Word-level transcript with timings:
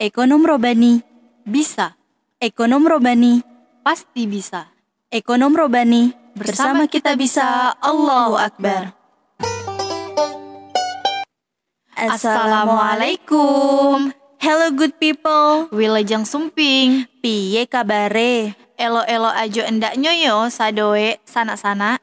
Ekonom 0.00 0.48
Robani 0.48 1.04
bisa. 1.44 1.92
Ekonom 2.40 2.88
Robani 2.88 3.44
pasti 3.84 4.24
bisa. 4.24 4.72
Ekonom 5.12 5.52
Robani 5.52 6.08
bersama 6.32 6.88
kita 6.88 7.20
bisa. 7.20 7.76
Allahu 7.84 8.40
Akbar. 8.40 8.96
Assalamualaikum. 11.92 14.08
Hello 14.40 14.72
good 14.72 14.96
people. 14.96 15.68
Wilajeng 15.68 16.24
sumping. 16.24 17.04
Piye 17.20 17.68
kabare? 17.68 18.56
Elo-elo 18.80 19.28
ajo 19.28 19.60
endak 19.68 20.00
nyoyo 20.00 20.48
sadoe 20.48 21.20
sana-sana. 21.28 22.00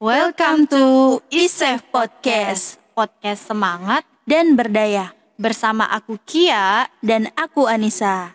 Welcome 0.00 0.64
to 0.72 1.20
Isef 1.28 1.84
Podcast 1.92 2.80
Podcast 2.96 3.52
semangat 3.52 4.00
dan 4.24 4.56
berdaya 4.56 5.12
bersama 5.36 5.84
aku 5.92 6.16
Kia. 6.24 6.88
dan 7.04 7.28
aku 7.36 7.68
Anissa. 7.68 8.32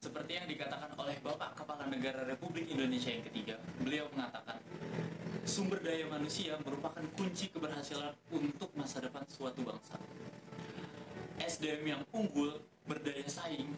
Seperti 0.00 0.32
yang 0.40 0.48
dikatakan 0.48 0.96
oleh 0.96 1.20
Bapak 1.20 1.52
Kepala 1.52 1.84
Negara 1.92 2.24
Republik 2.24 2.72
Indonesia 2.72 3.12
yang 3.12 3.28
ketiga, 3.28 3.60
beliau 3.76 4.08
mengatakan, 4.16 4.56
sumber 5.44 5.82
daya 5.82 6.06
manusia 6.08 6.56
merupakan 6.62 7.02
kunci 7.18 7.50
keberhasilan 7.52 8.14
untuk 8.32 8.70
masa 8.78 9.02
depan 9.02 9.26
suatu 9.28 9.60
bangsa. 9.60 9.98
SDM 11.42 11.82
yang 11.84 12.02
unggul, 12.14 12.62
berdaya 12.88 13.26
saing, 13.28 13.76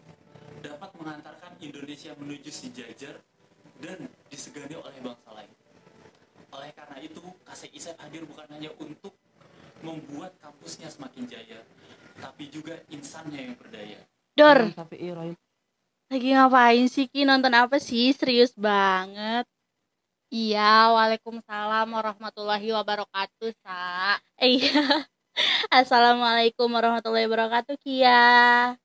dapat 0.63 0.93
mengantarkan 0.95 1.59
Indonesia 1.59 2.15
menuju 2.15 2.47
sejajar 2.47 3.19
dan 3.83 4.07
disegani 4.31 4.79
oleh 4.79 4.95
bangsa 5.03 5.29
lain. 5.35 5.51
Oleh 6.55 6.71
karena 6.71 6.97
itu, 7.03 7.21
KSISF 7.43 7.99
hadir 7.99 8.23
bukan 8.23 8.47
hanya 8.53 8.71
untuk 8.79 9.13
membuat 9.83 10.35
kampusnya 10.39 10.87
semakin 10.87 11.27
jaya, 11.27 11.59
tapi 12.19 12.47
juga 12.47 12.79
insannya 12.91 13.51
yang 13.51 13.55
berdaya. 13.59 13.99
Dor, 14.35 14.71
lagi 16.09 16.29
ngapain 16.33 16.87
sih 16.89 17.05
Ki? 17.05 17.21
Nonton 17.21 17.53
apa 17.53 17.77
sih? 17.77 18.09
Serius 18.17 18.55
banget. 18.57 19.45
Iya, 20.29 20.93
waalaikumsalam 20.93 21.89
warahmatullahi 21.89 22.69
wabarakatuh, 22.69 23.49
Sa. 23.65 24.13
Iya. 24.37 24.61
Assalamualaikum 25.73 26.69
warahmatullahi 26.69 27.25
wabarakatuh, 27.25 27.73
Kia. 27.81 28.77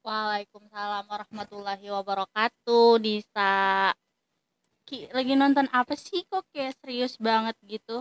Waalaikumsalam 0.00 1.04
warahmatullahi 1.04 1.84
wabarakatuh, 1.92 2.96
Disa. 3.04 3.92
Ki, 4.88 5.04
lagi 5.12 5.36
nonton 5.36 5.68
apa 5.68 5.92
sih 6.00 6.24
kok 6.32 6.48
kayak 6.56 6.80
serius 6.80 7.20
banget 7.20 7.60
gitu? 7.60 8.00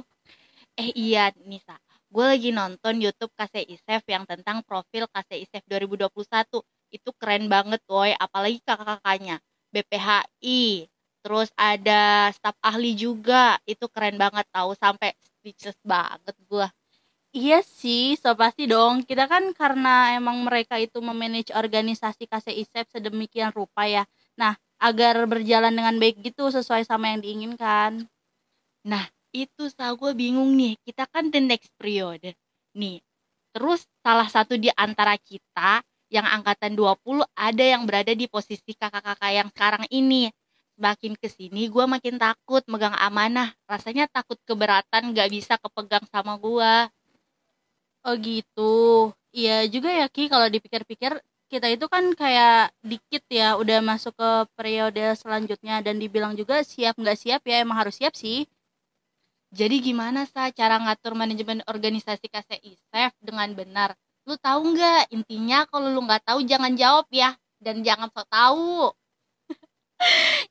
Eh 0.80 0.95
iya, 0.95 1.35
Nisa. 1.43 1.75
Gue 2.07 2.23
lagi 2.31 2.55
nonton 2.55 2.95
YouTube 3.03 3.35
KC 3.35 3.75
Isef 3.75 4.07
yang 4.07 4.23
tentang 4.23 4.63
profil 4.63 5.11
KC 5.11 5.43
Isef 5.43 5.63
2021. 5.67 6.63
Itu 6.95 7.11
keren 7.19 7.52
banget, 7.52 7.83
woy. 7.91 8.15
Apalagi 8.15 8.63
kakak-kakaknya. 8.63 9.43
BPHI. 9.75 10.94
Terus 11.25 11.49
ada 11.57 12.29
staf 12.37 12.53
ahli 12.61 12.93
juga. 12.93 13.57
Itu 13.65 13.89
keren 13.89 14.21
banget 14.21 14.45
tahu 14.53 14.77
sampai 14.77 15.17
speechless 15.25 15.79
banget 15.81 16.37
gue. 16.45 16.67
Iya 17.35 17.59
sih, 17.65 18.15
so 18.21 18.31
pasti 18.37 18.69
dong. 18.69 19.03
Kita 19.03 19.25
kan 19.27 19.51
karena 19.57 20.15
emang 20.15 20.45
mereka 20.47 20.77
itu 20.79 21.01
memanage 21.03 21.52
organisasi 21.52 22.30
KCISEP 22.31 22.85
sedemikian 22.93 23.52
rupa 23.52 23.83
ya. 23.89 24.03
Nah, 24.39 24.55
agar 24.80 25.19
berjalan 25.27 25.73
dengan 25.73 25.95
baik 25.99 26.21
gitu 26.23 26.47
sesuai 26.53 26.87
sama 26.87 27.11
yang 27.11 27.21
diinginkan. 27.25 28.05
itu 29.35 29.67
sa 29.67 29.91
gue 29.91 30.15
bingung 30.15 30.55
nih 30.55 30.80
kita 30.87 31.11
kan 31.11 31.27
the 31.27 31.43
next 31.43 31.67
periode 31.75 32.31
nih 32.71 33.03
terus 33.52 33.83
salah 33.99 34.31
satu 34.31 34.55
di 34.55 34.71
antara 34.71 35.19
kita 35.19 35.83
yang 36.08 36.23
angkatan 36.23 36.71
20 36.80 37.27
ada 37.35 37.64
yang 37.64 37.83
berada 37.83 38.15
di 38.15 38.31
posisi 38.31 38.71
kakak-kakak 38.71 39.31
yang 39.35 39.49
sekarang 39.52 39.83
ini 39.91 40.31
semakin 40.75 41.13
ke 41.15 41.27
sini 41.31 41.71
gue 41.71 41.86
makin 41.87 42.15
takut 42.19 42.63
megang 42.67 42.95
amanah. 42.99 43.55
Rasanya 43.67 44.05
takut 44.11 44.39
keberatan 44.47 45.15
gak 45.15 45.30
bisa 45.31 45.55
kepegang 45.59 46.05
sama 46.11 46.36
gue 46.37 46.73
Oh 48.05 48.13
gitu. 48.21 48.69
Iya 49.33 49.65
juga 49.73 49.89
ya 49.89 50.05
Ki 50.14 50.30
kalau 50.30 50.45
dipikir-pikir 50.45 51.11
kita 51.49 51.67
itu 51.73 51.85
kan 51.89 52.14
kayak 52.14 52.69
dikit 52.85 53.23
ya 53.33 53.58
udah 53.58 53.81
masuk 53.81 54.14
ke 54.14 54.30
periode 54.53 55.02
selanjutnya. 55.17 55.81
Dan 55.81 55.97
dibilang 55.97 56.37
juga 56.37 56.61
siap 56.61 56.93
nggak 57.02 57.17
siap 57.17 57.41
ya 57.49 57.65
emang 57.65 57.77
harus 57.81 57.97
siap 57.97 58.14
sih. 58.14 58.45
jadi 59.55 59.75
gimana 59.80 60.27
sa 60.27 60.52
cara 60.52 60.75
ngatur 60.83 61.14
manajemen 61.15 61.64
organisasi 61.71 62.27
KCISEF 62.27 63.11
dengan 63.23 63.49
benar? 63.55 63.89
Lu 64.27 64.35
tahu 64.37 64.75
nggak? 64.75 65.15
Intinya 65.15 65.64
kalau 65.71 65.89
lu 65.95 66.02
nggak 66.05 66.23
tahu 66.27 66.39
jangan 66.45 66.73
jawab 66.77 67.08
ya. 67.09 67.33
Dan 67.58 67.81
jangan 67.87 68.11
sok 68.14 68.27
tahu 68.30 68.91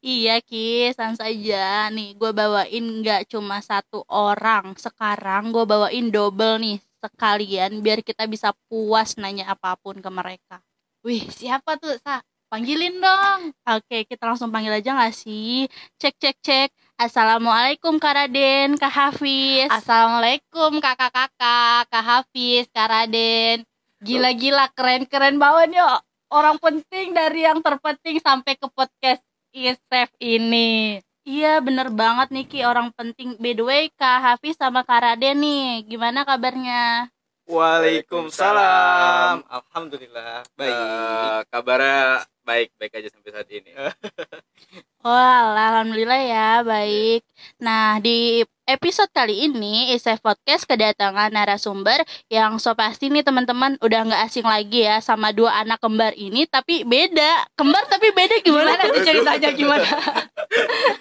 Iya 0.05 0.41
Ki, 0.45 0.93
sans 0.93 1.17
aja 1.17 1.89
nih 1.89 2.13
gue 2.17 2.31
bawain 2.37 2.85
nggak 3.01 3.33
cuma 3.33 3.65
satu 3.65 4.05
orang 4.13 4.77
sekarang 4.77 5.49
gue 5.49 5.65
bawain 5.65 6.13
double 6.13 6.61
nih 6.61 6.77
sekalian 7.01 7.81
biar 7.85 8.01
kita 8.01 8.25
bisa 8.29 8.53
puas 8.69 9.17
nanya 9.21 9.53
apa 9.53 9.77
pun 9.81 10.01
ke 10.01 10.11
mereka. 10.13 10.61
wih 11.05 11.21
siapa 11.29 11.77
tuh 11.77 11.97
sa 12.01 12.25
panggilin 12.49 12.97
dong 12.97 13.53
Oke, 13.65 14.09
kita 14.09 14.25
langsung 14.25 14.49
panggil 14.49 14.77
aja 14.77 14.93
nggak 14.97 15.13
sih? 15.13 15.69
Cek 16.01 16.17
cek 16.21 16.37
cek. 16.41 16.69
Assalamualaikum 17.01 17.97
Kak 17.99 18.15
Raden, 18.15 18.77
Kak 18.77 18.93
Hafiz. 18.93 19.69
Assalamualaikum 19.73 20.79
kakak-kakak, 20.79 21.91
Kak 21.91 22.05
Hafiz, 22.05 22.71
Kak 22.71 22.89
Raden. 22.93 23.67
Gila-gila, 24.05 24.69
keren-keren 24.77 25.41
banget 25.41 25.81
yuk. 25.81 25.99
Orang 26.29 26.61
penting 26.61 27.17
dari 27.17 27.49
yang 27.49 27.65
terpenting 27.65 28.21
sampai 28.21 28.55
ke 28.55 28.69
podcast 28.69 29.25
ISF 29.55 30.11
ini. 30.19 30.99
Iya 31.25 31.65
bener 31.65 31.89
banget 31.89 32.29
nih 32.37 32.45
Ki 32.45 32.61
orang 32.69 32.93
penting 32.93 33.41
By 33.41 33.57
the 33.57 33.65
way 33.65 33.83
Kak 33.97 34.21
Hafiz 34.21 34.61
sama 34.61 34.85
Kak 34.85 35.01
Raden 35.01 35.41
nih 35.41 35.89
Gimana 35.89 36.21
kabarnya? 36.29 37.09
Waalaikumsalam. 37.49 39.45
Alhamdulillah 39.49 40.45
baik. 40.57 40.73
Eh, 40.73 41.41
kabarnya 41.49 42.25
baik-baik 42.45 42.93
aja 43.01 43.09
sampai 43.09 43.31
saat 43.33 43.49
ini. 43.53 43.73
Wah 45.05 45.53
Alhamdulillah 45.57 46.21
ya 46.25 46.51
baik 46.61 47.25
Nah 47.61 48.01
di 48.05 48.45
episode 48.65 49.13
kali 49.13 49.45
ini 49.49 49.93
Isef 49.93 50.25
Podcast 50.25 50.65
kedatangan 50.65 51.33
narasumber 51.33 52.01
Yang 52.33 52.65
so 52.65 52.73
pasti 52.73 53.13
nih 53.13 53.21
teman-teman 53.21 53.77
udah 53.81 54.01
nggak 54.09 54.23
asing 54.25 54.45
lagi 54.45 54.89
ya 54.89 55.01
Sama 55.05 55.31
dua 55.37 55.61
anak 55.61 55.81
kembar 55.81 56.17
ini 56.17 56.49
Tapi 56.49 56.85
beda. 56.85 57.45
Kembar 57.57 57.85
tapi 57.89 58.11
beda 58.13 58.41
gimana? 58.41 58.77
Gimana 58.81 59.05
ceritanya? 59.05 59.51
Gimana? 59.53 59.89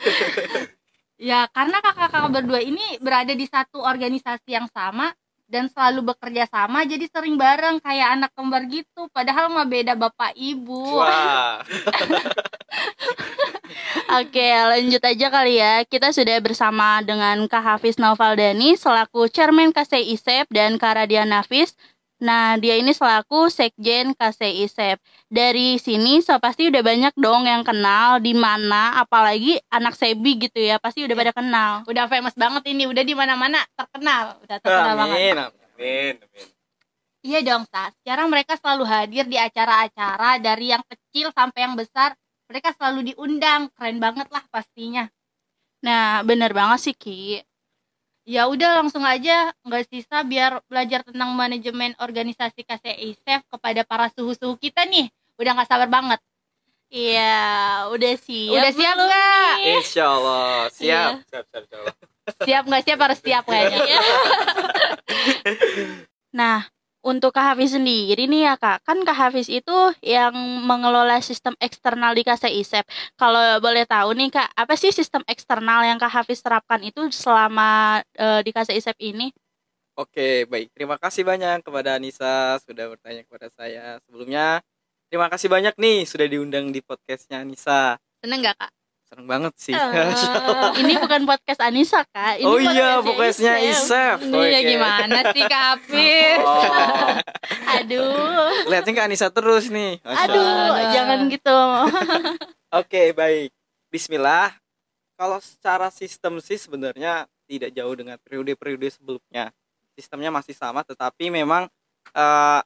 ya, 1.32 1.48
karena 1.56 1.78
kakak-kakak 1.80 2.32
berdua 2.32 2.60
ini 2.60 3.00
berada 3.00 3.32
di 3.32 3.48
satu 3.48 3.80
organisasi 3.80 4.50
yang 4.52 4.68
sama 4.72 5.16
dan 5.48 5.70
selalu 5.70 6.16
bekerja 6.16 6.50
sama 6.50 6.82
jadi 6.82 7.06
sering 7.14 7.38
bareng 7.38 7.78
kayak 7.78 8.18
anak 8.18 8.32
kembar 8.34 8.66
gitu. 8.68 9.06
Padahal 9.14 9.54
mah 9.54 9.70
beda 9.70 9.94
bapak 9.94 10.34
ibu. 10.34 10.98
Wah, 10.98 11.62
Oke, 13.94 14.48
lanjut 14.50 15.02
aja 15.06 15.28
kali 15.30 15.62
ya. 15.62 15.86
Kita 15.86 16.10
sudah 16.10 16.42
bersama 16.42 17.06
dengan 17.06 17.46
Kak 17.46 17.62
Hafiz 17.62 18.02
Naufaldani 18.02 18.74
selaku 18.74 19.30
Chairman 19.30 19.70
KCI 19.70 20.18
ISEP 20.18 20.46
dan 20.50 20.82
Kak 20.82 20.98
Radian 20.98 21.30
Nafis. 21.30 21.78
Nah, 22.24 22.56
dia 22.56 22.80
ini 22.80 22.96
selaku 22.96 23.52
Sekjen 23.54 24.16
KCI 24.18 24.66
ISEP. 24.66 24.98
Dari 25.30 25.78
sini 25.78 26.24
so 26.26 26.40
pasti 26.42 26.72
udah 26.72 26.82
banyak 26.82 27.14
dong 27.20 27.46
yang 27.46 27.62
kenal 27.62 28.18
di 28.18 28.34
mana 28.34 28.98
apalagi 28.98 29.62
anak 29.70 29.94
Sebi 29.94 30.42
gitu 30.42 30.58
ya. 30.58 30.82
Pasti 30.82 31.06
udah 31.06 31.14
Iya. 31.14 31.22
pada 31.30 31.34
kenal. 31.36 31.72
udah 31.86 32.06
famous 32.10 32.34
banget 32.34 32.64
ini 32.74 32.90
udah 32.90 33.04
di 33.06 33.14
mana-mana 33.14 33.60
terkenal 33.78 34.40
udah 34.42 34.58
terkenal 34.58 34.94
banget 34.98 35.18
amin, 35.20 35.38
amin, 35.38 36.14
amin. 36.18 36.48
Iya 37.24 37.40
dong, 37.40 37.64
Sa. 37.72 37.88
Sekarang 38.04 38.28
mereka 38.28 38.60
selalu 38.60 38.84
hadir 38.84 39.24
di 39.30 39.40
acara-acara 39.40 40.44
dari 40.44 40.76
yang 40.76 40.84
kecil 40.84 41.32
sampai 41.32 41.60
yang 41.64 41.76
besar. 41.80 42.20
Mereka 42.54 42.70
selalu 42.78 43.10
diundang. 43.10 43.74
Keren 43.74 43.98
banget 43.98 44.30
lah 44.30 44.46
pastinya. 44.54 45.10
Nah, 45.82 46.22
bener 46.22 46.54
banget 46.54 46.80
sih 46.86 46.94
Ki. 46.94 47.42
Ya 48.30 48.46
udah 48.46 48.86
langsung 48.86 49.02
aja 49.02 49.50
nggak 49.66 49.90
sisa 49.90 50.22
biar 50.22 50.62
belajar 50.70 51.02
tentang 51.02 51.34
manajemen 51.34 51.98
organisasi 51.98 52.62
KCI 52.62 53.20
SEF 53.20 53.42
kepada 53.50 53.82
para 53.82 54.06
suhu-suhu 54.14 54.54
kita 54.62 54.86
nih. 54.86 55.10
Udah 55.42 55.58
nggak 55.58 55.68
sabar 55.68 55.90
banget. 55.90 56.22
Iya, 56.94 57.90
udah 57.90 58.14
siap. 58.22 58.54
Udah 58.54 58.72
siap 58.72 58.96
nggak? 59.02 59.54
Insya 59.66 60.06
Allah 60.14 60.70
siap. 60.70 60.86
Iya. 60.86 61.02
Siap, 61.26 61.46
siap, 61.50 61.64
siap. 61.66 61.86
Siap 62.46 62.64
nggak 62.70 62.84
siap 62.86 63.00
harus 63.02 63.20
siap 63.20 63.44
kayaknya. 63.50 63.82
Nah, 66.34 66.66
untuk 67.04 67.36
Kak 67.36 67.54
Hafiz 67.54 67.76
sendiri 67.76 68.32
nih 68.32 68.48
ya 68.48 68.56
Kak, 68.56 68.88
kan 68.88 68.98
Kak 69.04 69.14
Hafiz 69.14 69.52
itu 69.52 69.76
yang 70.00 70.32
mengelola 70.64 71.20
sistem 71.20 71.52
eksternal 71.60 72.16
di 72.16 72.24
KSISEP. 72.24 72.88
Kalau 73.20 73.60
boleh 73.60 73.84
tahu 73.84 74.16
nih 74.16 74.32
Kak, 74.32 74.56
apa 74.56 74.74
sih 74.80 74.96
sistem 74.96 75.22
eksternal 75.28 75.84
yang 75.84 76.00
Kak 76.00 76.24
Hafiz 76.24 76.40
terapkan 76.40 76.80
itu 76.80 77.12
selama 77.12 78.00
eh, 78.16 78.40
di 78.42 78.56
KSISEP 78.56 78.98
ini? 79.04 79.36
Oke, 79.94 80.50
baik. 80.50 80.74
Terima 80.74 80.98
kasih 80.98 81.22
banyak 81.22 81.62
kepada 81.62 82.00
Anissa 82.00 82.58
sudah 82.66 82.90
bertanya 82.90 83.22
kepada 83.28 83.52
saya. 83.54 84.02
Sebelumnya, 84.08 84.64
terima 85.12 85.30
kasih 85.30 85.54
banyak 85.54 85.78
nih 85.78 86.10
sudah 86.10 86.26
diundang 86.26 86.74
di 86.74 86.82
podcastnya 86.82 87.46
Anissa. 87.46 88.02
Seneng 88.24 88.42
gak 88.42 88.58
kak? 88.58 88.72
Seneng 89.14 89.30
banget 89.30 89.54
sih. 89.62 89.78
Eh, 89.78 90.10
ini 90.82 90.98
bukan 90.98 91.22
podcast 91.30 91.62
Anissa 91.62 92.02
Kak, 92.02 92.42
ini 92.42 92.50
oh 92.50 92.58
iya, 92.58 92.98
podcastnya 92.98 93.62
Isep. 93.62 94.26
Isef. 94.26 94.42
Iya 94.42 94.60
gimana 94.66 95.20
sih 95.30 95.44
kak? 95.46 95.86
Oh, 96.42 96.66
Aduh, 97.78 98.74
lihatnya 98.74 98.98
ke 98.98 99.02
Anissa 99.06 99.30
terus 99.30 99.70
nih. 99.70 100.02
Masya 100.02 100.18
aduh, 100.18 100.42
Allah. 100.42 100.90
jangan 100.98 101.20
gitu. 101.30 101.60
Oke, 102.82 103.14
baik. 103.14 103.54
Bismillah. 103.94 104.58
Kalau 105.14 105.38
secara 105.46 105.94
sistem 105.94 106.42
sih 106.42 106.58
sebenarnya 106.58 107.30
tidak 107.46 107.70
jauh 107.70 107.94
dengan 107.94 108.18
periode-periode 108.18 108.98
sebelumnya. 108.98 109.54
Sistemnya 109.94 110.34
masih 110.34 110.58
sama, 110.58 110.82
tetapi 110.82 111.30
memang 111.30 111.70
eh, 112.18 112.62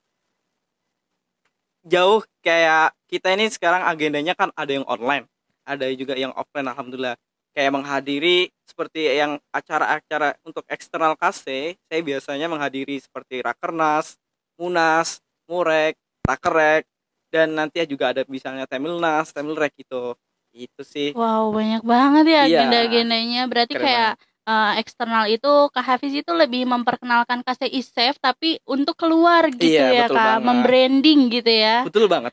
jauh 1.84 2.24
kayak 2.40 2.96
kita 3.12 3.36
ini 3.36 3.52
sekarang 3.52 3.84
agendanya 3.84 4.32
kan 4.32 4.48
ada 4.56 4.72
yang 4.72 4.88
online, 4.88 5.28
ada 5.68 5.86
juga 5.92 6.16
yang 6.16 6.32
offline. 6.32 6.72
Alhamdulillah. 6.72 7.20
Kayak 7.52 7.74
menghadiri 7.74 8.48
seperti 8.64 9.10
yang 9.12 9.42
acara-acara 9.50 10.38
untuk 10.46 10.62
eksternal 10.70 11.18
KC, 11.18 11.74
saya 11.90 12.02
biasanya 12.06 12.48
menghadiri 12.48 13.02
seperti 13.02 13.42
Rakernas, 13.42 14.16
Munas, 14.62 15.20
Murek, 15.50 15.98
Rakerek, 16.22 16.86
dan 17.34 17.58
nanti 17.58 17.82
juga 17.90 18.14
ada 18.14 18.22
misalnya 18.30 18.70
Temilnas, 18.70 19.34
Temilrek 19.34 19.74
gitu. 19.76 20.14
Itu 20.54 20.82
sih. 20.86 21.18
Wow, 21.18 21.50
banyak 21.50 21.82
banget 21.82 22.26
ya 22.30 22.42
Iya. 22.46 22.46
agenda-agendanya. 22.46 23.42
Berarti 23.50 23.74
Keren 23.76 23.86
kayak 23.86 24.14
eh, 24.48 24.74
eksternal 24.80 25.28
itu 25.28 25.52
Kak 25.76 25.84
Hafiz 25.84 26.14
itu 26.16 26.32
lebih 26.32 26.64
memperkenalkan 26.64 27.44
KCI 27.44 27.82
Safe 27.84 28.16
tapi 28.16 28.56
untuk 28.64 28.96
keluar 28.96 29.52
gitu 29.52 29.68
Iya, 29.68 29.92
ya 29.92 30.06
Kak, 30.08 30.16
banget. 30.16 30.46
membranding 30.48 31.20
gitu 31.28 31.52
ya. 31.52 31.84
Betul 31.84 32.08
banget. 32.08 32.32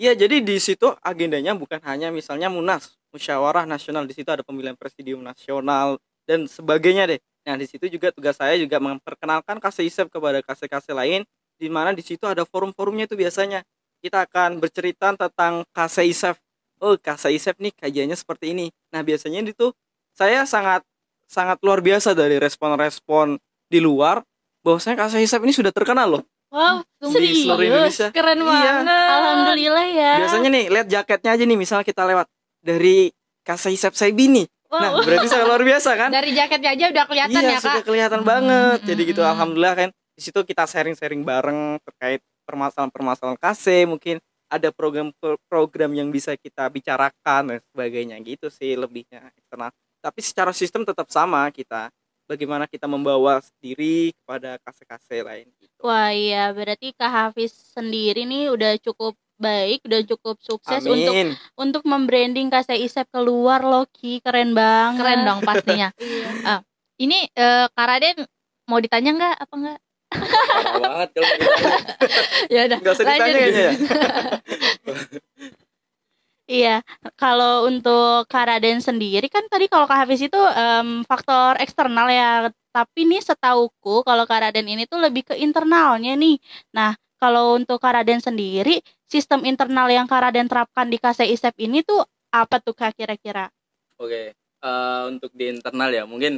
Iya, 0.00 0.16
jadi 0.16 0.40
di 0.40 0.56
situ 0.56 0.88
agendanya 1.04 1.52
bukan 1.52 1.76
hanya 1.84 2.08
misalnya 2.08 2.48
Munas, 2.48 2.96
musyawarah 3.12 3.68
nasional, 3.68 4.08
di 4.08 4.16
situ 4.16 4.28
ada 4.32 4.40
pemilihan 4.40 4.72
presidium 4.72 5.20
nasional 5.20 6.00
dan 6.24 6.48
sebagainya 6.48 7.04
deh. 7.12 7.20
Nah, 7.44 7.60
di 7.60 7.66
situ 7.68 7.84
juga 7.92 8.08
tugas 8.08 8.38
saya 8.40 8.56
juga 8.56 8.80
memperkenalkan 8.80 9.60
KSISEP 9.60 10.08
kepada 10.08 10.40
KC-KC 10.40 10.96
lain 10.96 11.20
di 11.60 11.68
mana 11.68 11.92
di 11.92 12.00
situ 12.00 12.24
ada 12.24 12.46
forum-forumnya 12.48 13.04
itu 13.04 13.18
biasanya. 13.18 13.60
Kita 14.02 14.26
akan 14.26 14.58
bercerita 14.58 15.14
tentang 15.14 15.62
KSISEP. 15.76 16.34
Oh, 16.82 16.96
KSISEP 16.98 17.60
nih 17.62 17.72
kajiannya 17.76 18.16
seperti 18.16 18.56
ini. 18.56 18.66
Nah, 18.90 19.04
biasanya 19.04 19.44
itu 19.44 19.70
saya 20.16 20.48
sangat 20.48 20.82
sangat 21.28 21.60
luar 21.62 21.84
biasa 21.84 22.16
dari 22.16 22.40
respon-respon 22.40 23.38
di 23.68 23.78
luar 23.78 24.24
bahwasanya 24.64 25.04
KSISEP 25.06 25.42
ini 25.44 25.52
sudah 25.54 25.70
terkenal 25.74 26.08
loh. 26.18 26.22
Wow, 26.52 26.84
Di 26.84 27.08
seluruh 27.08 27.56
serius. 27.56 27.64
Indonesia. 27.64 28.08
Keren 28.12 28.38
Iya. 28.38 28.44
banget. 28.44 29.08
Alhamdulillah 29.08 29.86
ya. 29.88 30.12
Biasanya 30.20 30.48
nih, 30.50 30.64
lihat 30.68 30.86
jaketnya 30.86 31.30
aja 31.32 31.44
nih, 31.44 31.58
misalnya 31.58 31.82
kita 31.82 32.02
lewat 32.04 32.26
dari 32.60 33.08
Kasaisep 33.40 33.92
Saibi 33.92 34.28
nih. 34.28 34.46
Nah, 34.68 34.88
Wow. 34.90 35.02
berarti 35.02 35.26
sangat 35.26 35.46
luar 35.48 35.62
biasa 35.62 35.90
kan? 35.94 36.08
Dari 36.08 36.30
jaketnya 36.30 36.70
aja 36.70 36.84
udah 36.88 37.04
kelihatan 37.04 37.32
iya, 37.34 37.50
ya 37.50 37.58
sudah 37.58 37.80
kak. 37.80 37.84
kelihatan 37.84 38.20
Hmm, 38.20 38.28
banget. 38.28 38.78
hmm, 38.78 38.86
Jadi 38.86 39.00
gitu, 39.06 39.22
alhamdulillah 39.22 39.74
kan. 39.74 39.88
Di 40.12 40.22
situ 40.22 40.40
kita 40.42 40.64
sharing-sharing 40.64 41.20
bareng 41.22 41.60
terkait 41.82 42.20
permasalahan-permasalahan 42.44 43.36
KC, 43.38 43.64
mungkin 43.84 44.20
ada 44.46 44.68
program-program 44.68 45.90
yang 45.90 46.08
bisa 46.08 46.36
kita 46.36 46.68
bicarakan 46.68 47.42
dan 47.48 47.58
sebagainya 47.66 48.20
gitu 48.20 48.48
sih 48.48 48.76
lebihnya 48.76 49.24
eksternal. 49.32 49.72
Tapi 49.98 50.20
secara 50.20 50.52
sistem 50.52 50.84
tetap 50.84 51.08
sama 51.08 51.48
kita. 51.48 51.88
Bagaimana 52.32 52.64
kita 52.64 52.88
membawa 52.88 53.44
diri 53.60 54.16
kepada 54.16 54.56
KC-KC 54.64 55.08
lain 55.20 55.46
gitu. 55.60 55.76
Wah, 55.84 56.08
iya 56.16 56.48
berarti 56.56 56.96
Kak 56.96 57.12
Hafiz 57.12 57.52
sendiri 57.76 58.24
nih 58.24 58.48
udah 58.48 58.80
cukup 58.80 59.12
baik, 59.36 59.84
udah 59.84 60.00
cukup 60.06 60.40
sukses 60.40 60.80
untuk 60.86 61.12
Amin. 61.12 61.36
untuk 61.58 61.82
membranding 61.84 62.48
KCI 62.48 62.88
Safe 62.88 63.10
keluar 63.12 63.60
loh 63.60 63.84
Ki, 63.90 64.24
keren 64.24 64.56
banget. 64.56 65.04
Keren 65.04 65.20
dong 65.28 65.40
pastinya. 65.44 65.92
Iya. 66.00 66.64
Ini 66.96 67.18
eh, 67.34 67.66
Kak 67.68 67.84
Raden 67.84 68.24
mau 68.70 68.78
ditanya 68.80 69.10
nggak 69.12 69.36
apa 69.42 69.54
nggak? 69.58 69.78
Banget 70.80 71.08
kalau. 71.12 71.28
Ya 72.52 72.60
udah. 72.68 72.78
Gak 72.80 72.92
usah 72.94 73.04
ditanya 73.04 73.32
kayaknya 73.32 73.62
ya. 73.62 73.72
Iya, 76.52 76.84
kalau 77.16 77.64
untuk 77.64 78.28
Kak 78.28 78.44
Raden 78.44 78.84
sendiri 78.84 79.24
kan 79.32 79.48
tadi 79.48 79.72
kalau 79.72 79.88
Kak 79.88 80.04
Hafiz 80.04 80.20
itu 80.20 80.36
em, 80.36 81.00
faktor 81.08 81.56
eksternal 81.56 82.12
ya, 82.12 82.52
tapi 82.68 83.08
nih 83.08 83.24
setauku 83.24 84.04
kalau 84.04 84.28
Kak 84.28 84.44
Raden 84.44 84.68
ini 84.68 84.84
tuh 84.84 85.00
lebih 85.00 85.32
ke 85.32 85.34
internalnya 85.40 86.12
nih. 86.12 86.36
Nah, 86.76 86.92
kalau 87.16 87.56
untuk 87.56 87.80
Kak 87.80 87.96
Raden 87.96 88.20
sendiri, 88.20 88.84
sistem 89.08 89.48
internal 89.48 89.88
yang 89.88 90.04
Kak 90.04 90.28
Raden 90.28 90.44
terapkan 90.44 90.92
di 90.92 91.00
KCI 91.00 91.32
SEP 91.40 91.56
ini 91.56 91.80
tuh 91.80 92.04
apa 92.28 92.60
tuh 92.60 92.76
Kak 92.76 93.00
kira-kira? 93.00 93.48
Oke, 93.96 94.36
eh, 94.36 95.02
untuk 95.08 95.32
di 95.32 95.56
internal 95.56 95.88
ya 95.88 96.04
mungkin 96.04 96.36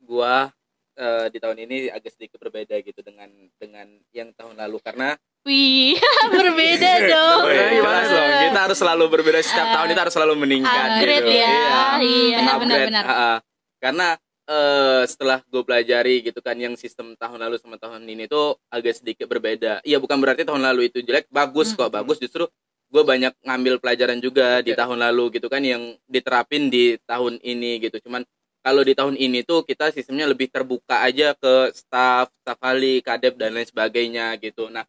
gua 0.00 0.48
eh, 0.96 1.28
di 1.28 1.38
tahun 1.44 1.60
ini 1.60 1.92
agak 1.92 2.16
sedikit 2.16 2.40
berbeda 2.40 2.80
gitu 2.80 3.04
dengan 3.04 3.28
dengan 3.60 4.00
yang 4.16 4.32
tahun 4.32 4.56
lalu 4.56 4.80
karena 4.80 5.12
Wih, 5.44 6.00
berbeda 6.32 6.92
dong. 7.04 7.40
Berbeda 7.44 7.68
gimana 7.68 8.00
dong? 8.08 8.28
Kita 8.48 8.58
harus 8.64 8.78
selalu 8.80 9.04
berbeda 9.12 9.38
setiap 9.44 9.68
tahun 9.76 9.86
kita 9.92 10.00
harus 10.08 10.14
selalu 10.16 10.34
meningkat 10.40 10.88
Upgrade 10.96 11.20
gitu. 11.20 11.32
ya. 11.36 11.44
Iya. 11.44 11.76
Iya. 12.00 12.36
Benar, 12.40 12.54
Upgrade, 12.56 12.64
benar, 12.64 12.80
benar. 12.88 13.04
ah, 13.04 13.12
ah. 13.12 13.36
Karena 13.76 14.08
eh, 14.44 15.02
setelah 15.04 15.38
gue 15.44 15.62
pelajari 15.64 16.14
gitu 16.24 16.40
kan 16.40 16.56
yang 16.56 16.74
sistem 16.80 17.12
tahun 17.16 17.36
lalu 17.44 17.56
sama 17.60 17.76
tahun 17.76 18.08
ini 18.08 18.24
tuh 18.24 18.56
agak 18.72 18.96
sedikit 18.96 19.28
berbeda. 19.28 19.84
Iya 19.84 20.00
bukan 20.00 20.16
berarti 20.16 20.48
tahun 20.48 20.64
lalu 20.64 20.88
itu 20.88 21.04
jelek, 21.04 21.28
bagus 21.28 21.76
kok, 21.76 21.92
Hmm. 21.92 22.00
bagus 22.00 22.16
justru 22.16 22.48
gue 22.88 23.02
banyak 23.02 23.36
ngambil 23.44 23.82
pelajaran 23.84 24.22
juga 24.24 24.64
di 24.64 24.72
Oke. 24.72 24.80
tahun 24.80 24.96
lalu 25.02 25.24
gitu 25.36 25.52
kan 25.52 25.60
yang 25.60 25.92
diterapin 26.08 26.72
di 26.72 26.96
tahun 27.04 27.36
ini 27.44 27.84
gitu. 27.84 28.00
Cuman 28.08 28.24
kalau 28.64 28.80
di 28.80 28.96
tahun 28.96 29.20
ini 29.20 29.44
tuh 29.44 29.60
kita 29.60 29.92
sistemnya 29.92 30.24
lebih 30.24 30.48
terbuka 30.48 31.04
aja 31.04 31.36
ke 31.36 31.68
staff, 31.76 32.32
staff 32.40 32.56
ahli, 32.64 33.04
kadep 33.04 33.36
dan 33.36 33.52
lain 33.52 33.68
sebagainya 33.68 34.32
gitu. 34.40 34.72
Nah, 34.72 34.88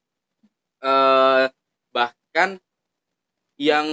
eh 0.85 1.45
bahkan 1.89 2.61
yang 3.57 3.87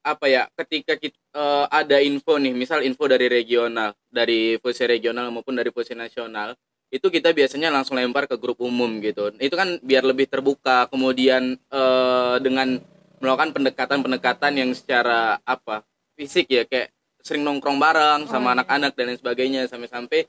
apa 0.00 0.26
ya 0.30 0.46
ketika 0.54 0.94
kita 0.94 1.68
ada 1.68 1.98
info 1.98 2.38
nih 2.38 2.54
misal 2.54 2.86
info 2.86 3.10
dari 3.10 3.26
regional 3.26 3.92
dari 4.06 4.56
posisi 4.62 4.86
regional 4.86 5.28
maupun 5.34 5.58
dari 5.58 5.74
posisi 5.74 5.98
nasional 5.98 6.54
itu 6.88 7.12
kita 7.12 7.36
biasanya 7.36 7.68
langsung 7.68 8.00
lempar 8.00 8.24
ke 8.24 8.40
grup 8.40 8.64
umum 8.64 8.88
gitu. 9.04 9.28
Itu 9.36 9.54
kan 9.60 9.76
biar 9.84 10.08
lebih 10.08 10.24
terbuka 10.28 10.88
kemudian 10.88 11.60
eh, 11.60 12.36
dengan 12.40 12.80
melakukan 13.20 13.52
pendekatan-pendekatan 13.52 14.52
yang 14.56 14.70
secara 14.72 15.36
apa 15.42 15.84
fisik 16.16 16.48
ya 16.48 16.64
kayak 16.64 16.94
sering 17.20 17.44
nongkrong 17.44 17.76
bareng 17.76 18.30
sama 18.30 18.54
anak-anak 18.56 18.94
dan 18.94 19.12
lain 19.12 19.18
sebagainya 19.20 19.62
sampai-sampai 19.68 20.26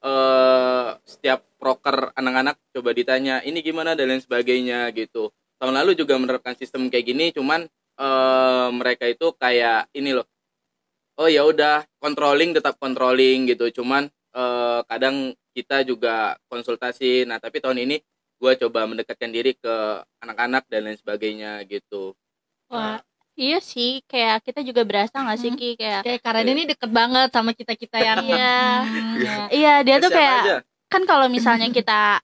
eh 0.00 0.88
setiap 1.04 1.44
proker 1.60 2.16
anak-anak 2.16 2.56
coba 2.72 2.90
ditanya 2.96 3.44
ini 3.44 3.60
gimana? 3.60 3.92
dan 3.92 4.08
lain 4.08 4.24
sebagainya 4.24 4.88
gitu 4.96 5.28
tahun 5.60 5.76
lalu 5.76 5.92
juga 5.94 6.16
menerapkan 6.16 6.56
sistem 6.56 6.88
kayak 6.88 7.06
gini 7.06 7.26
cuman 7.30 7.68
eh, 7.96 8.68
mereka 8.72 9.04
itu 9.04 9.30
kayak 9.36 9.92
ini 9.92 10.16
loh 10.16 10.26
oh 11.16 11.28
ya 11.28 11.44
udah 11.44 11.84
controlling 12.00 12.56
tetap 12.56 12.80
controlling 12.80 13.44
gitu 13.46 13.68
cuman 13.76 14.08
eh, 14.08 14.80
kadang 14.88 15.36
kita 15.52 15.84
juga 15.84 16.34
konsultasi 16.48 17.24
nah 17.24 17.36
tapi 17.36 17.60
tahun 17.60 17.84
ini 17.84 18.00
gue 18.40 18.52
coba 18.56 18.88
mendekatkan 18.88 19.28
diri 19.28 19.52
ke 19.52 19.74
anak-anak 20.18 20.64
dan 20.66 20.88
lain 20.88 20.96
sebagainya 20.96 21.60
gitu 21.68 22.16
Wah, 22.70 23.02
iya 23.34 23.58
sih, 23.58 24.00
kayak 24.06 24.46
kita 24.46 24.62
juga 24.62 24.86
berasa 24.86 25.18
nggak 25.18 25.36
sih 25.36 25.50
Hmm. 25.50 25.58
Ki 25.58 25.68
kayak 25.74 26.00
Kayak 26.06 26.20
Kak 26.22 26.32
Raden 26.32 26.54
ini 26.54 26.64
deket 26.64 26.88
banget 26.88 27.28
sama 27.28 27.50
kita 27.50 27.74
kita 27.74 27.98
yang 27.98 28.22
Iya. 28.22 28.38
Ya. 29.18 29.34
Iya, 29.60 29.74
dia 29.82 29.96
tuh 29.98 30.08
Siapa 30.08 30.16
kayak 30.16 30.40
aja? 30.40 30.56
kan 30.86 31.02
kalau 31.04 31.26
misalnya 31.26 31.68
kita 31.68 32.22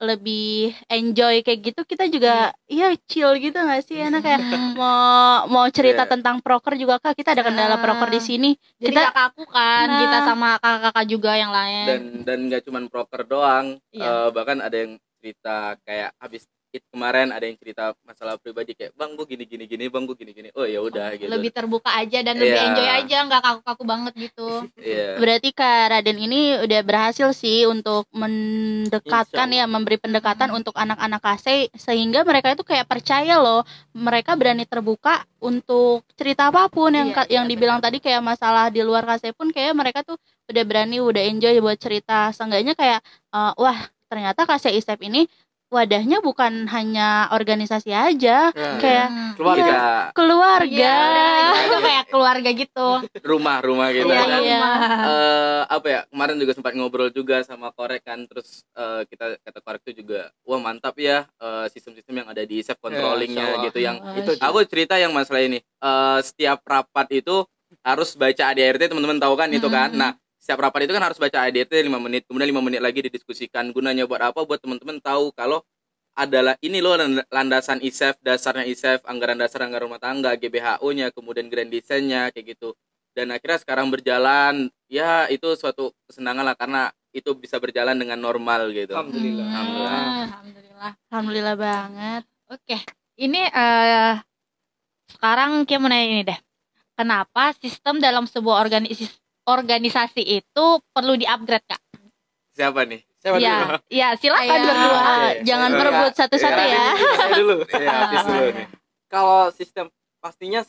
lebih 0.00 0.70
enjoy 0.86 1.42
kayak 1.42 1.60
gitu 1.64 1.80
kita 1.82 2.06
juga 2.06 2.34
iya 2.64 2.94
chill 3.04 3.34
gitu 3.34 3.54
nggak 3.54 3.82
sih 3.82 3.98
enak 3.98 4.20
kayak 4.20 4.38
mau 4.78 5.42
mau 5.44 5.66
cerita 5.68 6.04
Iya. 6.04 6.10
tentang 6.10 6.38
proker 6.38 6.74
juga 6.74 6.96
kak 6.96 7.14
kita 7.14 7.32
ada 7.32 7.42
kendala 7.42 7.74
Ah. 7.74 7.80
proker 7.80 8.06
di 8.08 8.20
sini 8.20 8.50
Jadi 8.76 8.94
Kita- 8.94 9.10
kakak 9.10 9.26
aku 9.28 9.42
kan, 9.44 9.86
Nah. 9.86 9.98
kita 10.00 10.18
sama 10.24 10.48
kakak-kakak 10.56 11.06
juga 11.08 11.32
yang 11.34 11.50
lain. 11.50 11.84
dan 11.84 12.00
dan 12.22 12.38
nggak 12.46 12.62
cuman 12.62 12.84
proker 12.86 13.22
doang 13.24 13.66
Iya. 13.90 14.06
eh, 14.06 14.28
bahkan 14.30 14.58
ada 14.60 14.76
yang 14.76 14.92
cerita 15.16 15.56
kayak 15.82 16.14
habis 16.16 16.46
kemarin 16.88 17.28
ada 17.30 17.44
yang 17.44 17.58
cerita 17.58 17.92
masalah 18.02 18.38
pribadi 18.38 18.72
kayak 18.72 18.94
bang 18.94 19.12
gue 19.14 19.26
gini 19.26 19.44
gini 19.44 19.64
gini 19.66 19.84
bang 19.86 20.04
gue 20.06 20.16
gini 20.16 20.32
gini 20.32 20.48
oh 20.54 20.64
ya 20.64 20.80
udah 20.80 21.14
gitu 21.18 21.28
lebih 21.28 21.50
terbuka 21.50 21.90
aja 21.94 22.22
dan 22.22 22.38
lebih 22.38 22.54
Iya. 22.54 22.66
enjoy 22.72 22.88
aja 22.88 23.16
nggak 23.26 23.42
kaku-kaku 23.42 23.82
banget 23.84 24.12
gitu 24.16 24.48
Iya. 24.78 25.18
Berarti 25.18 25.50
Kak 25.50 25.90
Raden 25.90 26.18
ini 26.18 26.56
udah 26.62 26.80
berhasil 26.86 27.28
sih 27.34 27.66
untuk 27.66 28.06
mendekatkan 28.14 29.48
ya, 29.50 29.64
memberi 29.66 29.98
pendekatan 29.98 30.54
untuk 30.54 30.74
anak-anak 30.74 31.20
KC 31.20 31.46
sehingga 31.74 32.22
mereka 32.22 32.54
itu 32.54 32.62
kayak 32.62 32.86
percaya 32.86 33.36
loh, 33.36 33.66
mereka 33.92 34.38
berani 34.38 34.64
terbuka 34.64 35.26
untuk 35.38 36.06
cerita 36.14 36.48
apa 36.48 36.70
pun 36.70 36.90
yang 36.94 37.10
ka- 37.10 37.28
yang 37.28 37.44
iya, 37.46 37.50
dibilang 37.50 37.78
tadi 37.82 37.98
kayak 37.98 38.22
masalah 38.22 38.70
di 38.70 38.80
luar 38.82 39.04
KC 39.04 39.34
pun 39.34 39.50
kayak 39.50 39.74
mereka 39.74 40.00
tuh 40.06 40.16
udah 40.48 40.64
berani, 40.64 41.02
udah 41.02 41.22
enjoy 41.26 41.58
buat 41.60 41.76
cerita. 41.76 42.30
Seenggaknya 42.32 42.72
kayak 42.72 43.00
eh, 43.34 43.52
wah, 43.58 43.78
ternyata 44.08 44.46
KC 44.46 44.72
ISEP 44.72 45.00
ini 45.04 45.26
wadahnya 45.68 46.18
bukan 46.18 46.64
hanya 46.66 47.28
organisasi 47.30 47.90
aja, 47.90 48.50
Nah, 48.50 48.80
kayak 48.80 49.06
Hmm. 49.06 49.30
keluarga. 49.36 49.64
Iya, 49.64 49.84
keluarga. 50.12 50.92
Iya, 50.96 51.28
itu 51.62 51.76
kayak 51.78 52.04
keluarga 52.08 52.50
gitu. 52.50 52.88
Rumah 53.20 53.56
rumah 53.60 53.88
gitu 53.90 54.08
Iya, 54.08 54.22
kan. 54.22 54.40
iya. 54.40 54.60
Eh, 54.98 55.60
apa 55.68 55.86
ya 55.86 56.00
kemarin 56.08 56.36
juga 56.36 56.52
sempat 56.52 56.72
ngobrol 56.72 57.08
juga 57.08 57.40
sama 57.42 57.68
korek 57.70 58.02
kan 58.02 58.24
terus 58.24 58.64
eh, 58.72 59.04
kita 59.06 59.36
kata 59.38 59.58
korek 59.60 59.80
itu 59.84 60.02
juga 60.02 60.32
wah 60.42 60.56
mantap 60.58 60.96
ya 60.96 61.28
eh, 61.30 61.66
sistem-sistem 61.68 62.14
yang 62.16 62.28
ada 62.28 62.42
di 62.42 62.58
save 62.58 62.78
controllingnya 62.78 63.44
Allah. 63.54 63.64
gitu. 63.64 63.78
Yang 63.78 63.96
itu 64.16 64.30
aku 64.38 64.58
cerita 64.64 64.96
yang 64.96 65.12
masalah 65.12 65.42
ini 65.42 65.60
Eh, 65.78 66.20
setiap 66.22 66.64
rapat 66.64 67.06
itu 67.14 67.46
harus 67.80 68.10
baca 68.12 68.42
ADRT 68.48 68.88
teman-teman 68.88 69.16
tahu 69.16 69.34
kan 69.34 69.46
itu 69.48 69.68
kan. 69.68 69.92
Nah 69.92 70.16
setiap 70.48 70.64
rapat 70.64 70.88
itu 70.88 70.96
kan 70.96 71.04
harus 71.04 71.20
baca 71.20 71.44
ADRT 71.44 71.76
5 71.84 72.00
menit 72.00 72.24
kemudian 72.24 72.48
5 72.48 72.64
menit 72.64 72.80
lagi 72.80 73.04
didiskusikan 73.04 73.68
gunanya 73.68 74.08
buat 74.08 74.32
apa 74.32 74.48
buat 74.48 74.56
teman-teman 74.56 74.96
tahu 74.96 75.28
kalau 75.36 75.60
adalah 76.16 76.56
ini 76.64 76.80
loh 76.80 76.96
land- 76.96 77.28
landasan 77.28 77.84
ISEF 77.84 78.16
dasarnya 78.24 78.64
ISEF 78.64 79.04
anggaran 79.04 79.36
dasar 79.36 79.60
anggaran 79.60 79.92
rumah 79.92 80.00
tangga 80.00 80.32
GBHU-nya 80.40 81.12
kemudian 81.12 81.52
grand 81.52 81.68
design-nya 81.68 82.32
kayak 82.32 82.56
gitu 82.56 82.72
dan 83.12 83.28
akhirnya 83.28 83.60
sekarang 83.60 83.92
berjalan 83.92 84.72
ya 84.88 85.28
itu 85.28 85.52
suatu 85.52 85.92
kesenangan 86.08 86.48
lah 86.48 86.56
karena 86.56 86.88
itu 87.12 87.28
bisa 87.36 87.60
berjalan 87.60 87.92
dengan 88.00 88.16
normal 88.16 88.72
gitu 88.72 88.96
alhamdulillah 88.96 89.44
Hmm, 89.44 89.52
Alhamdulillah. 89.52 90.00
alhamdulillah 90.24 90.92
Alhamdulillah 91.12 91.56
banget. 91.60 92.22
Oke, 92.48 92.76
ini 93.20 93.44
eh 93.44 94.16
sekarang 95.12 95.68
kita 95.68 95.76
mau 95.76 95.92
nanya 95.92 96.06
ini 96.08 96.22
deh. 96.24 96.38
Kenapa 96.96 97.52
sistem 97.60 98.00
dalam 98.00 98.24
sebuah 98.24 98.62
organisasi 98.64 99.27
organisasi 99.48 100.22
itu 100.22 100.64
perlu 100.88 101.16
di-upgrade, 101.16 101.64
Kak? 101.64 101.80
siapa 102.50 102.82
nih 102.82 102.98
siapa 103.16 103.38
dulu 103.38 103.46
Iya, 103.46 103.78
iya, 103.86 104.08
silakan 104.14 104.60
berdua. 104.60 105.02
Jangan 105.40 105.70
berebut 105.72 106.12
satu-satu 106.12 106.58
Iya. 106.60 106.74
ya. 106.74 106.86
Saya 107.14 107.30
dulu 107.32 107.54
ya 107.86 107.90
habis 107.96 108.22
dulu 108.24 108.46
nih 108.52 108.66
kalau 109.06 109.40
sistem 109.50 109.86
pastinya 110.18 110.60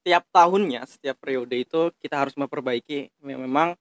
setiap 0.00 0.24
tahunnya 0.30 0.80
setiap 0.86 1.16
periode 1.18 1.52
itu 1.54 1.92
kita 1.98 2.16
harus 2.16 2.32
memperbaiki 2.34 3.12
memang 3.20 3.76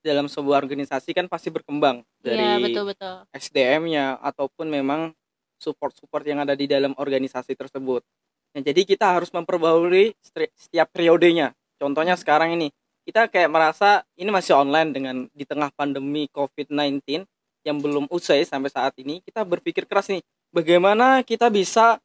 dalam 0.00 0.26
sebuah 0.26 0.58
organisasi 0.58 1.12
kan 1.12 1.26
pasti 1.26 1.48
berkembang 1.48 2.02
Iya, 2.18 2.34
dari 2.58 2.66
betul 2.66 2.84
betul. 2.88 3.14
SDM-nya 3.30 4.18
ataupun 4.18 4.66
memang 4.66 5.14
support-support 5.54 6.22
yang 6.24 6.38
ada 6.38 6.54
di 6.54 6.66
dalam 6.66 6.94
organisasi 6.94 7.54
tersebut. 7.54 8.02
Nah, 8.48 8.60
jadi 8.60 8.82
kita 8.82 9.06
harus 9.12 9.28
memperbarui 9.28 10.14
stri- 10.18 10.50
setiap 10.54 10.86
periodenya. 10.88 11.50
Contohnya 11.76 12.14
sekarang 12.14 12.54
ini, 12.54 12.70
kita 13.08 13.24
kayak 13.32 13.48
merasa 13.48 14.04
ini 14.20 14.28
masih 14.28 14.52
online 14.52 14.92
dengan 14.92 15.16
di 15.32 15.48
tengah 15.48 15.72
pandemi 15.72 16.28
COVID-19 16.28 17.24
yang 17.64 17.80
belum 17.80 18.04
usai 18.12 18.44
sampai 18.44 18.68
saat 18.68 18.92
ini. 19.00 19.24
Kita 19.24 19.48
berpikir 19.48 19.88
keras 19.88 20.12
nih, 20.12 20.20
bagaimana 20.52 21.24
kita 21.24 21.48
bisa 21.48 21.96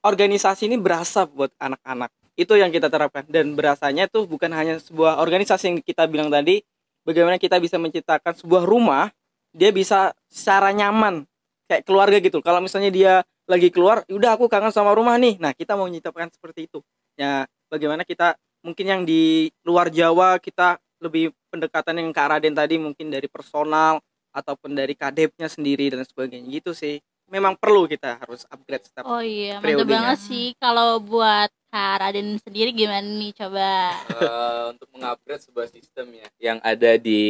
organisasi 0.00 0.72
ini 0.72 0.80
berasa 0.80 1.28
buat 1.28 1.52
anak-anak. 1.60 2.08
Itu 2.32 2.56
yang 2.56 2.72
kita 2.72 2.88
terapkan 2.88 3.28
dan 3.28 3.52
berasanya 3.52 4.08
tuh 4.08 4.24
bukan 4.24 4.48
hanya 4.56 4.80
sebuah 4.80 5.20
organisasi 5.20 5.68
yang 5.68 5.78
kita 5.84 6.08
bilang 6.08 6.32
tadi, 6.32 6.64
bagaimana 7.04 7.36
kita 7.36 7.60
bisa 7.60 7.76
menciptakan 7.76 8.32
sebuah 8.32 8.64
rumah 8.64 9.12
dia 9.52 9.68
bisa 9.68 10.16
secara 10.32 10.72
nyaman 10.72 11.28
kayak 11.68 11.84
keluarga 11.84 12.16
gitu 12.18 12.40
kalau 12.40 12.64
misalnya 12.64 12.88
dia 12.88 13.14
lagi 13.44 13.68
keluar 13.68 14.00
udah 14.08 14.38
aku 14.38 14.48
kangen 14.48 14.72
sama 14.72 14.96
rumah 14.96 15.20
nih 15.20 15.36
nah 15.36 15.52
kita 15.52 15.76
mau 15.76 15.86
menciptakan 15.86 16.32
seperti 16.32 16.72
itu 16.72 16.80
ya 17.20 17.44
bagaimana 17.68 18.02
kita 18.08 18.38
mungkin 18.62 18.86
yang 18.86 19.02
di 19.02 19.50
luar 19.66 19.90
Jawa 19.90 20.38
kita 20.38 20.78
lebih 21.02 21.34
pendekatan 21.50 21.98
yang 21.98 22.14
ke 22.14 22.22
Raden 22.22 22.54
tadi 22.54 22.78
mungkin 22.78 23.10
dari 23.10 23.26
personal 23.26 23.98
ataupun 24.32 24.72
dari 24.72 24.96
kadepnya 24.96 25.50
sendiri 25.50 25.92
dan 25.92 26.06
sebagainya. 26.06 26.48
Gitu 26.48 26.72
sih. 26.72 27.02
Memang 27.28 27.56
perlu 27.56 27.88
kita 27.88 28.20
harus 28.22 28.44
upgrade 28.48 28.84
setiap 28.84 29.08
Oh 29.08 29.22
iya, 29.24 29.56
mantap 29.58 29.88
banget 29.88 30.18
sih. 30.20 30.46
Kalau 30.60 31.00
buat 31.00 31.48
Kak 31.72 32.04
Raden 32.04 32.36
sendiri 32.36 32.76
gimana 32.76 33.08
nih 33.08 33.32
coba? 33.32 33.96
Eh, 34.12 34.64
untuk 34.76 34.88
mengupgrade 34.92 35.40
sebuah 35.40 35.68
sistem 35.72 36.12
ya 36.12 36.28
yang 36.36 36.58
ada 36.60 37.00
di 37.00 37.22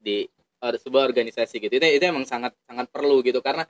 di 0.00 0.24
eh, 0.64 0.78
sebuah 0.80 1.04
organisasi 1.12 1.60
gitu. 1.60 1.76
Itu 1.76 1.84
itu 1.84 2.04
emang 2.08 2.24
sangat 2.24 2.56
sangat 2.64 2.88
perlu 2.88 3.20
gitu. 3.20 3.44
Karena 3.44 3.68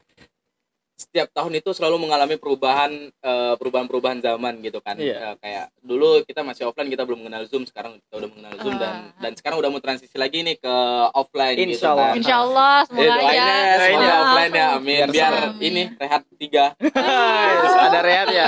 setiap 0.98 1.30
tahun 1.30 1.54
itu 1.54 1.70
selalu 1.70 1.94
mengalami 1.96 2.34
perubahan 2.34 2.90
eh, 3.08 3.54
perubahan-perubahan 3.54 4.18
zaman 4.18 4.58
gitu 4.60 4.82
kan. 4.82 4.98
Iya. 4.98 5.14
Eh, 5.14 5.34
kayak 5.38 5.66
dulu 5.78 6.26
kita 6.26 6.42
masih 6.42 6.66
offline 6.66 6.90
kita 6.90 7.06
belum 7.06 7.22
mengenal 7.22 7.46
zoom 7.46 7.62
sekarang 7.62 8.02
kita 8.02 8.14
udah 8.18 8.28
mengenal 8.28 8.54
zoom 8.58 8.74
dan 8.76 8.94
dan 9.14 9.32
sekarang 9.32 9.56
udah 9.56 9.70
mau 9.70 9.78
transisi 9.78 10.12
lagi 10.14 10.42
nih 10.42 10.58
ke 10.58 10.74
offline 11.14 11.54
gitu 11.56 11.78
Insya 11.78 11.88
Allah. 11.88 12.02
kan. 12.04 12.14
Insya 12.18 12.36
Allah 12.36 12.76
Eh, 12.78 12.86
semoga 12.90 13.30
ya 13.30 13.46
semoga 13.78 14.02
ya. 14.02 14.16
offline 14.18 14.52
ya 14.52 14.66
amin. 14.74 14.98
Biar 15.06 15.08
biar 15.08 15.32
ini 15.60 15.82
rehat 15.94 16.22
tiga. 16.34 16.64
Ada 17.88 18.00
rehat 18.02 18.28
ya? 18.28 18.46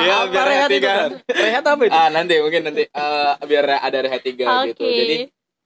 Iya, 0.00 0.14
Apa 0.18 0.26
biar 0.26 0.46
rehat 0.48 0.68
tiga. 0.72 0.92
rehat 1.28 1.64
apa 1.64 1.82
itu? 1.84 1.92
Ah 1.94 2.08
nanti 2.08 2.34
mungkin 2.40 2.62
nanti 2.64 2.82
eh, 2.88 3.32
biar 3.44 3.64
ada 3.78 3.98
rehat 4.00 4.22
tiga 4.24 4.64
gitu. 4.64 4.80
Oke. 4.80 4.96
jadi 4.96 5.16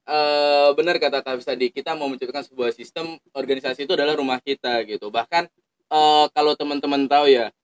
eh 0.06 0.68
benar 0.72 0.98
kata 0.98 1.18
Kak 1.18 1.42
tadi 1.44 1.66
kita 1.68 1.94
mau 1.94 2.06
menciptakan 2.06 2.42
sebuah 2.42 2.70
sistem 2.70 3.14
organisasi 3.32 3.86
itu 3.86 3.92
adalah 3.92 4.14
rumah 4.14 4.38
kita 4.38 4.82
gitu. 4.84 5.06
Bahkan 5.08 5.46
eh 5.92 6.26
kalau 6.34 6.52
teman-teman 6.58 7.06
tahu 7.06 7.30
ya 7.30 7.54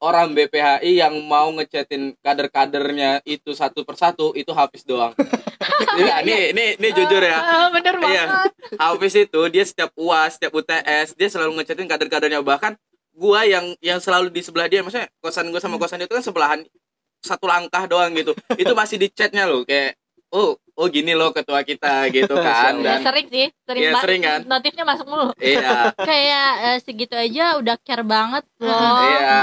orang 0.00 0.36
BPHI 0.36 1.00
yang 1.00 1.14
mau 1.24 1.48
ngechatin 1.56 2.12
kader-kadernya 2.20 3.24
itu 3.24 3.56
satu 3.56 3.80
persatu 3.82 4.36
itu 4.36 4.52
Hafiz 4.52 4.84
doang. 4.84 5.12
Iya, 5.96 6.24
ini 6.24 6.56
ini 6.56 6.64
ini 6.80 6.88
jujur 6.92 7.20
ya. 7.20 7.36
Ah, 7.36 7.68
bener 7.68 7.96
banget. 8.00 8.16
Iya. 8.16 8.24
Hafiz 8.80 9.12
itu 9.16 9.40
dia 9.52 9.64
setiap 9.64 9.92
UAS, 9.96 10.36
setiap 10.36 10.52
UTS, 10.56 11.16
dia 11.16 11.28
selalu 11.28 11.60
ngechatin 11.60 11.88
kader-kadernya 11.88 12.40
bahkan 12.40 12.76
gua 13.12 13.44
yang 13.44 13.76
yang 13.84 14.00
selalu 14.00 14.32
di 14.32 14.40
sebelah 14.40 14.68
dia 14.68 14.80
maksudnya 14.80 15.08
kosan 15.20 15.48
gua 15.52 15.60
sama 15.60 15.76
kosan 15.80 16.00
dia 16.00 16.08
itu 16.08 16.16
kan 16.16 16.24
sebelahan 16.24 16.60
satu 17.20 17.44
langkah 17.48 17.84
doang 17.88 18.12
gitu. 18.16 18.32
Itu 18.56 18.72
masih 18.72 18.96
di 19.00 19.08
chatnya 19.12 19.48
loh 19.48 19.64
kayak 19.68 19.96
oh 20.32 20.56
oh 20.76 20.86
gini 20.86 21.12
loh 21.12 21.30
ketua 21.30 21.60
kita 21.62 22.06
gitu 22.10 22.34
kan 22.46 22.76
Ya, 22.76 22.84
dan 22.86 22.98
sering 23.02 23.26
sih, 23.26 23.46
sering, 23.62 23.80
Iya, 23.80 23.90
banget. 23.90 24.04
sering 24.04 24.20
kan? 24.22 24.40
Notifnya 24.44 24.84
masuk 24.84 25.06
mulu. 25.06 25.26
iya 25.38 25.90
Kayak 26.08 26.48
eh, 26.62 26.78
segitu 26.78 27.14
aja 27.14 27.56
udah 27.56 27.76
care 27.78 28.04
banget 28.04 28.44
loh. 28.58 29.00
Iya. 29.02 29.40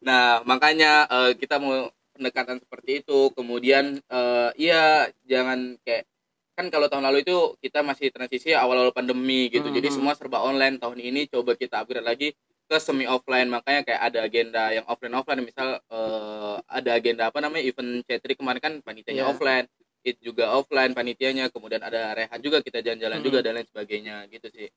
Nah, 0.00 0.24
makanya 0.42 0.92
eh, 1.06 1.30
kita 1.34 1.58
mau 1.58 1.90
pendekatan 2.12 2.56
seperti 2.58 3.02
itu. 3.02 3.28
Kemudian 3.30 3.98
eh, 4.00 4.50
iya 4.56 4.82
jangan 5.24 5.74
kayak 5.82 6.06
kan 6.54 6.70
kalau 6.70 6.86
tahun 6.86 7.04
lalu 7.04 7.20
itu 7.20 7.36
kita 7.60 7.82
masih 7.82 8.08
transisi 8.08 8.50
awal-awal 8.50 8.88
pandemi 8.88 9.50
gitu. 9.50 9.68
Jadi 9.68 9.90
Mhm. 9.90 9.94
semua 9.94 10.14
serba 10.14 10.40
online. 10.40 10.78
Tahun 10.78 10.96
ini 10.96 11.26
coba 11.26 11.52
kita 11.52 11.82
upgrade 11.82 12.00
lagi 12.02 12.28
ke 12.64 12.76
semi 12.78 13.04
offline. 13.04 13.46
Makanya 13.46 13.82
kayak 13.82 14.00
ada 14.02 14.18
agenda 14.22 14.62
yang 14.70 14.86
offline 14.86 15.12
offline 15.12 15.42
misal 15.42 15.76
eh, 15.82 16.56
ada 16.64 16.90
agenda 16.92 17.28
apa 17.28 17.38
namanya 17.38 17.60
event 17.62 18.00
cetri 18.02 18.32
kemarin 18.32 18.58
kan 18.58 18.72
panitianya 18.80 19.22
Iya. 19.22 19.30
offline. 19.30 19.66
It 20.06 20.22
juga 20.22 20.54
offline 20.54 20.94
panitianya, 20.94 21.50
kemudian 21.50 21.82
ada 21.82 22.14
rehat 22.14 22.38
juga 22.38 22.62
kita 22.62 22.78
jalan-jalan 22.78 23.18
Mhm. 23.18 23.26
juga 23.26 23.38
dan 23.42 23.58
lain 23.58 23.66
sebagainya 23.66 24.22
gitu 24.30 24.46
sih. 24.54 24.70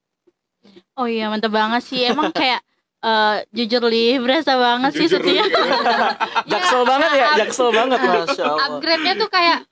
Oh 0.98 1.06
iya 1.06 1.30
mantep 1.30 1.54
banget 1.54 1.86
sih. 1.86 2.02
Emang 2.04 2.34
kayak 2.34 2.66
eh, 3.00 3.36
jujur 3.56 3.86
li 3.88 4.20
berasa 4.20 4.60
banget 4.60 4.92
sih 4.92 5.08
Jujur 5.08 5.24
setiap 5.24 5.48
jaksel 6.52 6.84
banget 6.84 7.12
ya 7.16 7.28
jaksel 7.40 7.70
banget 7.72 7.96
masya 7.96 8.44
Allah 8.44 8.76
Upgrade-nya 8.76 9.14
tuh 9.16 9.30
kayak 9.32 9.64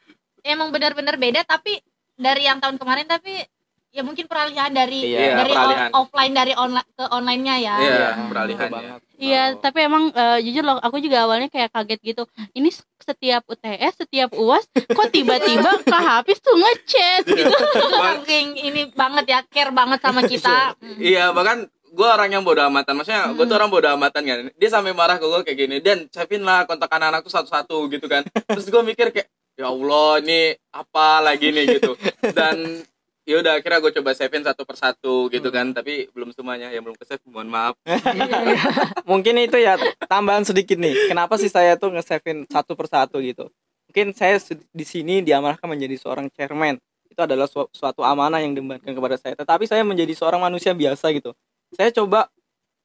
emang 0.47 0.71
benar-benar 0.71 1.19
beda 1.19 1.43
tapi 1.43 1.75
dari 2.15 2.47
yang 2.47 2.63
tahun 2.63 2.79
kemarin 2.79 3.03
tapi 3.03 3.43
ya 3.89 4.01
mungkin 4.01 4.25
peralihan 4.25 4.69
dari 4.69 4.99
Iya, 5.07 5.37
dari 5.37 5.51
peralihan. 5.51 5.89
o- 5.89 5.95
offline 5.99 6.29
dari 6.31 6.53
online 6.53 6.89
ke 6.89 7.03
online-nya 7.07 7.55
ya. 7.57 7.75
Iya, 7.77 8.07
Hmm, 8.13 8.27
peralihan 8.27 8.59
ya. 8.61 8.71
banget. 8.71 8.99
Iya, 9.17 9.43
tapi 9.57 9.79
emang 9.81 10.03
eh, 10.09 10.39
jujur 10.41 10.63
loh, 10.63 10.77
aku 10.77 10.97
juga 10.97 11.23
awalnya 11.23 11.47
kayak 11.47 11.71
kaget 11.71 11.99
gitu. 12.05 12.23
Ini 12.53 12.69
setiap 12.99 13.41
UTS, 13.45 13.93
setiap 13.99 14.29
UAS, 14.31 14.63
kok 14.69 15.09
tiba-tiba 15.09 15.71
Kak 15.87 16.03
Hafiz 16.03 16.37
tuh 16.37 16.53
ngechat 16.53 17.25
gitu. 17.25 17.49
Itu 17.73 17.87
saking 17.89 18.47
ini 18.61 18.81
banget 18.91 19.25
ya, 19.27 19.39
care 19.43 19.71
banget 19.71 19.99
sama 19.99 20.21
kita. 20.21 20.77
Iya, 20.95 21.31
bahkan 21.31 21.65
gue 21.87 22.05
orang 22.05 22.29
yang 22.29 22.43
bodo 22.43 22.61
amatan. 22.61 22.93
Maksudnya 22.93 23.31
gue 23.31 23.43
tuh 23.43 23.55
orang 23.55 23.71
bodo 23.71 23.87
amatan 23.89 24.21
kan. 24.21 24.37
Dia 24.53 24.69
sampai 24.69 24.93
marah 24.93 25.17
ke 25.17 25.25
gue 25.25 25.41
kayak 25.43 25.57
gini. 25.57 25.75
Dan 25.79 26.05
siapin 26.07 26.43
lah 26.43 26.63
kontak 26.63 26.87
anak-anak 26.87 27.21
tuh 27.21 27.33
satu-satu 27.33 27.89
gitu 27.89 28.05
kan. 28.05 28.21
Terus 28.47 28.67
gue 28.67 28.83
mikir 28.83 29.09
kayak, 29.09 29.25
ya 29.55 29.65
Allah 29.65 30.21
ini 30.21 30.41
apa 30.69 31.23
lagi 31.23 31.49
nih 31.49 31.65
gitu. 31.73 31.97
Dan 32.29 32.85
ya 33.27 33.43
udah 33.43 33.59
akhirnya 33.59 33.83
gue 33.83 33.91
coba 33.99 34.15
save 34.15 34.39
satu 34.39 34.63
persatu 34.63 35.27
gitu 35.27 35.51
kan 35.51 35.75
tapi 35.75 36.07
belum 36.15 36.31
semuanya. 36.31 36.71
Yang 36.71 36.83
belum 36.87 36.97
ke 36.97 37.03
save 37.03 37.23
mohon 37.27 37.51
maaf. 37.51 37.75
Mungkin 39.11 39.35
itu 39.43 39.59
ya 39.59 39.75
tambahan 40.07 40.47
sedikit 40.47 40.79
nih. 40.79 41.11
Kenapa 41.11 41.35
sih 41.35 41.51
saya 41.51 41.75
tuh 41.75 41.91
nge-save 41.91 42.47
satu 42.47 42.79
persatu 42.79 43.19
gitu? 43.19 43.51
Mungkin 43.91 44.15
saya 44.15 44.39
di 44.71 44.85
sini 44.87 45.19
diamanahkan 45.19 45.67
menjadi 45.67 45.99
seorang 45.99 46.31
chairman. 46.31 46.79
Itu 47.11 47.19
adalah 47.27 47.51
su- 47.51 47.67
suatu 47.75 48.07
amanah 48.07 48.39
yang 48.39 48.55
diembankan 48.55 48.95
kepada 48.95 49.19
saya. 49.19 49.35
Tetapi 49.35 49.67
saya 49.67 49.83
menjadi 49.83 50.15
seorang 50.15 50.39
manusia 50.39 50.71
biasa 50.71 51.11
gitu. 51.11 51.35
Saya 51.75 51.91
coba 51.91 52.31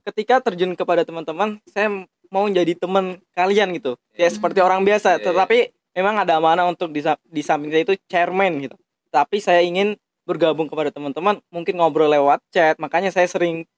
ketika 0.03 0.43
terjun 0.43 0.75
kepada 0.75 1.07
teman-teman 1.07 1.63
saya 1.71 2.03
mau 2.35 2.51
jadi 2.51 2.75
teman 2.75 3.23
kalian 3.39 3.79
gitu. 3.79 3.95
Ya 4.19 4.27
seperti 4.27 4.59
orang 4.59 4.83
biasa. 4.83 5.17
Iya, 5.17 5.19
iya. 5.23 5.27
tetapi 5.31 5.59
memang 5.95 6.19
ada 6.27 6.43
amanah 6.43 6.67
untuk 6.67 6.91
di 6.91 7.43
samping 7.45 7.71
saya 7.71 7.87
itu 7.87 7.95
chairman 8.11 8.59
gitu. 8.59 8.75
Tapi 9.13 9.39
saya 9.39 9.63
ingin 9.63 9.95
bergabung 10.33 10.67
kepada 10.67 10.89
teman-teman 10.89 11.39
mungkin 11.53 11.77
ngobrol 11.77 12.09
lewat 12.09 12.41
chat. 12.49 12.81
Makanya 12.81 13.13
saya 13.13 13.29
sering 13.29 13.69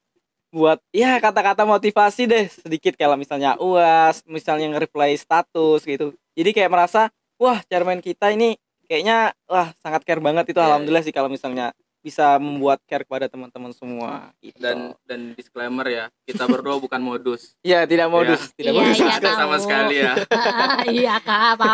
buat 0.55 0.79
ya 0.95 1.19
kata-kata 1.19 1.67
motivasi 1.67 2.31
deh. 2.31 2.47
Sedikit 2.47 2.95
kalau 2.95 3.19
misalnya 3.19 3.59
uas 3.59 4.23
misalnya 4.25 4.71
nge-reply 4.75 5.19
status 5.19 5.83
gitu. 5.83 6.15
Jadi 6.39 6.51
kayak 6.55 6.71
merasa 6.71 7.11
wah 7.37 7.59
chairman 7.67 7.99
kita 7.99 8.31
ini 8.31 8.55
kayaknya 8.87 9.35
wah 9.51 9.75
sangat 9.83 10.07
care 10.07 10.23
banget 10.23 10.55
itu. 10.55 10.59
Iya, 10.63 10.71
alhamdulillah 10.71 11.05
sih 11.05 11.15
kalau 11.15 11.27
misalnya 11.27 11.75
bisa 12.05 12.37
membuat 12.37 12.85
care 12.85 13.01
kepada 13.01 13.27
teman-teman 13.27 13.73
semua 13.73 14.29
gitu. 14.39 14.61
dan 14.61 14.93
dan 15.03 15.33
disclaimer 15.33 15.89
ya 15.89 16.05
kita 16.23 16.45
berdua 16.45 16.77
bukan 16.77 17.01
modus 17.01 17.57
ya 17.65 17.89
tidak 17.89 18.07
modus 18.07 18.53
tidak 18.53 18.71
Iya, 18.71 18.79
modus 18.79 18.99
iya, 19.01 19.17
Tidak 19.17 19.35
sama 19.35 19.57
tahu. 19.57 19.65
sekali 19.65 19.95
ya 19.97 20.13
iya 21.01 21.15
kak 21.19 21.41
apa 21.57 21.67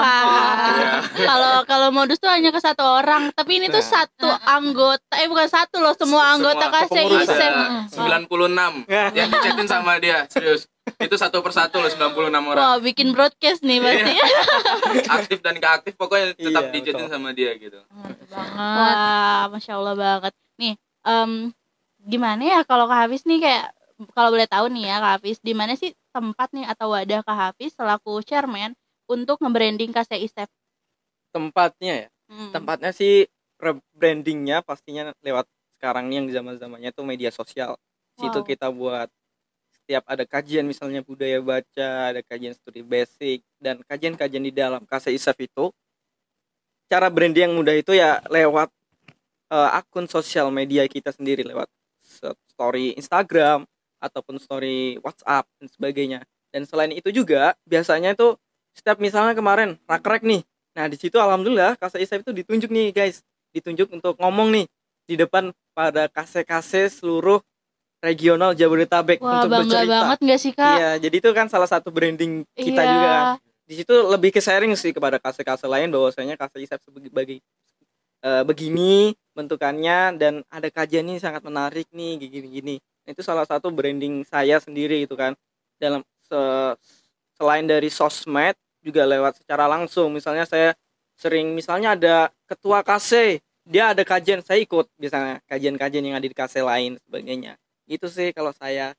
Iya. 0.70 0.92
Kalau 1.20 1.54
kalau 1.64 1.88
modus 1.90 2.16
tuh 2.16 2.30
hanya 2.30 2.48
ke 2.48 2.60
satu 2.60 2.84
orang, 2.84 3.32
tapi 3.32 3.58
ini 3.58 3.66
tuh 3.66 3.80
Nah. 3.80 4.06
satu 4.06 4.28
anggota 4.46 5.14
eh 5.16 5.26
bukan 5.26 5.48
satu 5.48 5.80
loh, 5.80 5.92
semua 5.92 6.30
anggota 6.30 6.68
Semua 6.68 6.86
KCI 6.86 7.26
Sep. 7.26 7.52
ada 7.96 8.22
96 8.22 8.86
yang 9.10 9.28
dicetin 9.28 9.66
sama 9.66 9.98
dia 9.98 10.28
serius 10.28 10.68
itu 10.98 11.14
satu 11.14 11.40
persatu 11.40 11.76
loh 11.76 11.88
96 11.88 12.16
orang 12.46 12.58
Wah, 12.58 12.76
bikin 12.78 13.12
broadcast 13.12 13.60
nih 13.60 13.78
pasti. 13.78 14.12
aktif 15.16 15.38
dan 15.38 15.54
gak 15.56 15.72
aktif 15.80 15.94
pokoknya 15.94 16.32
tetap 16.32 16.62
Iya, 16.66 16.72
betul. 16.98 17.08
sama 17.08 17.30
dia 17.30 17.52
gitu 17.54 17.80
banget 18.26 18.56
Wah, 18.56 19.44
masya 19.48 19.72
Allah 19.74 19.94
banget. 19.94 20.32
Nih, 20.56 20.74
em, 21.02 21.32
gimana 22.00 22.42
ya 22.42 22.60
kalau 22.62 22.84
Kak 22.84 23.06
Hafiz 23.06 23.24
nih 23.24 23.38
kayak 23.38 23.64
kalau 24.10 24.30
boleh 24.30 24.46
tahu 24.46 24.66
nih 24.68 24.84
ya 24.86 24.96
Kak 24.98 25.12
Hafiz, 25.16 25.38
di 25.38 25.52
mana 25.52 25.72
sih 25.74 25.92
tempat 26.10 26.48
nih 26.50 26.64
atau 26.64 26.90
wadah 26.90 27.20
Kak 27.20 27.36
Hafiz 27.36 27.72
selaku 27.72 28.20
chairman 28.20 28.72
untuk 29.04 29.36
nge-branding 29.38 29.90
KCI 29.90 30.26
Sep? 30.26 30.48
tempatnya 31.30 31.94
ya 31.96 32.08
Hmm. 32.26 32.54
tempatnya 32.54 32.90
sih 32.90 33.26
rebrandingnya 33.58 34.62
pastinya 34.62 35.10
lewat 35.18 35.50
sekarang 35.74 36.06
nih 36.06 36.16
yang 36.16 36.26
zaman 36.32 36.54
zamannya 36.56 36.90
tuh 36.90 37.02
media 37.02 37.28
sosial 37.28 37.74
situ 38.14 38.30
Wow. 38.36 38.46
kita 38.46 38.66
buat 38.70 39.10
setiap 39.90 40.06
ada 40.06 40.22
kajian 40.22 40.62
misalnya 40.62 41.02
budaya 41.02 41.42
baca 41.42 42.14
ada 42.14 42.22
kajian 42.22 42.54
studi 42.54 42.78
basic 42.78 43.42
dan 43.58 43.82
kajian-kajian 43.82 44.38
di 44.38 44.54
dalam 44.54 44.86
KCI 44.86 45.18
Saf 45.18 45.34
itu 45.42 45.74
cara 46.86 47.10
branding 47.10 47.50
yang 47.50 47.58
mudah 47.58 47.74
itu 47.74 47.98
ya 47.98 48.22
lewat 48.30 48.70
eh, 49.50 49.70
akun 49.74 50.06
sosial 50.06 50.54
media 50.54 50.86
kita 50.86 51.10
sendiri 51.10 51.42
lewat 51.42 51.66
story 52.54 52.94
Instagram 52.94 53.66
ataupun 53.98 54.38
story 54.38 55.02
WhatsApp 55.02 55.50
dan 55.58 55.66
sebagainya. 55.66 56.22
Dan 56.54 56.70
selain 56.70 56.94
itu 56.94 57.10
juga 57.10 57.58
biasanya 57.66 58.14
itu 58.14 58.38
setiap 58.78 59.02
misalnya 59.02 59.34
kemarin 59.34 59.74
rakrek 59.90 60.22
nih 60.22 60.46
Nah 60.78 60.86
di 60.86 60.94
situ 60.94 61.18
alhamdulillah 61.18 61.74
Kase 61.74 61.98
Isep 61.98 62.22
itu 62.22 62.30
ditunjuk 62.30 62.70
nih 62.70 62.94
guys, 62.94 63.26
ditunjuk 63.50 63.90
untuk 63.90 64.14
ngomong 64.22 64.54
nih 64.54 64.66
di 65.10 65.18
depan 65.18 65.50
pada 65.74 66.06
kase-kase 66.06 66.86
seluruh 66.94 67.42
regional 68.00 68.52
Jabodetabek 68.52 69.20
Wah, 69.20 69.38
untuk 69.38 69.48
bangga 69.52 69.64
bercerita. 69.78 69.92
banget 69.94 70.18
gak 70.24 70.40
sih 70.40 70.52
Kak? 70.52 70.74
Iya, 70.74 70.90
jadi 70.98 71.16
itu 71.16 71.30
kan 71.30 71.46
salah 71.46 71.68
satu 71.68 71.88
branding 71.88 72.42
kita 72.52 72.80
Iya. 72.80 72.90
juga. 72.90 73.10
Di 73.64 73.74
situ 73.76 73.94
lebih 74.04 74.30
ke 74.30 74.40
sharing 74.40 74.72
sih 74.74 74.90
kepada 74.90 75.16
kase-kase 75.16 75.64
lain 75.64 75.88
bahwasanya 75.88 76.34
Kase 76.34 76.58
Isep 76.58 76.80
sebagai 76.82 77.38
eh, 78.20 78.42
begini 78.42 79.14
bentukannya 79.32 80.12
dan 80.14 80.44
ada 80.46 80.68
kajian 80.68 81.06
ini 81.06 81.16
sangat 81.16 81.40
menarik 81.40 81.88
nih 81.90 82.20
gini-gini. 82.20 82.76
Itu 83.02 83.20
salah 83.20 83.44
satu 83.44 83.70
branding 83.70 84.24
saya 84.24 84.58
sendiri 84.58 85.00
itu 85.00 85.14
kan 85.14 85.32
dalam 85.76 86.00
se- 86.22 86.76
selain 87.34 87.64
dari 87.64 87.88
sosmed 87.88 88.52
juga 88.80 89.04
lewat 89.04 89.40
secara 89.40 89.64
langsung 89.64 90.10
misalnya 90.10 90.44
saya 90.44 90.76
sering 91.14 91.52
misalnya 91.52 91.94
ada 91.94 92.16
ketua 92.44 92.80
kase 92.80 93.40
dia 93.62 93.92
ada 93.92 94.00
kajian 94.02 94.40
saya 94.40 94.56
ikut 94.58 94.88
biasanya 94.96 95.40
kajian-kajian 95.44 96.04
yang 96.04 96.16
ada 96.16 96.24
di 96.24 96.32
kase 96.32 96.60
lain 96.60 96.96
sebagainya 97.02 97.56
itu 97.90 98.06
sih 98.06 98.30
kalau 98.30 98.54
saya. 98.54 98.94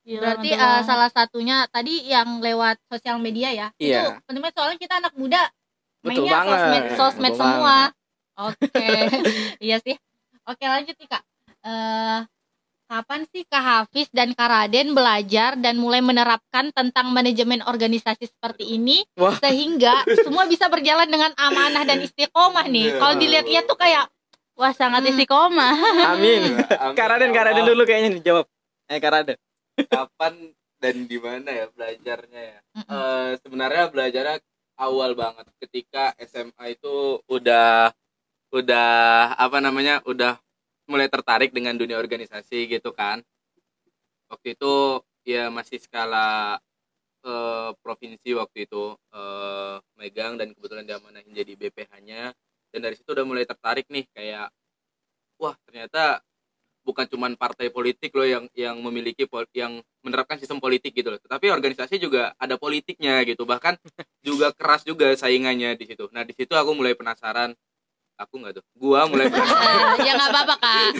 Gila, 0.00 0.22
berarti 0.22 0.48
banget. 0.56 0.86
salah 0.88 1.10
satunya 1.12 1.56
tadi 1.68 2.08
yang 2.08 2.40
lewat 2.40 2.80
sosial 2.88 3.20
media 3.20 3.52
ya? 3.52 3.68
Itu 3.76 3.90
Iya. 3.92 4.22
penting 4.24 4.40
banget 4.40 4.56
soalnya 4.56 4.78
kita 4.80 4.94
anak 5.02 5.12
muda. 5.18 5.42
Betul 6.00 6.24
mainnya 6.24 6.32
banget, 6.40 6.56
sosmed 6.56 6.84
sosmed 6.96 7.32
betul 7.34 7.40
semua. 7.44 7.76
Oke. 8.40 8.88
Iya 9.66 9.76
sih. 9.84 9.96
Oke 10.48 10.64
lanjut 10.64 10.96
nih 10.96 11.08
kak. 11.10 11.22
Eh, 11.60 12.18
kapan 12.88 13.20
sih 13.28 13.44
kak 13.44 13.60
Hafiz 13.60 14.08
dan 14.10 14.32
kak 14.32 14.48
Raden 14.48 14.96
belajar 14.96 15.60
dan 15.60 15.76
mulai 15.76 16.00
menerapkan 16.00 16.72
tentang 16.72 17.12
manajemen 17.12 17.60
organisasi 17.60 18.32
seperti 18.32 18.80
ini 18.80 19.04
Wah. 19.20 19.36
sehingga 19.36 20.02
semua 20.24 20.48
bisa 20.48 20.72
berjalan 20.72 21.06
dengan 21.06 21.30
amanah 21.36 21.84
dan 21.84 22.00
istiqomah 22.00 22.64
nih? 22.72 22.96
Kalau 22.96 23.14
dilihat-lihat 23.20 23.68
tuh 23.68 23.76
kayak 23.76 24.08
Wah, 24.60 24.72
sangat 24.76 25.00
Hmm. 25.02 25.10
istiqomah. 25.16 25.74
amin 26.12 26.60
Amin. 26.60 26.92
Karaden 26.92 27.32
Karaden 27.32 27.64
dulu 27.64 27.82
kayaknya 27.88 28.20
dijawab 28.20 28.44
eh 28.92 29.00
Karaden 29.00 29.38
kapan 29.88 30.34
dan 30.76 30.96
di 31.08 31.16
mana 31.16 31.48
ya 31.48 31.66
belajarnya 31.72 32.42
ya. 32.52 32.58
Eh, 32.76 33.30
sebenarnya 33.40 33.88
belajarnya 33.88 34.36
awal 34.76 35.16
banget 35.16 35.48
ketika 35.64 36.12
SMA 36.20 36.76
itu 36.76 37.20
udah 37.28 37.92
udah 38.50 38.90
apa 39.36 39.58
namanya 39.60 40.04
udah 40.04 40.36
mulai 40.90 41.06
tertarik 41.06 41.54
dengan 41.54 41.78
dunia 41.78 41.96
organisasi 41.96 42.66
gitu 42.66 42.90
kan 42.90 43.22
waktu 44.26 44.58
itu 44.58 45.00
ya 45.22 45.48
masih 45.48 45.78
skala 45.78 46.58
eh, 47.22 47.70
provinsi 47.80 48.34
waktu 48.34 48.66
itu 48.66 48.96
eh, 49.14 49.76
megang 49.96 50.34
dan 50.36 50.50
kebetulan 50.52 50.84
diamanahin 50.84 51.30
jadi 51.30 51.52
BPH-nya 51.56 52.34
dan 52.70 52.80
dari 52.86 52.94
situ 52.98 53.10
udah 53.10 53.26
mulai 53.26 53.44
tertarik 53.46 53.86
nih 53.90 54.06
kayak 54.14 54.48
wah 55.40 55.54
ternyata 55.66 56.22
bukan 56.80 57.06
cuman 57.06 57.36
partai 57.36 57.68
politik 57.68 58.10
loh 58.16 58.24
yang 58.24 58.44
yang 58.56 58.76
memiliki 58.80 59.28
yang 59.52 59.84
menerapkan 60.00 60.40
sistem 60.40 60.58
politik 60.58 60.96
gitu 60.96 61.12
loh. 61.12 61.20
Tetapi 61.20 61.52
organisasi 61.52 62.00
juga 62.00 62.32
ada 62.40 62.56
politiknya 62.56 63.20
gitu 63.28 63.44
bahkan 63.44 63.76
juga 64.26 64.52
keras 64.56 64.82
juga 64.88 65.12
saingannya 65.14 65.76
di 65.76 65.84
situ. 65.88 66.08
Nah 66.12 66.24
di 66.24 66.32
situ 66.32 66.52
aku 66.56 66.72
mulai 66.72 66.96
penasaran 66.96 67.52
aku 68.20 68.34
nggak 68.36 68.52
tuh. 68.60 68.64
Gua 68.76 69.08
mulai 69.08 69.32
ya 70.06 70.12
nggak 70.12 70.30
apa-apa 70.30 70.54
kak. 70.60 70.90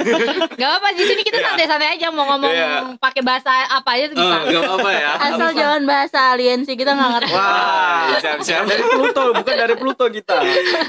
Nggak 0.57 0.69
apa-apa 0.73 0.89
di 0.97 1.05
sini 1.05 1.21
kita 1.21 1.39
santai-santai 1.39 1.89
aja 1.95 2.09
mau 2.09 2.25
ngomong 2.25 2.49
Iya. 2.51 2.97
pakai 2.97 3.21
bahasa 3.21 3.53
apa 3.69 4.01
aja 4.01 4.05
tuh 4.09 4.17
bisa. 4.17 4.37
Eh, 4.41 4.43
nggak 4.49 4.63
apa-apa 4.65 4.91
ya. 4.97 5.11
Asal 5.21 5.49
jangan 5.53 5.83
bahasa 5.85 6.19
aliensi 6.33 6.73
kita 6.73 6.97
nggak 6.97 7.11
ngerti. 7.21 7.33
wah 7.37 8.17
siap-siap 8.19 8.65
dari 8.65 8.83
Pluto 8.83 9.23
bukan 9.37 9.55
dari 9.55 9.75
Pluto 9.77 10.05
kita. 10.09 10.37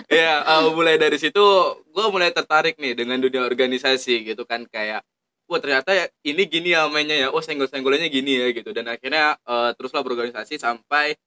Ya 0.07 0.33
eh, 0.39 0.61
mulai 0.71 0.95
dari 0.95 1.19
situ 1.19 1.43
gue 1.91 2.05
mulai 2.07 2.31
tertarik 2.31 2.79
nih 2.79 2.95
dengan 2.95 3.19
dunia 3.19 3.43
organisasi 3.43 4.23
gitu 4.23 4.47
kan 4.47 4.63
kayak 4.71 5.03
wah 5.51 5.59
ternyata 5.59 5.91
ya, 5.91 6.07
ini 6.23 6.47
gini 6.47 6.71
ya 6.71 6.87
mainnya 6.87 7.17
ya. 7.17 7.27
Oh 7.29 7.43
senggol-senggolannya 7.43 8.07
gini 8.07 8.39
ya 8.39 8.47
gitu. 8.55 8.71
Dan 8.71 8.87
akhirnya 8.87 9.35
eh, 9.35 9.69
teruslah 9.75 9.99
berorganisasi 9.99 10.55
sampai 10.55 11.19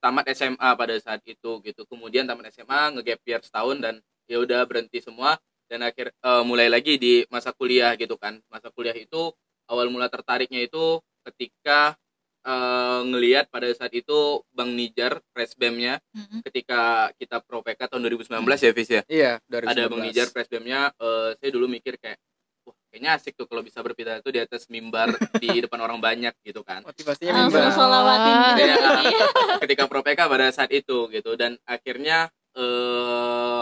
tamat 0.00 0.28
SMA 0.32 0.70
pada 0.76 0.94
saat 0.96 1.20
itu 1.24 1.60
gitu. 1.60 1.82
Kemudian 1.84 2.24
tamat 2.24 2.48
SMA 2.52 2.96
ngegap 2.96 3.20
year 3.24 3.40
setahun 3.44 3.76
dan 3.80 3.94
ya 4.26 4.38
udah 4.38 4.62
berhenti 4.66 5.00
semua. 5.00 5.38
Dan 5.66 5.82
akhir 5.82 6.14
eh, 6.14 6.42
mulai 6.46 6.70
lagi 6.70 6.94
di 6.94 7.26
masa 7.26 7.50
kuliah 7.50 7.98
gitu 7.98 8.14
kan. 8.14 8.38
Masa 8.46 8.70
kuliah 8.70 8.94
itu 8.94 9.34
awal 9.66 9.90
mula 9.90 10.06
tertariknya 10.06 10.62
itu 10.62 11.02
ketika 11.26 11.98
eh, 12.46 13.00
ngelihat 13.02 13.50
pada 13.50 13.66
saat 13.74 13.90
itu 13.90 14.46
Bang 14.54 14.78
Nijar 14.78 15.18
presbemnya 15.34 15.98
Mm-mm. 16.14 16.46
ketika 16.46 17.10
kita 17.18 17.42
pro 17.42 17.66
PK 17.66 17.90
tahun 17.90 18.06
2019 18.06 18.30
ya 18.46 18.70
Fis 18.70 18.90
ya? 18.94 19.02
Iya 19.10 19.32
dari 19.50 19.66
ada 19.66 19.90
Bang 19.90 20.06
Nijar 20.06 20.30
presbemnya 20.30 20.94
eh, 20.94 21.34
saya 21.34 21.50
dulu 21.50 21.66
mikir 21.66 21.98
kayak 21.98 22.14
wah 22.62 22.78
kayaknya 22.90 23.10
asik 23.18 23.34
tuh 23.34 23.50
kalau 23.50 23.66
bisa 23.66 23.82
berpidato 23.82 24.30
di 24.30 24.38
atas 24.38 24.70
mimbar 24.70 25.10
di 25.42 25.66
depan 25.66 25.82
orang 25.82 25.98
banyak 25.98 26.34
gitu 26.46 26.62
kan. 26.62 26.86
Motivasinya 26.86 27.34
Langsung 27.34 27.58
mimbar. 27.58 27.74
gitu. 28.22 28.62
Iya, 28.62 29.26
ketika 29.66 29.82
pro 29.90 30.06
PK 30.06 30.20
pada 30.30 30.46
saat 30.54 30.70
itu 30.70 31.10
gitu. 31.10 31.34
Dan 31.34 31.58
akhirnya 31.66 32.30
eh 32.54 33.60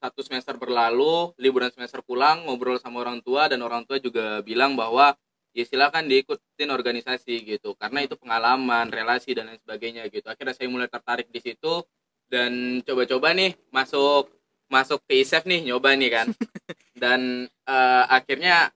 satu 0.00 0.24
semester 0.24 0.56
berlalu 0.56 1.36
liburan 1.36 1.68
semester 1.68 2.00
pulang 2.00 2.48
ngobrol 2.48 2.80
sama 2.80 3.04
orang 3.04 3.20
tua 3.20 3.52
dan 3.52 3.60
orang 3.60 3.84
tua 3.84 4.00
juga 4.00 4.40
bilang 4.40 4.72
bahwa 4.72 5.12
ya 5.52 5.64
silakan 5.68 6.08
diikutin 6.08 6.72
organisasi 6.72 7.44
gitu. 7.44 7.76
Karena 7.76 8.00
itu 8.00 8.16
pengalaman 8.16 8.88
relasi 8.88 9.36
dan 9.36 9.52
lain 9.52 9.60
sebagainya 9.60 10.08
gitu. 10.08 10.26
Akhirnya 10.32 10.56
saya 10.56 10.72
mulai 10.72 10.88
tertarik 10.88 11.28
di 11.28 11.40
situ 11.44 11.84
dan 12.32 12.80
coba-coba 12.86 13.36
nih 13.36 13.52
masuk 13.68 14.32
masuk 14.70 15.02
ke 15.04 15.20
ISEF 15.20 15.44
nih 15.44 15.68
nyoba 15.68 15.92
nih 15.98 16.10
kan. 16.10 16.26
Dan 17.00 17.48
eh, 17.48 18.04
akhirnya 18.06 18.70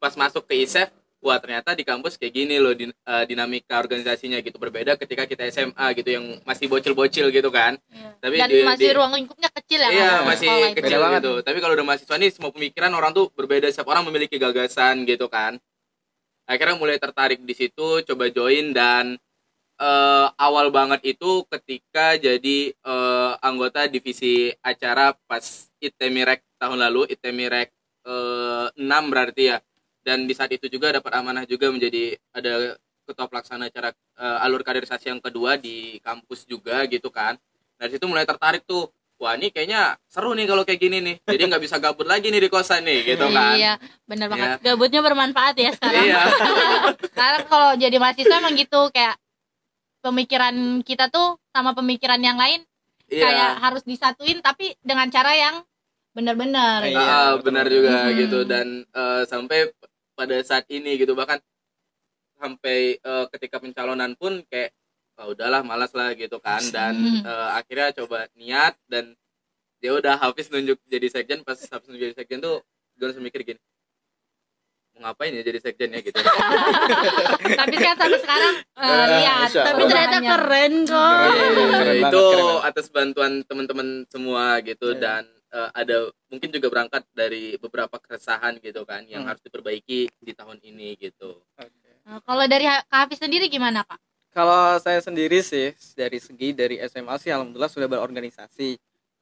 pas 0.00 0.12
masuk 0.18 0.44
ke 0.48 0.66
ISEF 0.66 0.90
wah 1.26 1.36
ternyata 1.36 1.74
di 1.74 1.82
kampus 1.82 2.14
kayak 2.14 2.32
gini 2.32 2.56
loh 2.56 2.70
din- 2.70 2.94
eh, 2.94 3.24
dinamika 3.24 3.76
organisasinya 3.76 4.38
gitu 4.38 4.56
berbeda 4.56 4.94
ketika 4.94 5.24
kita 5.24 5.42
SMA 5.44 5.74
gitu 5.92 6.06
yang 6.08 6.24
masih 6.42 6.66
bocil-bocil 6.66 7.28
gitu 7.28 7.50
kan 7.50 7.74
tapi 8.16 8.38
Dan 8.38 8.48
di- 8.48 8.62
masih 8.62 8.86
di- 8.86 8.94
ruang 8.94 9.12
lingkupnya 9.12 9.50
kecil 9.52 9.80
ya 9.80 9.88
Iya 9.88 10.06
kalau 10.14 10.24
masih 10.24 10.46
sekolah 10.46 10.68
itu. 10.68 10.78
kecil 10.78 10.98
banget. 10.98 11.20
gitu. 11.20 11.32
Tapi 11.42 11.58
kalau 11.58 11.74
udah 11.74 11.86
mahasiswa 11.86 12.16
nih 12.16 12.30
semua 12.30 12.50
pemikiran 12.50 12.92
orang 12.92 13.10
tuh 13.10 13.26
berbeda. 13.30 13.66
Setiap 13.66 13.88
orang 13.88 14.04
memiliki 14.04 14.36
gagasan 14.36 15.02
gitu 15.02 15.26
kan. 15.26 15.58
Akhirnya 16.44 16.74
mulai 16.74 16.96
tertarik 16.96 17.40
di 17.40 17.52
situ, 17.52 17.86
coba 18.00 18.24
join 18.28 18.70
dan 18.70 19.18
eh, 19.76 20.26
awal 20.38 20.70
banget 20.70 21.02
itu 21.04 21.42
ketika 21.46 22.14
jadi 22.16 22.58
eh, 22.72 23.32
anggota 23.40 23.84
divisi 23.86 24.32
acara 24.60 25.12
pas 25.22 25.42
Itemirek 25.78 26.40
tahun 26.56 26.78
lalu, 26.80 27.10
Itemirek 27.10 27.68
eh, 28.04 28.66
6 28.72 28.80
berarti 29.06 29.42
ya. 29.46 29.58
Dan 30.06 30.22
di 30.22 30.32
saat 30.32 30.48
itu 30.48 30.70
juga 30.70 30.94
dapat 30.94 31.10
amanah 31.12 31.42
juga 31.42 31.66
menjadi 31.66 32.14
ada 32.30 32.78
ketua 33.02 33.26
pelaksana 33.26 33.66
acara 33.66 33.90
eh, 33.90 34.38
alur 34.40 34.62
kaderisasi 34.62 35.10
yang 35.10 35.18
kedua 35.18 35.58
di 35.58 35.98
kampus 35.98 36.46
juga 36.46 36.86
gitu 36.86 37.10
kan. 37.10 37.34
Dari 37.74 37.90
situ 37.92 38.06
mulai 38.06 38.22
tertarik 38.22 38.62
tuh 38.62 38.86
wah 39.16 39.32
ini 39.32 39.48
kayaknya 39.48 39.96
seru 40.06 40.30
nih 40.30 40.44
kalau 40.44 40.60
kayak 40.60 40.76
gini 40.78 41.00
nih 41.00 41.16
jadi 41.24 41.48
nggak 41.48 41.62
bisa 41.62 41.76
gabut 41.76 42.04
lagi 42.04 42.28
nih 42.28 42.38
di 42.38 42.46
kosan 42.46 42.84
nih 42.84 43.00
gitu 43.06 43.24
kan 43.26 43.56
Iya, 43.56 43.72
bener 44.04 44.28
banget. 44.28 44.48
Iya. 44.52 44.56
Gabutnya 44.62 45.00
bermanfaat 45.00 45.54
ya 45.56 45.70
sekarang. 45.72 46.04
iya 46.04 46.22
Sekarang 47.10 47.42
kalau 47.46 47.70
jadi 47.74 47.96
mahasiswa 47.96 48.36
emang 48.36 48.54
gitu 48.54 48.92
kayak 48.92 49.16
pemikiran 50.00 50.54
kita 50.84 51.08
tuh 51.08 51.40
sama 51.48 51.72
pemikiran 51.72 52.20
yang 52.20 52.36
lain 52.36 52.62
kayak 53.06 53.32
iya 53.32 53.48
harus 53.56 53.82
disatuin 53.82 54.38
tapi 54.40 54.76
dengan 54.80 55.08
cara 55.08 55.32
yang 55.32 55.64
bener-bener. 56.12 56.80
Iya. 56.82 56.92
gitu. 56.92 57.00
Ah, 57.00 57.32
benar 57.40 57.66
juga 57.68 57.94
Mhm. 58.04 58.14
gitu 58.16 58.38
dan 58.44 58.66
eh, 58.84 59.22
sampai 59.24 59.72
pada 60.16 60.40
saat 60.40 60.64
ini 60.72 60.96
gitu. 60.96 61.12
Bahkan 61.12 61.38
sampai 62.36 62.96
eh, 62.96 63.24
ketika 63.36 63.60
pencalonan 63.60 64.16
pun 64.16 64.40
kayak 64.48 64.72
oh, 65.16 65.32
udahlah 65.32 65.60
malas 65.60 65.92
lah 65.92 66.16
gitu 66.16 66.40
kan. 66.40 66.64
Dan 66.72 66.96
eh, 67.22 67.48
akhirnya 67.52 67.92
coba 67.94 68.26
niat 68.34 68.74
dan 68.88 69.12
ya 69.78 69.92
udah 69.92 70.16
Hafiz 70.16 70.48
nunjuk 70.48 70.80
jadi 70.88 71.06
sekjen. 71.06 71.44
Pas 71.44 71.60
Hafiz 71.60 71.86
nunjuk 71.86 72.02
jadi 72.10 72.16
sekjen 72.16 72.40
tuh 72.40 72.64
gue 72.96 73.04
langsung 73.04 73.20
mikir 73.22 73.44
gini 73.44 73.60
mau 74.96 75.12
ngapain 75.12 75.28
ya 75.28 75.44
jadi 75.44 75.60
sekjen 75.60 75.92
ya 75.92 76.00
gitu. 76.00 76.16
Tapi 77.60 77.76
kan 77.76 77.94
sampai 78.00 78.16
sekarang 78.16 78.54
Eh, 78.76 79.04
lihat. 79.12 79.48
Insya 79.52 79.62
Tapi 79.68 79.82
ternyata 79.84 80.18
keren 80.24 80.74
kok. 80.84 80.96
Keren. 80.96 81.28
Iya, 81.28 81.36
Keren 81.36 81.60
banget, 81.60 82.08
itu 82.08 82.24
keren 82.24 82.40
banget. 82.40 82.68
atas 82.72 82.86
bantuan 82.88 83.32
teman-teman 83.44 83.88
semua 84.08 84.44
gitu. 84.64 84.88
Iya. 84.92 85.00
dan 85.00 85.22
eh, 85.56 85.70
ada 85.72 85.96
mungkin 86.28 86.48
juga 86.50 86.68
berangkat 86.68 87.02
dari 87.10 87.56
beberapa 87.56 87.96
keresahan 87.96 88.60
gitu 88.60 88.84
kan 88.84 89.02
yang 89.04 89.24
Hmm. 89.24 89.30
harus 89.30 89.40
diperbaiki 89.40 90.12
di 90.12 90.32
tahun 90.32 90.60
ini 90.60 91.00
gitu. 91.00 91.40
Nah, 92.04 92.20
kalau 92.20 92.44
dari 92.44 92.62
Kak 92.62 92.86
Hafiz 92.86 93.18
sendiri 93.18 93.48
gimana 93.48 93.82
kak? 93.82 93.98
Kalau 94.30 94.76
saya 94.76 95.00
sendiri 95.00 95.40
sih 95.40 95.72
dari 95.96 96.20
segi 96.20 96.52
dari 96.52 96.76
SMA 96.78 97.16
sih 97.16 97.32
alhamdulillah 97.32 97.66
sudah 97.66 97.88
berorganisasi 97.88 98.76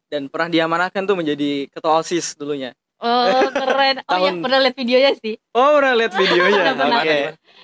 dan 0.07 0.27
pernah 0.27 0.51
diamanahkan 0.51 1.01
tuh 1.01 1.15
menjadi 1.15 1.71
ketua 1.71 2.03
OSIS 2.03 2.35
dulunya. 2.35 2.75
Oh 2.99 3.47
keren. 3.49 4.03
Oh 4.05 4.19
ya 4.19 4.31
Tahun- 4.31 4.43
pernah 4.43 4.59
lihat 4.61 4.77
videonya 4.77 5.13
sih. 5.15 5.35
Oh, 5.51 5.71
pernah 5.73 5.95
lihat 5.95 6.13
videonya. 6.15 6.63
Pernah, 6.67 6.75
pernah. 6.77 7.01
Oke. 7.01 7.19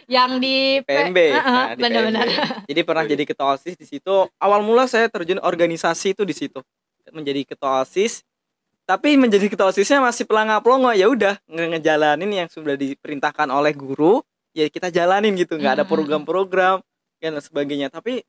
Yang 0.07 0.31
di 0.39 0.57
PMB. 0.85 1.19
Heeh, 1.19 1.43
Nah, 1.43 1.69
di 1.71 1.81
benar-benar. 1.81 2.27
PMB. 2.27 2.67
Jadi 2.71 2.81
pernah 2.83 3.05
jadi 3.05 3.23
ketua 3.25 3.47
OSIS 3.51 3.75
di 3.75 3.87
situ. 3.89 4.15
Awal 4.37 4.61
mula 4.61 4.85
saya 4.87 5.07
terjun 5.07 5.39
organisasi 5.39 6.15
itu 6.15 6.23
di 6.23 6.33
situ. 6.33 6.61
Menjadi 7.11 7.43
ketua 7.45 7.83
OSIS. 7.83 8.23
Tapi 8.91 9.15
menjadi 9.15 9.47
ketua 9.47 9.71
OSISnya 9.71 10.03
masih 10.03 10.27
pelangap-pelongo 10.27 10.91
ya 10.99 11.07
udah 11.07 11.39
nge- 11.47 11.79
ngejalanin 11.79 12.27
yang 12.27 12.49
sudah 12.51 12.75
diperintahkan 12.75 13.47
oleh 13.47 13.71
guru, 13.71 14.19
ya 14.51 14.67
kita 14.67 14.91
jalanin 14.91 15.39
gitu, 15.39 15.55
nggak 15.55 15.79
ada 15.79 15.85
program-program 15.87 16.83
dan 17.23 17.39
sebagainya. 17.39 17.87
Tapi 17.87 18.27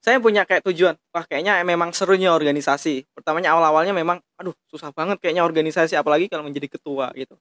saya 0.00 0.16
punya 0.16 0.48
kayak 0.48 0.64
tujuan, 0.64 0.96
wah 1.12 1.28
kayaknya 1.28 1.60
memang 1.60 1.92
serunya 1.92 2.32
organisasi. 2.32 3.04
Pertamanya 3.12 3.52
awal-awalnya 3.52 3.92
memang 3.92 4.24
aduh 4.40 4.56
susah 4.72 4.96
banget 4.96 5.20
kayaknya 5.20 5.44
organisasi 5.44 5.92
apalagi 5.92 6.32
kalau 6.32 6.48
menjadi 6.48 6.72
ketua 6.72 7.12
gitu. 7.12 7.36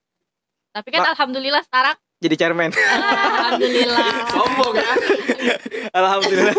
Tapi 0.76 0.92
kan 0.92 1.08
alhamdulillah 1.08 1.64
sekarang 1.64 1.96
Jadi 2.22 2.36
chairman. 2.38 2.70
alhamdulillah. 3.50 4.08
Sombong 4.30 4.74
ya. 4.78 4.94
Alhamdulillah. 5.90 6.56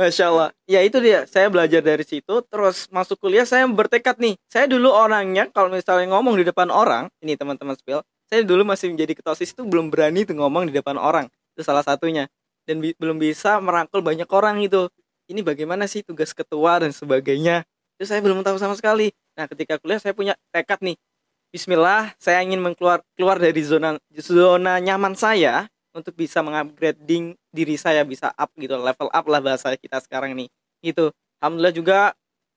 Masya 0.00 0.24
Allah. 0.32 0.48
Ya 0.64 0.80
itu 0.80 0.96
dia. 1.04 1.28
Saya 1.28 1.52
belajar 1.52 1.84
dari 1.84 2.02
situ. 2.08 2.34
Terus 2.48 2.88
masuk 2.88 3.20
kuliah 3.20 3.44
saya 3.44 3.68
bertekad 3.68 4.16
nih. 4.16 4.40
Saya 4.48 4.64
dulu 4.64 4.88
orangnya 4.88 5.52
kalau 5.52 5.68
misalnya 5.68 6.08
ngomong 6.08 6.40
di 6.40 6.44
depan 6.48 6.72
orang. 6.72 7.12
Ini 7.20 7.36
teman-teman 7.36 7.76
spill. 7.76 8.00
Saya 8.32 8.48
dulu 8.48 8.64
masih 8.64 8.96
menjadi 8.96 9.12
ketua 9.12 9.36
OSIS 9.36 9.52
itu 9.52 9.62
belum 9.68 9.92
berani 9.92 10.24
tuh 10.24 10.40
ngomong 10.40 10.72
di 10.72 10.72
depan 10.72 10.96
orang. 10.96 11.28
Itu 11.52 11.60
salah 11.68 11.84
satunya. 11.84 12.24
Dan 12.64 12.80
bi- 12.80 12.96
belum 12.96 13.20
bisa 13.20 13.60
merangkul 13.60 14.00
banyak 14.00 14.26
orang 14.32 14.64
itu. 14.64 14.88
Ini 15.28 15.44
bagaimana 15.44 15.84
sih 15.84 16.00
tugas 16.00 16.32
ketua 16.32 16.80
dan 16.80 16.96
sebagainya. 16.96 17.68
Itu 18.00 18.08
saya 18.08 18.24
belum 18.24 18.40
tahu 18.40 18.56
sama 18.56 18.72
sekali. 18.72 19.12
Nah 19.36 19.44
ketika 19.52 19.76
kuliah 19.76 20.00
saya 20.00 20.16
punya 20.16 20.32
tekad 20.48 20.80
nih. 20.80 20.96
Bismillah, 21.54 22.10
saya 22.18 22.42
ingin 22.42 22.58
mengkeluar 22.58 22.98
keluar 23.14 23.38
dari 23.38 23.62
zona 23.62 23.94
zona 24.18 24.82
nyaman 24.82 25.14
saya 25.14 25.70
untuk 25.94 26.10
bisa 26.18 26.42
mengupgrading 26.42 27.38
diri 27.54 27.78
saya 27.78 28.02
bisa 28.02 28.34
up 28.34 28.50
gitu 28.58 28.74
level 28.74 29.06
up 29.06 29.24
lah 29.30 29.38
bahasa 29.38 29.70
kita 29.78 30.02
sekarang 30.02 30.34
nih. 30.34 30.50
Gitu. 30.82 31.14
Alhamdulillah 31.38 31.70
juga 31.70 31.98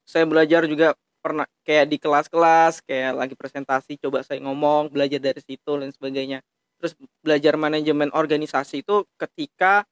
saya 0.01 0.25
belajar 0.25 0.65
juga 0.65 0.97
pernah 1.21 1.45
kayak 1.61 1.85
di 1.93 2.01
kelas-kelas 2.01 2.81
kayak 2.89 3.13
lagi 3.13 3.37
presentasi 3.37 4.01
coba 4.01 4.25
saya 4.25 4.41
ngomong 4.41 4.89
belajar 4.89 5.21
dari 5.21 5.45
situ 5.45 5.77
dan 5.77 5.93
sebagainya. 5.93 6.41
Terus 6.81 6.97
belajar 7.21 7.53
manajemen 7.53 8.09
organisasi 8.17 8.81
itu 8.81 9.05
ketika 9.21 9.85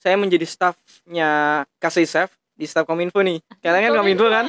saya 0.00 0.16
menjadi 0.16 0.48
staffnya 0.48 1.68
Kasisef 1.76 2.32
di 2.58 2.66
staff 2.66 2.82
Kominfo 2.84 3.22
nih. 3.22 3.38
Kalian 3.62 3.82
kan 3.86 3.92
Kominfo 4.02 4.26
kan? 4.26 4.44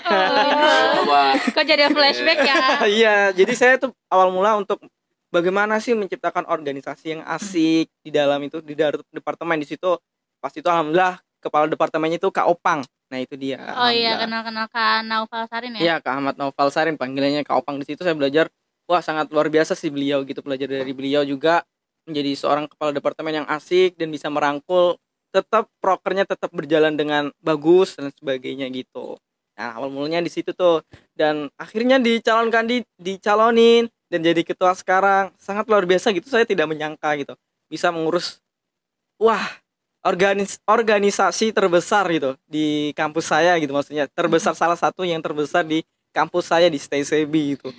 Wah, 1.05 1.37
Kok 1.37 1.61
jadi 1.63 1.93
flashback 1.93 2.39
ya? 2.41 2.55
iya 2.99 3.15
jadi 3.29 3.53
saya 3.53 3.73
tuh 3.77 3.93
awal 4.09 4.33
mula 4.33 4.57
untuk 4.57 4.81
bagaimana 5.29 5.77
sih 5.77 5.93
menciptakan 5.93 6.49
organisasi 6.49 7.05
yang 7.13 7.21
asik 7.29 7.85
di 8.01 8.09
dalam 8.09 8.41
itu 8.41 8.65
di 8.65 8.73
dalam 8.73 8.97
departemen. 9.13 9.61
Di 9.61 9.69
situ 9.69 9.93
pas 10.41 10.49
itu 10.49 10.65
alhamdulillah 10.65 11.21
kepala 11.37 11.69
departemennya 11.69 12.17
itu 12.17 12.33
Kak 12.33 12.49
Opang. 12.49 12.81
Nah 13.09 13.17
itu 13.21 13.37
dia. 13.37 13.61
Oh 13.77 13.89
iya, 13.89 14.17
Alhamdulillah. 14.17 14.17
kenal-kenal 14.25 14.65
Kak 14.73 14.97
Naufal 15.05 15.43
Sarin 15.45 15.71
ya. 15.77 15.79
Iya 15.79 15.95
Kak 16.01 16.13
Ahmad 16.17 16.35
Naufal 16.41 16.69
Sarin 16.73 16.97
panggilannya 16.97 17.45
Kak 17.45 17.61
Opang 17.61 17.77
di 17.77 17.85
situ. 17.85 18.01
Saya 18.01 18.17
belajar 18.17 18.49
wah 18.89 19.05
sangat 19.05 19.29
luar 19.29 19.53
biasa 19.53 19.77
sih 19.77 19.93
beliau 19.93 20.25
gitu. 20.25 20.41
Belajar 20.41 20.65
dari 20.65 20.93
beliau 20.97 21.21
juga 21.21 21.61
menjadi 22.09 22.33
seorang 22.33 22.65
kepala 22.65 22.89
departemen 22.89 23.45
yang 23.45 23.47
asik 23.49 23.93
dan 24.01 24.09
bisa 24.09 24.33
merangkul 24.33 24.97
tetap 25.29 25.69
prokernya 25.81 26.25
tetap 26.25 26.49
berjalan 26.49 26.93
dengan 26.97 27.29
bagus 27.41 27.97
dan 27.97 28.09
sebagainya 28.13 28.69
gitu. 28.73 29.17
Nah 29.59 29.75
awal 29.75 29.91
mulanya 29.91 30.23
di 30.23 30.31
situ 30.31 30.55
tuh 30.55 30.81
dan 31.13 31.51
akhirnya 31.59 31.99
dicalonkan 31.99 32.65
di 32.65 32.81
dicalonin 32.95 33.91
dan 34.09 34.19
jadi 34.25 34.41
ketua 34.41 34.73
sekarang 34.73 35.29
sangat 35.37 35.69
luar 35.69 35.85
biasa 35.85 36.09
gitu 36.15 36.31
saya 36.31 36.43
tidak 36.43 36.65
menyangka 36.65 37.13
gitu 37.21 37.37
bisa 37.69 37.93
mengurus 37.93 38.41
wah 39.21 39.45
organis 40.01 40.57
organisasi 40.65 41.53
terbesar 41.53 42.09
gitu 42.09 42.33
di 42.49 42.95
kampus 42.97 43.29
saya 43.29 43.53
gitu 43.61 43.69
maksudnya 43.75 44.09
terbesar 44.09 44.57
salah 44.61 44.79
satu 44.79 45.05
yang 45.05 45.21
terbesar 45.21 45.61
di 45.61 45.85
kampus 46.09 46.49
saya 46.49 46.71
di 46.71 46.81
STCB 46.81 47.33
gitu 47.59 47.69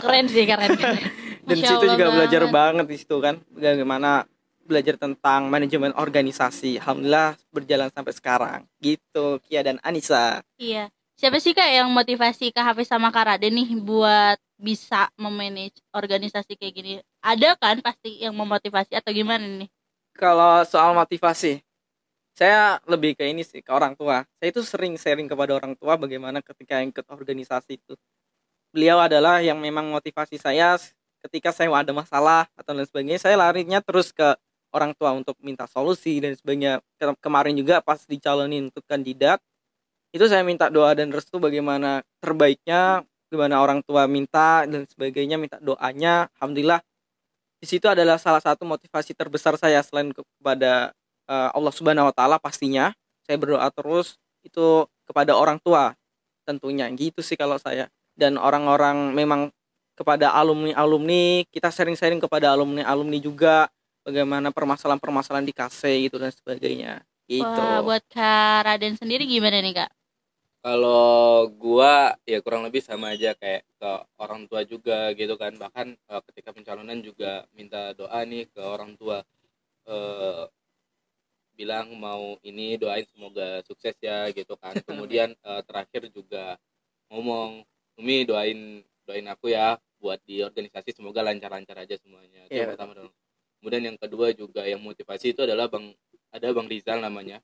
Keren 0.00 0.26
sih, 0.32 0.48
keren. 0.48 0.72
keren. 0.80 0.96
dan 1.46 1.56
situ 1.60 1.84
juga 1.84 2.08
belajar 2.08 2.42
banget. 2.48 2.56
banget 2.56 2.86
di 2.88 2.96
situ 2.96 3.16
kan 3.20 3.34
bagaimana 3.52 4.24
belajar 4.64 4.96
tentang 4.96 5.50
manajemen 5.50 5.92
organisasi 5.94 6.78
alhamdulillah 6.80 7.36
berjalan 7.50 7.90
sampai 7.90 8.12
sekarang 8.14 8.60
gitu 8.78 9.42
Kia 9.46 9.62
dan 9.62 9.78
Anissa 9.82 10.40
Iya. 10.58 10.90
Siapa 11.12 11.38
sih 11.38 11.54
Kak 11.54 11.70
yang 11.70 11.86
motivasi 11.92 12.50
Kak 12.50 12.74
Hafiz 12.74 12.90
sama 12.90 13.14
Kak 13.14 13.30
Raden 13.30 13.54
nih 13.54 13.78
buat 13.78 14.40
bisa 14.58 15.06
memanage 15.14 15.78
organisasi 15.94 16.58
kayak 16.58 16.74
gini? 16.74 16.92
Ada 17.22 17.54
kan 17.54 17.78
pasti 17.78 18.18
yang 18.18 18.34
memotivasi 18.34 18.98
atau 18.98 19.14
gimana 19.14 19.46
nih? 19.46 19.70
kalau 20.16 20.64
soal 20.68 20.92
motivasi 20.92 21.64
saya 22.32 22.80
lebih 22.88 23.16
ke 23.16 23.28
ini 23.28 23.44
sih 23.44 23.60
ke 23.60 23.68
orang 23.72 23.92
tua 23.96 24.24
saya 24.40 24.48
itu 24.48 24.64
sering 24.64 24.96
sharing 24.96 25.28
kepada 25.28 25.56
orang 25.56 25.76
tua 25.76 26.00
bagaimana 26.00 26.40
ketika 26.40 26.80
ikut 26.80 27.04
organisasi 27.08 27.76
itu 27.80 27.94
beliau 28.72 29.00
adalah 29.00 29.44
yang 29.44 29.60
memang 29.60 29.88
motivasi 29.92 30.40
saya 30.40 30.80
ketika 31.28 31.52
saya 31.52 31.68
ada 31.72 31.92
masalah 31.92 32.48
atau 32.56 32.72
lain 32.72 32.88
sebagainya 32.88 33.20
saya 33.20 33.36
larinya 33.36 33.84
terus 33.84 34.12
ke 34.12 34.36
orang 34.72 34.96
tua 34.96 35.12
untuk 35.12 35.36
minta 35.44 35.68
solusi 35.68 36.18
dan 36.18 36.34
sebagainya. 36.34 36.80
Ke- 36.96 37.18
kemarin 37.20 37.54
juga 37.54 37.78
pas 37.84 38.00
dicalonin 38.04 38.72
untuk 38.72 38.84
kandidat 38.88 39.38
itu 40.12 40.28
saya 40.28 40.44
minta 40.44 40.68
doa 40.68 40.92
dan 40.92 41.08
restu 41.08 41.40
bagaimana 41.40 42.04
terbaiknya 42.20 43.00
gimana 43.32 43.64
orang 43.64 43.80
tua 43.80 44.04
minta 44.04 44.68
dan 44.68 44.84
sebagainya 44.84 45.40
minta 45.40 45.56
doanya. 45.56 46.28
Alhamdulillah 46.36 46.84
di 47.56 47.66
situ 47.70 47.88
adalah 47.88 48.20
salah 48.20 48.44
satu 48.44 48.68
motivasi 48.68 49.16
terbesar 49.16 49.56
saya 49.56 49.80
selain 49.80 50.12
ke- 50.12 50.20
kepada 50.20 50.92
eh, 51.30 51.50
Allah 51.56 51.72
Subhanahu 51.72 52.12
wa 52.12 52.14
taala 52.14 52.36
pastinya. 52.36 52.92
Saya 53.24 53.40
berdoa 53.40 53.64
terus 53.72 54.20
itu 54.44 54.84
kepada 55.08 55.32
orang 55.32 55.56
tua 55.64 55.96
tentunya. 56.44 56.90
Gitu 56.92 57.24
sih 57.24 57.38
kalau 57.40 57.56
saya. 57.56 57.88
Dan 58.12 58.36
orang-orang 58.36 59.16
memang 59.16 59.48
kepada 59.96 60.32
alumni 60.32 60.76
alumni 60.76 61.44
kita 61.48 61.68
sharing-sharing 61.72 62.20
kepada 62.20 62.52
alumni 62.52 62.84
alumni 62.84 63.16
juga 63.20 63.68
bagaimana 64.06 64.48
permasalahan-permasalahan 64.50 65.46
di 65.46 65.54
KC 65.54 65.82
gitu 66.06 66.16
dan 66.22 66.32
sebagainya 66.34 66.92
gitu 67.30 67.60
Wah, 67.64 67.82
buat 67.86 68.02
Kak 68.12 68.58
Raden 68.66 68.94
sendiri 69.00 69.24
gimana 69.26 69.58
nih 69.64 69.74
Kak? 69.78 69.90
Kalau 70.62 71.50
gua 71.58 72.14
ya 72.22 72.38
kurang 72.44 72.62
lebih 72.66 72.82
sama 72.86 73.06
aja 73.14 73.34
kayak 73.34 73.62
ke 73.82 73.90
orang 74.22 74.46
tua 74.46 74.62
juga 74.62 75.10
gitu 75.18 75.34
kan. 75.34 75.52
Bahkan 75.58 75.86
eh, 75.98 76.22
ketika 76.30 76.50
pencalonan 76.54 76.98
juga 77.02 77.46
minta 77.56 77.90
doa 77.98 78.20
nih 78.22 78.46
ke 78.54 78.62
orang 78.62 78.94
tua. 79.00 79.18
eh 79.88 80.44
bilang 81.58 81.92
mau 82.00 82.36
ini 82.42 82.80
doain 82.80 83.04
semoga 83.12 83.60
sukses 83.68 83.96
ya 84.00 84.28
gitu 84.32 84.54
kan. 84.56 84.74
Kemudian 84.88 85.34
eh, 85.36 85.62
terakhir 85.68 86.08
juga 86.10 86.56
ngomong, 87.12 87.62
"Umi 88.00 88.24
doain 88.28 88.82
doain 89.06 89.26
aku 89.28 89.52
ya 89.52 89.76
buat 90.00 90.18
di 90.26 90.42
organisasi 90.42 90.90
semoga 90.96 91.20
lancar-lancar 91.26 91.76
aja 91.84 91.96
semuanya." 92.00 92.48
Itu 92.48 92.56
Iya, 92.56 92.66
pertama 92.72 92.92
dong. 92.96 93.12
Kemudian 93.62 93.94
yang 93.94 93.96
kedua 93.96 94.34
juga 94.34 94.66
yang 94.66 94.82
motivasi 94.82 95.38
itu 95.38 95.46
adalah 95.46 95.70
Bang 95.70 95.94
ada 96.34 96.50
Bang 96.50 96.66
Rizal 96.66 96.98
namanya. 96.98 97.38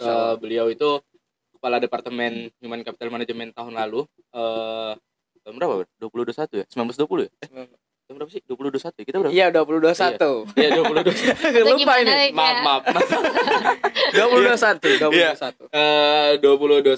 Allah. 0.00 0.40
beliau 0.40 0.72
itu 0.72 1.04
kepala 1.52 1.76
departemen 1.76 2.48
Human 2.64 2.80
Capital 2.80 3.12
Management 3.12 3.52
tahun 3.52 3.76
lalu 3.76 4.08
eh 4.32 4.96
tahun 5.44 5.54
berapa? 5.60 5.84
2021 6.00 6.64
ya? 6.64 6.66
1920 6.72 7.28
ya? 7.28 7.30
Eh, 7.44 7.68
tahun 8.08 8.16
berapa 8.16 8.30
sih? 8.32 8.40
2021 8.48 8.96
ya? 8.96 9.04
Kita 9.04 9.16
berapa? 9.20 9.32
iya 9.36 9.46
2021 9.52 10.56
Iya, 10.56 10.68
2021. 10.80 11.68
lupa 11.76 11.94
ini 12.00 12.32
maaf, 12.32 12.56
maaf. 12.64 12.82
2021 14.16 15.12
Iya. 15.12 15.36
2021 15.36 15.68
Eh 15.76 16.30
2021 16.40 16.96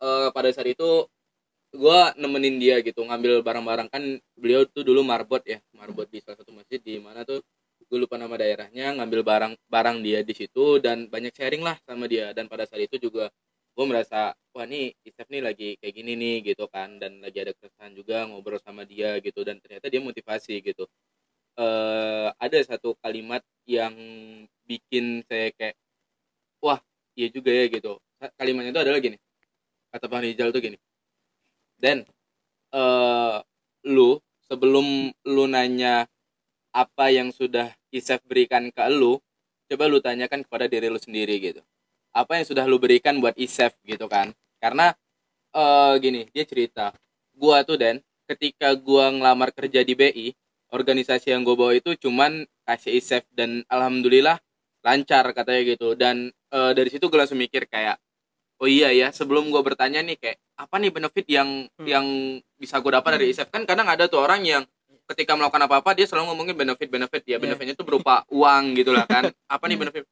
eh, 0.00 0.28
pada 0.32 0.48
saat 0.48 0.68
itu 0.68 0.90
gua 1.72 2.12
nemenin 2.20 2.56
dia 2.62 2.76
gitu 2.84 3.00
ngambil 3.04 3.40
barang-barang. 3.44 3.88
Kan 3.92 4.20
beliau 4.36 4.62
tuh 4.68 4.84
dulu 4.84 5.00
marbot 5.04 5.42
ya 5.44 5.58
marbot 5.76 6.06
di 6.08 6.20
salah 6.24 6.38
satu 6.40 6.52
masjid 6.54 6.78
di 6.80 7.00
mana 7.00 7.24
tuh 7.24 7.40
gue 7.92 7.98
lupa 8.00 8.16
nama 8.16 8.40
daerahnya 8.40 8.96
ngambil 8.96 9.20
barang 9.20 9.52
barang 9.68 9.96
dia 10.00 10.24
di 10.24 10.32
situ 10.32 10.80
dan 10.80 11.12
banyak 11.12 11.32
sharing 11.36 11.60
lah 11.60 11.76
sama 11.84 12.08
dia. 12.08 12.32
Dan 12.36 12.48
pada 12.48 12.64
saat 12.68 12.80
itu 12.88 12.96
juga 12.96 13.28
gue 13.76 13.84
merasa 13.88 14.32
wah 14.56 14.64
nih 14.68 14.92
Isef 15.04 15.28
nih 15.28 15.42
lagi 15.44 15.68
kayak 15.80 15.94
gini 15.96 16.12
nih 16.16 16.36
gitu 16.54 16.64
kan. 16.72 16.96
Dan 17.00 17.20
lagi 17.24 17.38
ada 17.44 17.52
keresahan 17.56 17.92
juga 17.96 18.24
ngobrol 18.28 18.60
sama 18.64 18.84
dia 18.88 19.16
gitu. 19.20 19.40
Dan 19.44 19.60
ternyata 19.60 19.88
dia 19.92 20.00
motivasi 20.00 20.60
gitu. 20.64 20.84
Eh 21.58 22.28
ada 22.36 22.58
satu 22.64 22.96
kalimat 23.04 23.44
yang 23.68 23.92
bikin 24.68 25.24
saya 25.28 25.52
kayak 25.56 25.76
wah 26.64 26.80
iya 27.18 27.28
juga 27.28 27.50
ya 27.52 27.68
gitu. 27.68 28.00
Kalimatnya 28.38 28.72
itu 28.72 28.82
adalah 28.84 29.00
gini 29.02 29.18
kata 29.92 30.06
Bang 30.08 30.24
Rizal 30.24 30.48
tuh 30.54 30.62
gini 30.64 30.78
dan 31.82 32.06
eh 32.72 33.36
lu 33.90 34.22
sebelum 34.46 35.10
lu 35.26 35.44
nanya 35.50 36.06
apa 36.72 37.10
yang 37.12 37.34
sudah 37.34 37.74
Isef 37.92 38.24
berikan 38.24 38.72
ke 38.72 38.80
lu 38.88 39.20
coba 39.68 39.84
lu 39.90 40.00
tanyakan 40.00 40.46
kepada 40.46 40.64
diri 40.70 40.88
lu 40.88 40.96
sendiri 40.96 41.36
gitu. 41.42 41.60
Apa 42.14 42.40
yang 42.40 42.46
sudah 42.48 42.64
lu 42.64 42.80
berikan 42.80 43.18
buat 43.20 43.36
Isef 43.36 43.74
gitu 43.84 44.06
kan? 44.08 44.32
Karena 44.62 44.94
eh 45.52 45.94
gini 46.00 46.30
dia 46.32 46.44
cerita. 46.46 46.94
Gua 47.34 47.66
tuh 47.66 47.76
dan 47.76 48.00
ketika 48.30 48.72
gua 48.78 49.12
ngelamar 49.12 49.50
kerja 49.52 49.82
di 49.84 49.92
BI 49.98 50.28
organisasi 50.72 51.36
yang 51.36 51.44
gue 51.44 51.52
bawa 51.52 51.76
itu 51.76 51.92
cuman 52.00 52.48
kasih 52.64 52.96
Isef 52.96 53.28
dan 53.36 53.62
alhamdulillah 53.68 54.40
lancar 54.80 55.28
katanya 55.36 55.62
gitu. 55.76 55.94
Dan 55.94 56.32
eh, 56.32 56.72
dari 56.72 56.88
situ 56.88 57.12
gue 57.12 57.18
langsung 57.20 57.38
mikir 57.38 57.68
kayak 57.68 58.00
oh 58.62 58.68
iya 58.70 58.94
ya 58.94 59.10
sebelum 59.10 59.50
gue 59.50 59.58
bertanya 59.58 60.00
nih 60.06 60.16
kayak 60.16 60.38
apa 60.54 60.74
nih 60.78 60.94
benefit 60.94 61.26
yang 61.26 61.66
Hmm. 61.74 61.86
yang 61.88 62.06
bisa 62.54 62.78
gue 62.78 62.92
dapat 62.94 63.18
dari 63.18 63.34
Isef? 63.34 63.50
Kan 63.50 63.66
kadang 63.66 63.90
ada 63.90 64.06
tuh 64.06 64.22
orang 64.22 64.46
yang 64.46 64.62
ketika 65.10 65.34
melakukan 65.34 65.66
apa-apa 65.66 65.98
dia 65.98 66.06
selalu 66.06 66.30
ngomongin 66.30 66.54
benefit 66.54 66.86
benefit 66.86 67.22
ya 67.26 67.36
Iya. 67.36 67.42
benefitnya 67.42 67.74
itu 67.74 67.82
berupa 67.82 68.22
uang 68.30 68.78
gitu 68.78 68.94
lah 68.94 69.04
kan. 69.10 69.26
Apa 69.50 69.66
nih 69.66 69.74
Hmm. 69.74 69.82
benefit? 69.90 70.04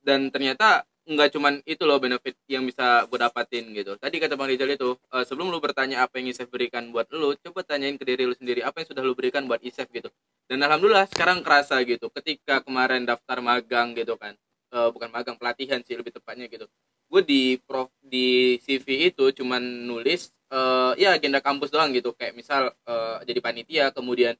Dan 0.00 0.30
ternyata 0.30 0.86
nggak 1.10 1.28
cuman 1.34 1.58
itu 1.66 1.82
loh 1.82 1.98
benefit 1.98 2.38
yang 2.46 2.62
bisa 2.62 3.02
gue 3.10 3.18
dapatin 3.18 3.66
gitu. 3.74 3.98
Tadi 3.98 4.16
kata 4.22 4.38
bang 4.38 4.48
Rizal 4.54 4.70
itu 4.70 4.94
eh, 5.10 5.24
sebelum 5.26 5.50
lu 5.50 5.58
bertanya 5.58 6.06
apa 6.06 6.22
yang 6.22 6.30
Isef 6.30 6.46
berikan 6.46 6.94
buat 6.94 7.10
lu 7.10 7.34
coba 7.42 7.66
tanyain 7.66 7.98
ke 7.98 8.06
diri 8.06 8.22
lu 8.22 8.38
sendiri 8.38 8.62
apa 8.62 8.78
yang 8.86 8.88
sudah 8.94 9.02
lu 9.02 9.18
berikan 9.18 9.50
buat 9.50 9.58
Isef 9.66 9.90
gitu. 9.90 10.06
Dan 10.46 10.62
alhamdulillah 10.62 11.10
sekarang 11.10 11.42
kerasa 11.42 11.82
gitu 11.82 12.06
ketika 12.14 12.62
kemarin 12.62 13.02
daftar 13.02 13.42
magang 13.42 13.98
gitu 13.98 14.14
kan. 14.14 14.38
Eh, 14.70 14.88
bukan 14.94 15.10
magang 15.10 15.34
pelatihan 15.34 15.82
sih 15.82 15.98
lebih 15.98 16.14
tepatnya 16.14 16.46
gitu 16.46 16.70
gue 17.10 17.22
di 17.22 17.42
prof 17.58 17.90
di 18.00 18.54
CV 18.56 19.10
itu 19.10 19.34
cuman 19.34 19.58
nulis 19.60 20.30
eh, 20.48 20.92
ya 20.96 21.18
agenda 21.18 21.42
kampus 21.42 21.68
doang 21.68 21.90
gitu 21.90 22.14
kayak 22.14 22.32
misal 22.32 22.70
eh, 22.86 23.16
jadi 23.26 23.40
panitia 23.40 23.84
kemudian 23.90 24.38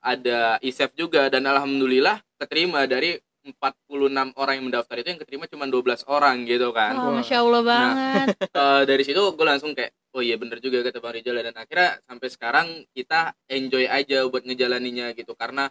ada 0.00 0.56
ISEF 0.60 0.96
juga 0.96 1.28
dan 1.28 1.44
alhamdulillah 1.44 2.24
keterima 2.40 2.88
dari 2.88 3.20
46 3.40 4.36
orang 4.36 4.54
yang 4.60 4.66
mendaftar 4.68 4.96
itu 4.96 5.08
yang 5.12 5.20
keterima 5.20 5.44
cuma 5.44 5.64
12 5.64 6.04
orang 6.08 6.44
gitu 6.44 6.72
kan 6.72 6.92
Wah, 6.92 7.04
Wah. 7.08 7.14
masya 7.20 7.40
Allah 7.40 7.62
banget. 7.64 8.26
Eh, 8.60 8.82
dari 8.84 9.02
situ 9.04 9.20
gue 9.20 9.46
langsung 9.46 9.72
kayak 9.72 9.92
oh 10.12 10.20
iya 10.20 10.36
bener 10.36 10.60
juga 10.60 10.82
kata 10.82 10.98
Bang 10.98 11.14
Rizal 11.14 11.38
dan 11.38 11.54
akhirnya 11.54 12.00
sampai 12.04 12.28
sekarang 12.28 12.66
kita 12.92 13.32
enjoy 13.46 13.86
aja 13.86 14.26
buat 14.26 14.44
ngejalaninya 14.44 15.12
gitu 15.14 15.32
karena 15.32 15.68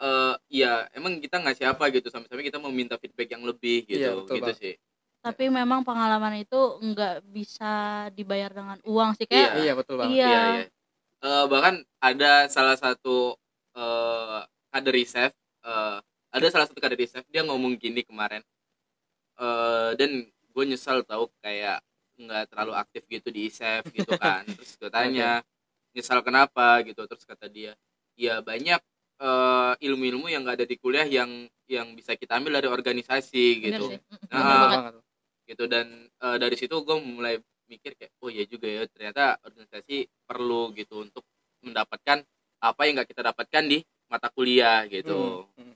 eh 0.00 0.34
ya 0.48 0.86
emang 0.94 1.18
kita 1.18 1.40
ngasih 1.40 1.66
apa 1.70 1.90
gitu 1.90 2.08
sampai-sampai 2.08 2.46
kita 2.46 2.58
mau 2.58 2.70
minta 2.70 2.94
feedback 2.96 3.34
yang 3.34 3.42
lebih 3.42 3.84
gitu 3.84 4.00
Iya, 4.00 4.12
betul, 4.16 4.34
gitu 4.38 4.50
Bang. 4.50 4.58
sih 4.58 4.74
Tapi 5.20 5.52
memang 5.52 5.84
pengalaman 5.84 6.40
itu 6.40 6.80
nggak 6.80 7.28
bisa 7.28 8.08
dibayar 8.16 8.48
dengan 8.48 8.80
uang 8.88 9.12
sih 9.20 9.28
kayak. 9.28 9.60
iya 9.60 9.72
betul 9.76 10.00
banget 10.00 10.16
Iya. 10.16 10.26
Iya, 10.28 10.40
iya. 10.56 10.64
Eh, 11.20 11.44
bahkan 11.52 11.74
ada 12.00 12.48
salah 12.48 12.76
satu 12.80 13.36
eh 13.76 14.40
kader 14.72 14.96
Isef, 14.96 15.32
eh, 15.64 15.98
ada 16.32 16.46
salah 16.48 16.64
satu 16.64 16.80
kader 16.80 16.96
Isef 16.96 17.24
dia 17.28 17.44
ngomong 17.44 17.76
gini 17.76 18.00
kemarin. 18.00 18.40
Eh, 19.36 19.90
dan 20.00 20.10
gue 20.24 20.64
nyesal 20.64 21.04
tahu 21.04 21.28
kayak 21.44 21.84
nggak 22.20 22.52
terlalu 22.52 22.72
aktif 22.76 23.04
gitu 23.08 23.28
di 23.28 23.52
Isef 23.52 23.84
gitu 23.92 24.16
kan. 24.24 24.48
Terus 24.48 24.72
gue 24.80 24.88
tanya, 24.88 25.44
nyesal 25.92 26.24
kenapa 26.24 26.80
gitu. 26.88 27.04
Terus 27.04 27.28
kata 27.28 27.44
dia, 27.52 27.76
ya 28.16 28.40
banyak 28.40 28.80
eh, 29.20 29.72
ilmu-ilmu 29.84 30.32
yang 30.32 30.48
nggak 30.48 30.64
ada 30.64 30.66
di 30.68 30.76
kuliah 30.80 31.04
yang 31.04 31.28
yang 31.68 31.92
bisa 31.92 32.16
kita 32.16 32.40
ambil 32.40 32.58
dari 32.58 32.68
organisasi 32.72 33.44
Bener 33.60 33.76
gitu 33.76 33.82
sih. 33.94 33.98
Nah, 34.32 34.96
gitu 35.50 35.66
dan 35.66 35.86
eh, 36.06 36.36
dari 36.36 36.54
situ 36.54 36.78
gue 36.78 36.96
mulai 36.96 37.36
mikir 37.66 37.94
kayak 37.94 38.12
oh 38.18 38.28
iya 38.28 38.44
juga 38.44 38.66
ya 38.66 38.82
ternyata 38.86 39.38
organisasi 39.40 39.96
perlu 40.22 40.70
gitu 40.72 41.02
untuk 41.02 41.22
mendapatkan 41.60 42.22
apa 42.60 42.80
yang 42.82 42.94
nggak 42.94 43.08
kita 43.08 43.22
dapatkan 43.24 43.64
di 43.64 43.78
mata 44.06 44.28
kuliah 44.28 44.86
gitu 44.86 45.46
Hmm. 45.52 45.74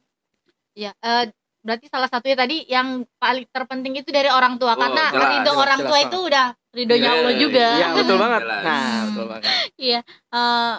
Ya, 0.75 0.91
eh, 0.93 1.31
berarti 1.61 1.87
salah 1.87 2.07
satunya 2.07 2.35
tadi 2.37 2.67
yang 2.67 2.89
paling 3.15 3.47
terpenting 3.49 3.95
itu 3.95 4.11
dari 4.11 4.27
orang 4.27 4.57
tua 4.57 4.73
Oh, 4.73 4.77
karena 4.77 5.07
jelas, 5.09 5.23
ridho 5.29 5.45
jelas, 5.47 5.63
orang 5.63 5.79
jelas 5.79 5.87
tua 5.87 5.95
banget. 5.97 6.09
itu 6.09 6.19
udah 6.21 6.47
Ridhonya 6.75 7.07
Iya, 7.07 7.15
Allah 7.17 7.35
juga. 7.37 7.67
iya 7.73 7.89
betul 7.95 8.17
banget 8.19 8.41
Jelas. 8.43 8.63
nah 8.65 8.83
betul 9.07 9.25
banget 9.31 9.43
Iya. 9.77 10.01
Eh, 10.31 10.75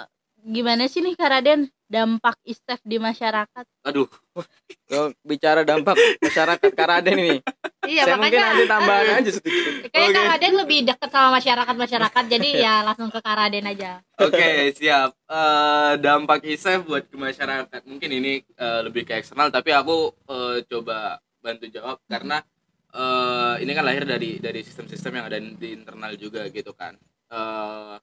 gimana 0.46 0.84
sih 0.86 1.00
nih 1.00 1.14
Kak 1.14 1.30
Raden 1.30 1.62
dampak 1.86 2.36
ISTEF 2.46 2.82
di 2.84 2.98
masyarakat? 2.98 3.66
aduh. 3.86 4.10
Kalau 4.86 5.14
bicara 5.26 5.62
dampak 5.66 5.98
masyarakat 6.22 6.72
Karaden 6.74 7.18
ini. 7.18 7.38
Iya 7.86 8.04
saya 8.06 8.18
mungkin 8.18 8.38
makanya. 8.38 8.54
nanti 8.54 8.66
tambahan 8.66 9.08
aja 9.22 9.32
sedikit. 9.32 9.72
Kayak 9.94 10.10
Oke. 10.10 10.16
Kak 10.18 10.26
Raden 10.26 10.54
lebih 10.58 10.80
dekat 10.90 11.10
sama 11.14 11.30
masyarakat 11.38 11.76
masyarakat 11.78 12.24
jadi 12.34 12.50
ya 12.58 12.76
langsung 12.82 13.10
ke 13.14 13.20
Kak 13.22 13.36
Raden 13.38 13.66
aja. 13.70 13.92
Oke 14.18 14.74
siap. 14.74 15.14
Eh, 15.30 15.94
dampak 16.02 16.42
ISEF 16.46 16.86
buat 16.86 17.06
ke 17.06 17.18
masyarakat. 17.18 17.82
Mungkin 17.86 18.10
ini 18.10 18.42
eh, 18.42 18.80
lebih 18.86 19.06
ke 19.06 19.22
eksternal 19.22 19.54
tapi 19.54 19.70
aku 19.74 20.14
eh, 20.30 20.58
coba 20.66 21.22
bantu 21.42 21.66
jawab 21.70 21.98
karena 22.10 22.42
eh, 22.94 23.56
ini 23.62 23.72
kan 23.78 23.86
lahir 23.86 24.04
dari 24.06 24.42
dari 24.42 24.62
sistem-sistem 24.66 25.22
yang 25.22 25.26
ada 25.30 25.38
di 25.38 25.70
internal 25.74 26.14
juga 26.18 26.46
gitu 26.50 26.74
kan. 26.74 26.98
Eh, 27.30 27.96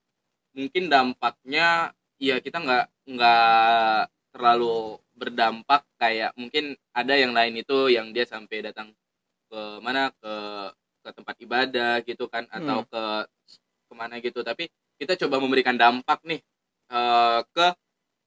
mungkin 0.54 0.90
dampaknya 0.90 1.90
ya 2.22 2.38
kita 2.38 2.62
nggak 2.62 2.84
nggak 3.10 4.00
terlalu 4.30 4.96
berdampak 5.12 5.82
kayak 5.98 6.30
mungkin 6.38 6.78
ada 6.94 7.14
yang 7.18 7.34
lain 7.34 7.58
itu 7.58 7.90
yang 7.90 8.14
dia 8.14 8.22
sampai 8.22 8.62
datang 8.62 8.94
ke 9.50 9.60
mana 9.82 10.14
ke 10.14 10.34
ke 11.02 11.08
tempat 11.10 11.34
ibadah 11.42 11.98
gitu 12.06 12.30
kan 12.30 12.46
atau 12.48 12.86
ke 12.86 13.02
ke 13.90 13.92
mana 13.98 14.22
gitu 14.22 14.40
tapi 14.40 14.70
kita 14.96 15.18
coba 15.26 15.42
memberikan 15.42 15.74
dampak 15.74 16.22
nih 16.22 16.38
eh, 16.88 17.40
ke 17.50 17.66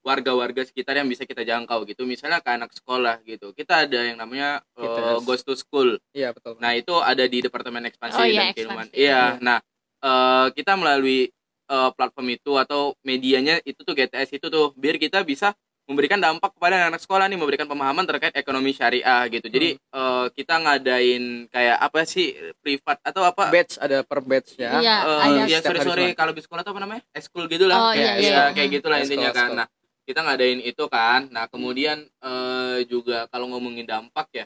warga-warga 0.05 0.61
sekitar 0.61 1.01
yang 1.01 1.09
bisa 1.09 1.25
kita 1.25 1.41
jangkau 1.41 1.81
gitu 1.89 2.05
misalnya 2.05 2.37
ke 2.43 2.51
anak 2.53 2.69
sekolah 2.75 3.23
gitu 3.25 3.55
kita 3.57 3.89
ada 3.89 4.05
yang 4.05 4.19
namanya 4.21 4.61
eh, 4.77 4.85
GTS. 4.85 5.23
Ghost 5.25 5.43
to 5.47 5.55
School 5.57 5.97
iya 6.13 6.29
betul 6.35 6.59
Nah 6.61 6.75
itu 6.77 6.93
ada 7.01 7.25
di 7.25 7.41
Departemen 7.41 7.89
Ekspansi 7.89 8.19
Oh, 8.21 8.27
iya, 8.27 8.51
dan 8.51 8.53
Keilmuan. 8.53 8.85
ekspansi. 8.85 8.93
Iya. 8.93 9.09
Iya. 9.09 9.23
Nah 9.41 9.57
eh, 10.03 10.47
kita 10.53 10.77
melalui 10.77 11.31
eh, 11.65 11.89
platform 11.91 12.27
itu 12.31 12.51
atau 12.55 12.93
medianya 13.01 13.61
itu 13.61 13.81
tuh 13.81 13.93
GTS 13.93 14.29
itu 14.33 14.47
tuh 14.47 14.71
biar 14.73 14.95
kita 14.95 15.21
bisa 15.21 15.53
memberikan 15.85 16.17
dampak 16.17 16.49
kepada 16.57 16.89
anak 16.89 16.97
sekolah 16.97 17.29
nih 17.29 17.37
memberikan 17.37 17.69
pemahaman 17.69 18.01
terkait 18.03 18.33
ekonomi 18.33 18.73
syariah 18.73 19.21
gitu. 19.29 19.45
Jadi 19.45 19.77
eh, 19.77 20.25
kita 20.33 20.57
ngadain 20.57 21.45
kayak 21.47 21.77
apa 21.77 22.01
sih 22.03 22.33
privat 22.57 22.97
atau 23.01 23.21
apa? 23.21 23.53
Batch 23.53 23.77
ada 23.77 24.01
per 24.01 24.19
batch 24.19 24.57
ya 24.57 24.81
Iya, 24.81 24.95
Eh, 25.05 25.19
ada. 25.21 25.45
ya 25.45 25.59
sorry 25.61 25.79
sorry 25.81 26.05
kalau 26.17 26.33
di 26.33 26.41
sekolah 26.41 26.65
tuh 26.65 26.73
apa 26.73 26.81
namanya? 26.81 27.05
Eskul 27.13 27.45
gitu 27.45 27.69
lah 27.69 27.77
Oh, 27.77 27.93
kayak, 27.93 28.01
iya, 28.01 28.13
ya, 28.17 28.29
iya. 28.33 28.43
kayak 28.51 28.69
gitulah 28.73 28.97
Eskul, 28.97 29.13
intinya 29.13 29.29
kan. 29.29 29.49
nah 29.53 29.67
kita 30.05 30.19
ngadain 30.21 30.59
itu 30.61 30.83
kan. 30.85 31.29
Nah 31.29 31.45
kemudian 31.45 31.97
eh, 32.01 32.77
juga 32.85 33.29
kalau 33.29 33.45
ngomongin 33.49 33.85
dampak 33.85 34.25
ya 34.33 34.45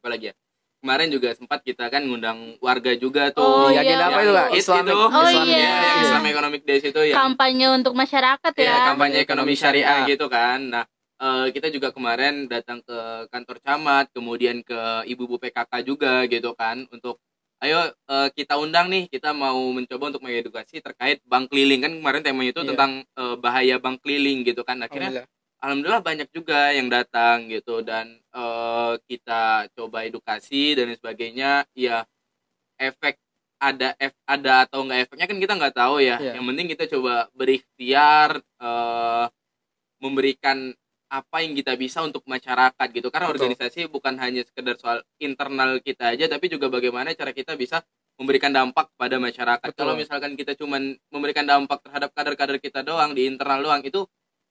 apa 0.00 0.08
lagi 0.12 0.28
ya 0.28 0.34
kemarin 0.80 1.08
juga 1.08 1.28
sempat 1.32 1.60
kita 1.60 1.86
kan 1.86 2.02
ngundang 2.02 2.56
warga 2.58 2.92
juga 2.94 3.28
tuh 3.30 3.40
Oh, 3.40 3.68
Iya, 3.68 3.78
iya. 3.78 3.80
agenda 3.84 4.04
apa 4.06 4.18
itu, 4.18 4.32
Kak? 4.32 4.48
Islamic. 4.54 4.88
itu, 4.88 4.96
Oh, 4.98 5.22
Islam- 5.22 5.46
iya. 5.46 5.58
ya, 5.60 5.70
yang 5.78 5.98
Islam 6.02 6.24
Economic 6.26 6.62
Days 6.64 6.84
itu 6.84 7.00
ya 7.02 7.14
kampanye 7.14 7.66
untuk 7.70 7.92
masyarakat 7.94 8.52
ya. 8.54 8.64
ya 8.64 8.76
kampanye 8.88 9.18
ekonomi 9.18 9.52
syariah 9.54 9.84
syariah. 9.86 10.08
gitu 10.08 10.26
kan 10.26 10.58
nah 10.66 10.84
eh, 11.18 11.46
kita 11.50 11.68
juga 11.68 11.88
kemarin 11.90 12.34
datang 12.46 12.80
ke 12.80 12.98
kantor 13.28 13.56
camat 13.60 14.08
kemudian 14.10 14.64
ke 14.64 14.80
ibu-ibu 15.06 15.36
PKK 15.38 15.72
juga 15.82 16.24
gitu 16.24 16.52
kan 16.54 16.88
untuk 16.88 17.20
ayo 17.60 17.76
eh, 17.86 18.28
kita 18.32 18.56
undang 18.56 18.88
nih 18.88 19.04
kita 19.06 19.30
mau 19.32 19.60
mencoba 19.70 20.08
untuk 20.08 20.22
mengedukasi 20.22 20.80
terkait 20.80 21.20
bank 21.22 21.48
keliling 21.48 21.78
kan 21.78 21.92
kemarin 21.92 22.20
temanya 22.22 22.50
itu 22.50 22.62
Iya. 22.62 22.68
tentang 22.72 22.90
eh, 23.04 23.36
bahaya 23.36 23.76
bank 23.76 24.00
keliling 24.00 24.42
gitu 24.42 24.62
kan 24.62 24.80
akhirnya 24.80 25.28
Alhamdulillah. 25.60 26.00
banyak 26.00 26.28
juga 26.32 26.72
yang 26.72 26.88
datang 26.88 27.48
gitu 27.48 27.84
dan 27.84 28.16
eh, 28.16 28.92
kita 29.04 29.68
coba 29.76 30.08
edukasi 30.08 30.72
dan 30.72 30.88
sebagainya 30.96 31.68
ya 31.76 32.04
efek 32.80 33.20
ada 33.60 33.92
ef, 34.00 34.16
ada 34.24 34.64
atau 34.64 34.88
enggak 34.88 35.04
efeknya 35.04 35.26
kan 35.28 35.36
kita 35.36 35.52
nggak 35.60 35.76
tahu 35.76 36.00
ya 36.00 36.16
Iya. 36.16 36.40
yang 36.40 36.44
penting 36.48 36.66
kita 36.72 36.84
coba 36.96 37.28
berikhtiar 37.36 38.40
eh, 38.40 39.26
memberikan 40.00 40.72
apa 41.10 41.42
yang 41.42 41.52
kita 41.58 41.74
bisa 41.74 42.00
untuk 42.06 42.22
masyarakat 42.24 42.86
gitu 42.94 43.10
karena 43.10 43.28
Betul. 43.28 43.50
organisasi 43.50 43.90
bukan 43.90 44.14
hanya 44.16 44.46
sekedar 44.46 44.78
soal 44.78 45.02
internal 45.18 45.76
kita 45.82 46.14
aja 46.14 46.30
tapi 46.30 46.46
juga 46.48 46.70
bagaimana 46.70 47.10
cara 47.12 47.34
kita 47.34 47.58
bisa 47.58 47.82
memberikan 48.16 48.54
dampak 48.54 48.88
pada 48.94 49.18
masyarakat 49.18 49.60
Betul. 49.74 49.76
kalau 49.76 49.98
misalkan 49.98 50.38
kita 50.38 50.54
cuman 50.54 50.94
memberikan 51.10 51.42
dampak 51.44 51.82
terhadap 51.82 52.14
kader-kader 52.14 52.62
kita 52.62 52.80
doang 52.80 53.10
di 53.12 53.26
internal 53.26 53.58
doang 53.60 53.82
itu 53.82 54.06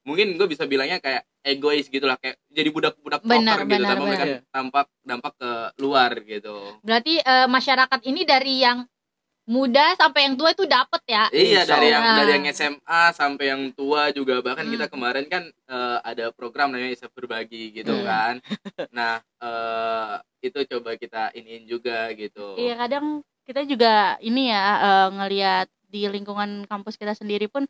mungkin 0.10 0.34
gue 0.34 0.48
bisa 0.48 0.66
bilangnya 0.66 0.98
kayak 0.98 1.22
egois 1.40 1.86
gitu 1.86 2.04
lah 2.04 2.18
kayak 2.18 2.42
jadi 2.50 2.68
budak-budak 2.68 3.22
Benar, 3.22 3.38
proper 3.56 3.64
gitu 3.64 3.74
benar, 3.76 3.88
tanpa 3.88 4.02
memberikan 4.02 4.28
benar. 4.28 4.42
dampak 4.50 4.86
dampak 5.02 5.34
ke 5.36 5.52
luar 5.78 6.12
gitu 6.20 6.58
Berarti 6.82 7.14
eh, 7.18 7.48
masyarakat 7.48 8.00
ini 8.04 8.22
dari 8.24 8.56
yang 8.60 8.80
muda 9.46 9.98
sampai 9.98 10.30
yang 10.30 10.36
tua 10.36 10.54
itu 10.54 10.62
dapat 10.64 11.02
ya. 11.06 11.26
iya 11.32 11.66
Insya 11.66 11.74
dari 11.74 11.88
yang 11.90 12.06
dari 12.14 12.32
yang 12.32 12.46
SMA 12.52 13.02
sampai 13.12 13.46
yang 13.48 13.62
tua 13.72 14.10
juga 14.10 14.38
bahkan 14.40 14.62
Hmm. 14.62 14.74
kita 14.74 14.86
kemarin 14.88 15.26
kan 15.26 15.44
eh, 15.48 15.98
ada 16.04 16.30
program 16.30 16.70
namanya 16.70 16.94
Isap 16.94 17.10
Berbagi 17.14 17.74
gitu 17.74 17.90
Hmm. 17.92 18.06
kan 18.06 18.34
nah 18.92 19.18
eh, 19.40 20.14
itu 20.42 20.60
coba 20.68 20.94
kita 20.96 21.34
iniin 21.34 21.66
juga 21.66 22.14
gitu 22.14 22.56
Iya 22.56 22.78
kadang 22.78 23.06
kita 23.44 23.62
juga 23.64 23.94
ini 24.20 24.50
ya 24.50 24.66
eh, 24.78 25.08
ngelihat 25.12 25.68
di 25.84 26.06
lingkungan 26.06 26.70
kampus 26.70 26.94
kita 26.94 27.18
sendiri 27.18 27.50
pun 27.50 27.66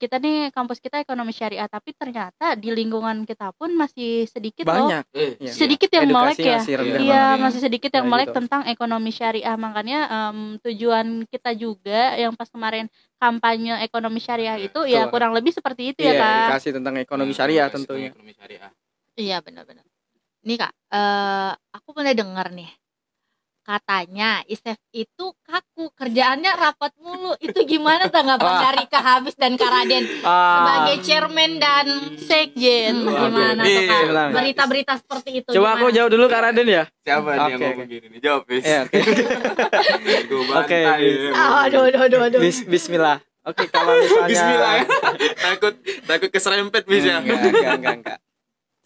kita 0.00 0.16
nih 0.16 0.48
kampus 0.48 0.80
kita 0.80 0.96
ekonomi 0.98 1.28
syariah 1.30 1.68
tapi 1.68 1.92
ternyata 1.92 2.56
di 2.56 2.72
lingkungan 2.72 3.22
kita 3.22 3.52
pun 3.52 3.68
masih 3.70 4.24
sedikit 4.24 4.64
loh. 4.64 4.88
Banyak. 4.88 5.04
Eh, 5.12 5.36
Iya. 5.38 5.52
sedikit 5.52 5.92
yang 5.92 6.08
melek 6.08 6.34
Edukasi 6.34 6.42
ya. 6.42 6.56
masih 6.56 6.74
rendah 6.74 6.98
iya 6.98 7.24
masih 7.36 7.60
sedikit 7.60 7.90
yang 7.92 8.08
Nah, 8.08 8.12
melek 8.16 8.28
gitu. 8.28 8.36
tentang 8.40 8.62
ekonomi 8.64 9.10
syariah. 9.10 9.54
Makanya 9.54 9.98
em, 10.08 10.38
tujuan 10.58 11.06
kita 11.26 11.52
juga 11.52 12.16
yang 12.16 12.32
pas 12.32 12.48
kemarin 12.48 12.88
kampanye 13.14 13.76
ekonomi 13.80 14.16
syariah 14.18 14.56
itu 14.56 14.80
ya 14.84 15.04
Betul. 15.04 15.12
kurang 15.12 15.32
lebih 15.32 15.52
seperti 15.52 15.92
itu 15.92 16.00
Iya, 16.00 16.10
ya 16.10 16.16
kak. 16.16 16.32
edukasi 16.48 16.68
tentang 16.72 16.94
ekonomi 16.96 17.32
syariah 17.32 17.68
tentunya. 17.68 18.08
ekonomi 18.08 18.32
syariah. 18.32 18.72
Iya 19.14 19.36
benar-benar. 19.38 19.84
Nih 20.40 20.56
kak, 20.56 20.72
eh 20.88 21.52
aku 21.70 21.92
pernah 21.92 22.16
dengar 22.16 22.48
nih 22.48 22.72
katanya 23.70 24.42
Isef 24.44 24.74
itu 24.90 25.30
kaku 25.40 25.94
kerjaannya 25.94 26.50
rapat 26.52 26.90
mulu. 26.98 27.38
Itu 27.38 27.62
gimana 27.62 28.10
tanggapan 28.10 28.66
dari 28.66 28.84
Kak 28.84 28.98
Habis 29.00 29.38
dan 29.38 29.54
Kak 29.54 29.70
Raden 29.70 30.04
Ah, 30.20 30.54
sebagai 30.58 30.96
chairman 31.06 31.52
dan 31.56 31.86
sekjen 32.18 33.06
Wah, 33.06 33.30
gimana 33.30 33.62
oke. 33.62 33.70
tuh 33.70 33.82
kak? 33.86 34.00
Iya. 34.02 34.24
Berita-berita 34.30 34.92
seperti 34.98 35.30
itu. 35.38 35.50
coba 35.54 35.68
aku 35.76 35.86
jauh 35.90 36.10
dulu 36.10 36.26
Kak 36.26 36.42
Raden 36.42 36.66
ya 36.66 36.84
siapa 37.00 37.30
nih 37.30 37.38
yang 37.38 37.46
Oke, 37.46 37.62
ngomong 37.62 37.78
oke. 37.78 37.84
gini 37.88 38.06
nih 38.10 38.20
jawab 38.20 38.42
Fis 38.44 38.64
Iya, 38.64 38.80
oke. 40.52 40.80
Ah, 41.32 41.64
aduh, 41.64 41.82
aduh, 41.86 42.00
aduh, 42.02 42.20
aduh. 42.26 42.40
Bis- 42.40 42.66
Bismillah 42.66 43.18
oke 43.40 43.64
kalau 43.68 43.94
misalnya 43.96 44.28
Bismillah 44.28 44.72
ya. 44.74 44.84
takut 45.46 45.74
takut 46.04 46.30
keserempet 46.30 46.82
Fis 46.84 47.04
ya 47.04 47.18
enggak, 47.18 47.38
enggak, 47.40 47.72
enggak, 47.78 47.94
enggak. 48.02 48.18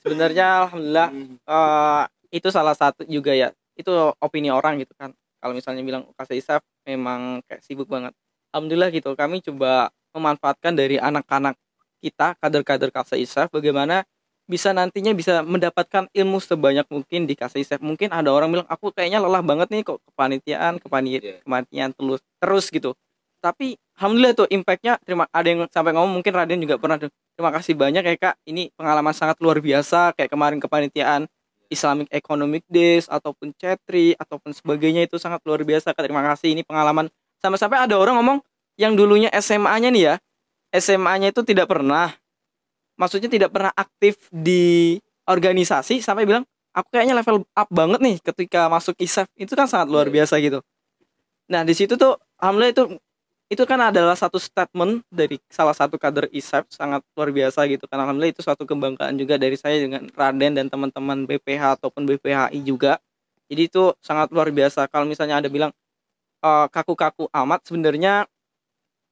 sebenarnya 0.01 0.47
alhamdulillah 0.63 1.09
eh, 1.43 2.03
itu 2.31 2.49
salah 2.51 2.75
satu 2.75 3.03
juga 3.07 3.33
ya 3.33 3.49
itu 3.79 3.91
opini 4.23 4.49
orang 4.51 4.81
gitu 4.83 4.95
kan. 4.97 5.13
Kalau 5.43 5.53
misalnya 5.53 5.85
bilang 5.85 6.09
UKC 6.09 6.41
ISAF 6.41 6.63
memang 6.89 7.45
kayak 7.45 7.61
sibuk 7.61 7.87
banget. 7.91 8.17
Alhamdulillah 8.55 8.91
gitu 8.95 9.13
kami 9.19 9.43
coba 9.43 9.91
memanfaatkan 10.15 10.79
dari 10.79 10.97
anak-anak 10.97 11.59
kita 11.99 12.39
kader-kader 12.39 12.95
KC 12.95 13.19
ISAF 13.19 13.49
bagaimana 13.51 14.07
bisa 14.45 14.77
nantinya 14.77 15.17
bisa 15.17 15.41
mendapatkan 15.41 16.05
ilmu 16.13 16.37
sebanyak 16.37 16.85
mungkin 16.93 17.25
di 17.25 17.35
KC 17.35 17.65
ISAF 17.65 17.81
mungkin 17.81 18.13
ada 18.13 18.29
orang 18.29 18.53
bilang 18.53 18.69
aku 18.69 18.93
kayaknya 18.93 19.19
lelah 19.19 19.41
banget 19.41 19.73
nih 19.73 19.83
kok 19.83 19.99
kepanitiaan 20.13 20.77
kepani 20.79 21.19
Iya. 21.19 21.41
kepanitiaan 21.43 21.91
terus 21.97 22.21
terus 22.39 22.67
gitu. 22.69 22.93
Tapi 23.41 23.77
alhamdulillah 23.97 24.37
tuh 24.37 24.49
impactnya 24.53 25.01
terima 25.05 25.25
ada 25.33 25.49
yang 25.49 25.65
sampai 25.73 25.93
ngomong 25.97 26.21
mungkin 26.21 26.33
Raden 26.33 26.61
juga 26.61 26.77
pernah 26.77 26.97
terima 27.01 27.51
kasih 27.57 27.75
banyak 27.77 28.05
ya 28.05 28.15
kak. 28.21 28.35
Ini 28.45 28.73
pengalaman 28.77 29.13
sangat 29.17 29.41
luar 29.41 29.59
biasa 29.65 30.13
kayak 30.13 30.29
kemarin 30.29 30.61
kepanitiaan 30.61 31.25
Islamic 31.75 32.09
Economic 32.15 32.63
Days 32.71 33.11
ataupun 33.11 33.51
Cetri 33.59 34.15
ataupun 34.15 34.55
sebagainya 34.55 35.11
itu 35.11 35.19
sangat 35.19 35.43
luar 35.43 35.67
biasa 35.67 35.91
kak. 35.93 36.07
Terima 36.07 36.23
kasih 36.23 36.55
ini 36.55 36.63
pengalaman. 36.63 37.11
Sampai-sampai 37.43 37.85
ada 37.91 37.99
orang 37.99 38.17
ngomong 38.23 38.39
yang 38.79 38.95
dulunya 38.99 39.31
SMA-nya 39.39 39.91
nih 39.91 40.03
ya 40.03 40.15
SMA-nya 40.75 41.31
itu 41.31 41.47
tidak 41.47 41.71
pernah 41.71 42.11
maksudnya 42.99 43.31
tidak 43.31 43.51
pernah 43.55 43.71
aktif 43.75 44.19
di 44.31 44.99
organisasi 45.27 46.03
sampai 46.03 46.27
bilang 46.27 46.45
aku 46.75 46.91
kayaknya 46.91 47.15
level 47.19 47.47
up 47.55 47.69
banget 47.71 48.01
nih 48.03 48.17
ketika 48.23 48.67
masuk 48.67 48.99
ISAF 48.99 49.31
itu 49.39 49.55
kan 49.55 49.71
sangat 49.71 49.89
luar 49.91 50.11
Iya. 50.11 50.23
biasa 50.23 50.35
gitu. 50.43 50.59
Nah 51.51 51.63
di 51.63 51.75
situ 51.75 51.95
tuh 51.95 52.19
alhamdulillah 52.43 52.75
itu 52.75 52.85
itu 53.55 53.65
kan 53.65 53.79
adalah 53.79 54.19
satu 54.19 54.37
statement 54.37 55.07
dari 55.09 55.39
salah 55.47 55.73
satu 55.73 55.95
kader 55.95 56.27
ISAF 56.35 56.67
sangat 56.69 57.01
luar 57.15 57.31
biasa 57.31 57.65
gitu 57.71 57.87
kan. 57.87 58.03
Alhamdulillah 58.03 58.35
itu 58.35 58.43
suatu 58.43 58.67
kebanggaan 58.67 59.15
juga 59.15 59.39
dari 59.39 59.55
saya 59.55 59.79
dengan 59.79 60.11
Raden 60.11 60.59
dan 60.59 60.67
teman-teman 60.67 61.25
BPH 61.25 61.79
ataupun 61.81 62.03
BPHI 62.05 62.61
juga. 62.67 62.99
Jadi 63.47 63.71
itu 63.71 63.95
sangat 64.03 64.35
luar 64.35 64.51
biasa. 64.51 64.91
Kalau 64.91 65.07
misalnya 65.07 65.39
ada 65.39 65.47
bilang 65.47 65.71
eh, 66.43 66.67
kaku-kaku 66.69 67.31
amat 67.31 67.63
sebenarnya 67.65 68.27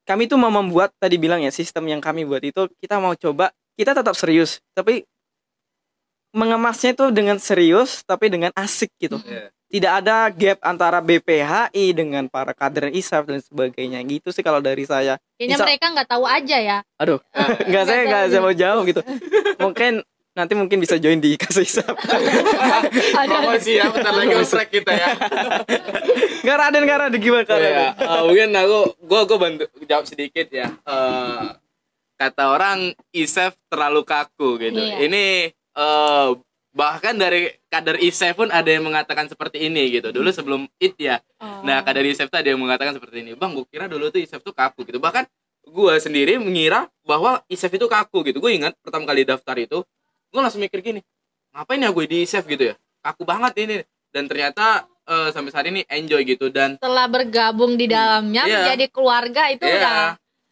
kami 0.03 0.27
tuh 0.27 0.35
mau 0.35 0.51
membuat 0.51 0.91
tadi 0.99 1.15
bilang 1.15 1.39
ya 1.39 1.51
sistem 1.51 1.87
yang 1.87 2.03
kami 2.03 2.27
buat 2.27 2.43
itu 2.43 2.67
kita 2.83 2.99
mau 2.99 3.15
coba 3.15 3.55
kita 3.79 3.95
tetap 3.95 4.13
serius 4.19 4.59
tapi 4.75 5.07
mengemasnya 6.35 6.91
itu 6.91 7.05
dengan 7.15 7.39
serius 7.39 8.03
tapi 8.03 8.27
dengan 8.27 8.51
asik 8.57 8.91
gitu. 8.99 9.15
Iya. 9.23 9.53
Tidak 9.73 9.93
ada 9.99 10.29
gap 10.29 10.61
antara 10.61 11.01
BPHI 11.01 11.65
dengan 11.91 12.23
para 12.27 12.53
kader 12.53 12.93
ISAF 12.93 13.25
dan 13.25 13.41
sebagainya 13.41 13.97
gitu 14.03 14.29
sih 14.29 14.39
kalau 14.39 14.61
dari 14.61 14.85
saya 14.85 15.17
Kayaknya 15.33 15.57
Bisa- 15.57 15.65
mereka 15.65 15.85
nggak 15.89 16.07
tahu 16.07 16.23
aja 16.23 16.57
ya. 16.59 16.77
aduh 16.95 17.17
nggak 17.69 17.83
saya 17.83 18.01
nggak 18.05 18.23
saya 18.29 18.39
mau 18.39 18.53
jauh 18.53 18.81
gitu 18.83 19.01
mungkin 19.57 20.05
nanti 20.33 20.53
mungkin 20.53 20.77
bisa 20.77 20.97
join 20.97 21.17
di 21.17 21.33
kasih 21.35 21.61
ISAF 21.63 21.93
promosi 23.23 23.71
ya 23.75 23.89
bentar 23.89 24.13
lagi 24.13 24.33
oprek 24.35 24.69
kita 24.71 24.91
ya 24.91 25.09
nggak 26.43 26.57
Raden 26.59 26.81
nggak 26.83 26.99
Raden 26.99 27.19
gimana 27.19 27.43
Iya, 27.43 27.57
Raden? 27.57 27.89
eh, 27.97 28.21
mungkin 28.23 28.49
aku 28.51 28.77
gua 29.03 29.21
gua 29.23 29.37
bantu 29.39 29.65
jawab 29.83 30.03
sedikit 30.03 30.47
ya. 30.49 30.73
Eh, 30.75 31.45
kata 32.15 32.43
orang 32.49 32.79
Isef 33.11 33.55
terlalu 33.67 34.01
kaku 34.03 34.59
gitu. 34.59 34.75
Iya. 34.77 35.07
Ini 35.07 35.23
eh, 35.53 36.27
bahkan 36.73 37.13
dari 37.13 37.53
kader 37.69 38.01
Isef 38.01 38.33
pun 38.33 38.49
ada 38.49 38.65
yang 38.65 38.81
mengatakan 38.83 39.29
seperti 39.29 39.69
ini 39.69 39.93
gitu. 39.93 40.09
Dulu 40.09 40.29
sebelum 40.33 40.65
it 40.81 40.97
ya. 40.97 41.21
Nah, 41.39 41.85
kader 41.85 42.03
Isef 42.03 42.27
tuh 42.27 42.41
ada 42.41 42.49
yang 42.49 42.57
mengatakan 42.59 42.97
seperti 42.97 43.21
ini. 43.21 43.37
Bang, 43.37 43.53
gua 43.53 43.63
kira 43.69 43.85
dulu 43.85 44.09
tuh 44.09 44.19
Isef 44.19 44.41
tuh 44.41 44.51
kaku 44.51 44.83
gitu. 44.89 44.97
Bahkan 44.97 45.29
gua 45.69 46.01
sendiri 46.01 46.41
mengira 46.41 46.89
bahwa 47.05 47.45
Isef 47.45 47.69
itu 47.69 47.85
kaku 47.85 48.25
gitu. 48.27 48.41
Gue 48.41 48.57
ingat 48.57 48.73
pertama 48.81 49.05
kali 49.05 49.23
daftar 49.23 49.55
itu, 49.61 49.85
gua 50.33 50.41
langsung 50.49 50.59
mikir 50.59 50.81
gini, 50.81 50.99
ngapain 51.53 51.77
ya 51.79 51.93
gue 51.93 52.05
di 52.09 52.25
Isef 52.25 52.43
gitu 52.49 52.73
ya? 52.73 52.75
Kaku 53.05 53.23
banget 53.23 53.53
ini. 53.61 53.75
Dan 54.09 54.25
ternyata 54.29 54.85
eh, 55.05 55.29
sampai 55.29 55.51
saat 55.53 55.65
ini 55.69 55.85
enjoy 55.89 56.21
gitu 56.25 56.49
dan 56.49 56.77
Setelah 56.81 57.05
bergabung 57.09 57.77
di 57.77 57.85
dalamnya 57.89 58.45
Iya. 58.45 58.53
menjadi 58.65 58.85
keluarga 58.89 59.49
itu 59.53 59.63
Iya. 59.65 59.77
udah 59.79 60.01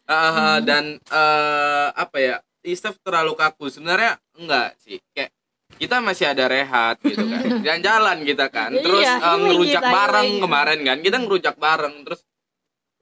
Uh, 0.02 0.58
dan 0.66 0.98
eh, 0.98 1.88
apa 1.94 2.18
ya 2.18 2.36
Istaf 2.66 2.98
terlalu 3.06 3.38
kaku 3.38 3.70
sebenarnya 3.70 4.18
enggak 4.34 4.74
sih 4.82 4.98
kayak 5.14 5.30
kita 5.82 5.98
masih 5.98 6.30
ada 6.30 6.46
rehat 6.46 6.96
gitu 7.02 7.26
kan. 7.26 7.42
Jalan-jalan 7.66 8.18
kita 8.22 8.46
kan. 8.48 8.70
Terus 8.70 9.02
Iya, 9.02 9.18
healing 9.18 9.42
ngerujak 9.50 9.82
kita, 9.82 9.90
bareng 9.90 10.22
healing. 10.28 10.40
kemarin 10.40 10.78
kan. 10.80 10.98
Kita 11.00 11.16
ngerujak 11.18 11.54
bareng 11.58 11.94
terus 12.02 12.20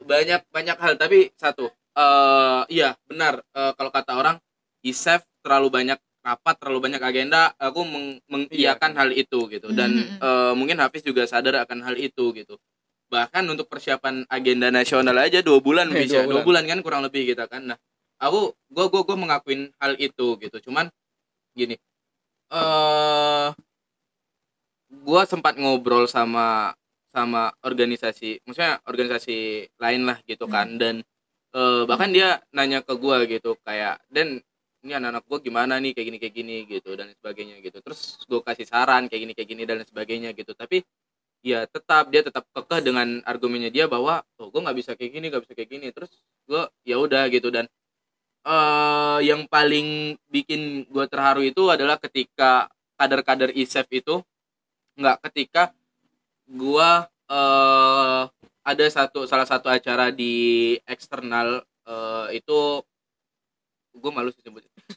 banyak 0.01 0.41
banyak 0.49 0.77
hal. 0.77 0.93
Tapi 0.97 1.19
satu 1.37 1.69
eh 1.91 2.63
iya 2.71 2.95
benar 3.05 3.43
eh, 3.51 3.73
kalau 3.75 3.91
kata 3.91 4.15
orang 4.15 4.37
Isaf 4.81 5.21
terlalu 5.45 5.69
banyak 5.71 5.99
rapat 6.21 6.55
terlalu 6.57 6.81
banyak 6.87 7.03
agenda 7.03 7.53
aku 7.59 7.81
meng- 7.83 8.21
mengiyakan 8.27 8.93
hal 8.95 9.11
itu 9.13 9.45
gitu. 9.47 9.69
Dan 9.71 9.91
eh, 10.17 10.53
mungkin 10.57 10.81
Hafiz 10.81 11.03
juga 11.03 11.29
sadar 11.29 11.61
akan 11.61 11.85
hal 11.85 11.97
itu 11.97 12.33
gitu. 12.33 12.57
Bahkan 13.11 13.43
untuk 13.45 13.67
persiapan 13.67 14.25
agenda 14.27 14.71
nasional 14.71 15.19
aja 15.19 15.43
dua 15.43 15.59
bulan 15.59 15.91
Eh, 15.91 16.07
bisa. 16.07 16.25
dua 16.25 16.41
dua 16.41 16.43
bulan. 16.43 16.65
kan 16.65 16.81
kurang 16.81 17.03
lebih 17.03 17.29
gitu 17.29 17.45
kan. 17.45 17.67
Nah 17.67 17.77
aku 18.17 18.55
gue 18.69 18.87
gue 18.87 19.03
gue 19.03 19.17
mengakuin 19.19 19.69
hal 19.77 19.99
itu 19.99 20.39
gitu. 20.39 20.57
Cuman 20.65 20.89
gini 21.53 21.75
eh 22.51 23.49
gue 24.91 25.23
sempat 25.27 25.55
ngobrol 25.55 26.11
sama 26.11 26.75
sama 27.11 27.51
organisasi 27.67 28.43
maksudnya 28.47 28.79
organisasi 28.87 29.67
lain 29.79 30.03
lah 30.07 30.19
gitu 30.27 30.47
kan. 30.51 30.79
Dan 30.79 31.03
eh, 31.55 31.83
bahkan 31.87 32.11
dia 32.15 32.43
nanya 32.55 32.83
ke 32.83 32.95
gue 32.99 33.17
gitu 33.39 33.59
kayak 33.67 34.03
dan 34.11 34.43
ini 34.81 34.93
anak-anak 34.97 35.25
gue 35.29 35.39
gimana 35.51 35.75
nih? 35.83 35.93
Kayak 35.95 36.07
gini 36.09 36.19
kayak 36.23 36.35
gini 36.35 36.57
gitu 36.67 36.91
dan 36.99 37.09
sebagainya 37.19 37.57
gitu. 37.63 37.79
Terus 37.85 38.01
gue 38.27 38.41
kasih 38.43 38.67
saran 38.67 39.07
kayak 39.11 39.21
gini 39.29 39.33
kayak 39.37 39.49
gini 39.51 39.63
dan 39.69 39.79
sebagainya 39.85 40.31
gitu. 40.35 40.53
Tapi 40.57 40.83
ya 41.45 41.65
tetap 41.69 42.13
dia 42.13 42.23
tetap 42.25 42.45
kekeh 42.53 42.81
dengan 42.85 43.25
argumennya 43.25 43.71
dia 43.73 43.87
bahwa 43.89 44.21
oh 44.41 44.49
gue 44.53 44.61
nggak 44.61 44.77
bisa 44.77 44.93
kayak 44.99 45.13
gini 45.17 45.27
nggak 45.33 45.43
bisa 45.47 45.55
kayak 45.59 45.71
gini. 45.71 45.87
Terus 45.95 46.11
gue 46.49 46.63
ya 46.87 46.97
udah 47.01 47.29
gitu 47.33 47.49
dan 47.53 47.67
eh 48.41 49.19
yang 49.27 49.45
paling 49.47 50.17
bikin 50.33 50.89
gue 50.89 51.05
terharu 51.09 51.45
itu 51.45 51.69
adalah 51.69 52.01
ketika 52.01 52.73
kader-kader 52.97 53.53
ISEF 53.53 53.87
itu 53.93 54.25
nggak 54.97 55.21
ketika 55.29 55.73
gue 56.49 56.91
eh 57.31 58.23
ada 58.61 58.87
satu 58.93 59.25
salah 59.25 59.49
satu 59.49 59.69
acara 59.73 60.13
di 60.13 60.77
eksternal 60.85 61.65
eh, 61.89 62.41
itu 62.41 62.85
gue 63.91 64.11
malu 64.15 64.31
sih 64.31 64.43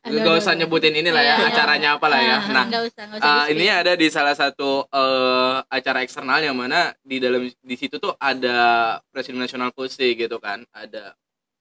Aduh, 0.01 0.25
gak 0.25 0.41
usah 0.41 0.53
nyebutin 0.57 0.93
inilah 0.93 1.21
Iya, 1.21 1.33
ya 1.33 1.37
iya. 1.37 1.47
acaranya 1.53 1.89
apa 1.97 2.07
lah 2.09 2.21
ya. 2.21 2.37
Ah, 2.37 2.41
nah 2.49 2.63
nggak 2.65 2.83
usah 2.89 3.03
Uh, 3.13 3.45
ini 3.53 3.69
ada 3.69 3.93
di 3.93 4.07
salah 4.09 4.33
satu 4.33 4.89
eh, 4.89 5.55
acara 5.69 6.01
eksternal 6.01 6.41
yang 6.41 6.57
mana 6.57 6.93
di 7.05 7.21
dalam 7.21 7.45
di 7.45 7.75
situ 7.77 8.01
tuh 8.01 8.17
ada 8.17 8.97
presiden 9.13 9.41
nasional 9.41 9.69
Fuse 9.73 10.01
gitu 10.01 10.37
kan 10.41 10.65
ada 10.73 11.13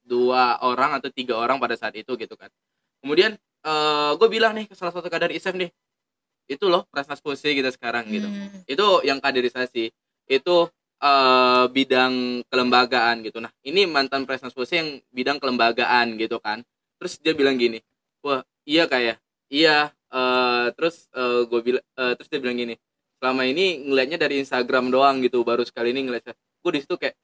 dua 0.02 0.58
orang 0.62 0.98
atau 0.98 1.08
tiga 1.08 1.38
orang 1.38 1.62
pada 1.62 1.78
saat 1.78 1.94
itu 1.94 2.12
gitu 2.18 2.34
kan. 2.34 2.50
Kemudian 3.02 3.38
gue 4.18 4.28
bilang 4.28 4.58
nih 4.58 4.66
ke 4.66 4.74
salah 4.74 4.90
satu 4.90 5.06
kader 5.06 5.30
ISEF 5.30 5.54
nih 5.54 5.70
itu 6.50 6.66
loh 6.66 6.82
Presnas 6.90 7.22
Fuse 7.22 7.46
kita 7.46 7.70
sekarang 7.70 8.10
gitu. 8.10 8.26
Hmm. 8.26 8.66
itu 8.66 8.86
yang 9.06 9.22
kaderisasi. 9.22 9.94
Itu 10.26 10.70
eh, 11.02 11.64
bidang 11.70 12.42
kelembagaan 12.50 13.22
gitu. 13.22 13.38
Nah 13.38 13.50
ini 13.62 13.86
mantan 13.86 14.26
Presnas 14.26 14.54
Fuse 14.54 14.74
yang 14.74 14.98
bidang 15.14 15.38
kelembagaan 15.38 16.18
gitu 16.18 16.42
kan. 16.42 16.66
Terus 16.98 17.18
dia 17.22 17.34
bilang 17.34 17.58
gini 17.58 17.78
wah 18.22 18.42
iya 18.62 18.86
kayak 18.86 19.18
iya 19.50 19.90
eh, 20.10 20.66
terus 20.74 21.06
gue 21.50 21.60
bilang 21.62 21.84
terus 22.18 22.28
dia 22.30 22.38
bilang 22.42 22.58
gini 22.58 22.74
selama 23.22 23.46
ini 23.46 23.86
ngelihatnya 23.86 24.18
dari 24.18 24.42
Instagram 24.42 24.90
doang 24.90 25.22
gitu 25.22 25.46
baru 25.46 25.62
sekali 25.62 25.94
ini 25.94 26.10
ngeliat. 26.10 26.34
Gue 26.62 26.72
di 26.74 26.80
situ 26.82 26.98
kayak 26.98 27.14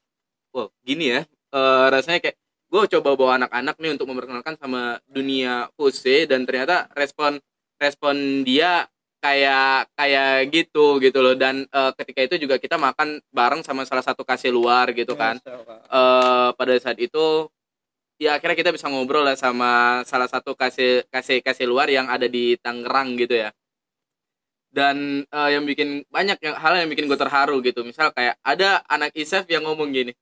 wah 0.55 0.71
gini 0.87 1.19
ya 1.19 1.21
Eh, 1.49 1.85
rasanya 1.89 2.21
kayak 2.21 2.37
gue 2.69 2.83
coba 2.97 3.09
bawa 3.17 3.31
anak-anak 3.41 3.75
nih 3.81 3.91
untuk 3.97 4.07
memperkenalkan 4.09 4.55
sama 4.61 5.01
dunia 5.09 5.67
Fuse 5.73 6.29
dan 6.29 6.45
ternyata 6.45 6.85
respon 6.93 7.41
respon 7.81 8.45
dia 8.45 8.85
kayak 9.19 9.89
kayak 9.97 10.53
gitu 10.53 11.01
gitu 11.01 11.19
loh. 11.25 11.35
Dan 11.35 11.65
eh, 11.65 11.91
ketika 11.97 12.21
itu 12.29 12.35
juga 12.47 12.55
kita 12.61 12.77
makan 12.77 13.19
bareng 13.33 13.61
sama 13.65 13.83
salah 13.89 14.05
satu 14.05 14.21
kasih 14.23 14.53
luar 14.53 14.93
gitu 14.93 15.17
kan. 15.17 15.41
Eh 15.41 16.49
pada 16.53 16.73
saat 16.77 16.97
itu 17.01 17.49
ya 18.21 18.37
akhirnya 18.37 18.57
kita 18.59 18.71
bisa 18.75 18.87
ngobrol 18.91 19.23
lah 19.25 19.35
sama 19.39 20.03
salah 20.05 20.27
satu 20.29 20.53
kasih 20.53 21.07
kasih 21.09 21.39
kasih 21.41 21.65
luar 21.65 21.87
yang 21.89 22.05
ada 22.11 22.29
di 22.29 22.55
Tangerang 22.61 23.17
gitu 23.17 23.33
ya. 23.33 23.49
Dan 24.69 25.25
eh, 25.25 25.49
yang 25.57 25.65
bikin 25.65 26.05
banyak 26.13 26.37
yang 26.45 26.55
hal 26.61 26.73
yang 26.77 26.89
bikin 26.93 27.09
gue 27.09 27.17
terharu 27.17 27.57
gitu. 27.65 27.81
Misal 27.81 28.13
kayak 28.13 28.37
ada 28.45 28.85
anak 28.85 29.11
isef 29.17 29.49
yang 29.49 29.65
ngomong 29.65 29.89
gini 29.89 30.13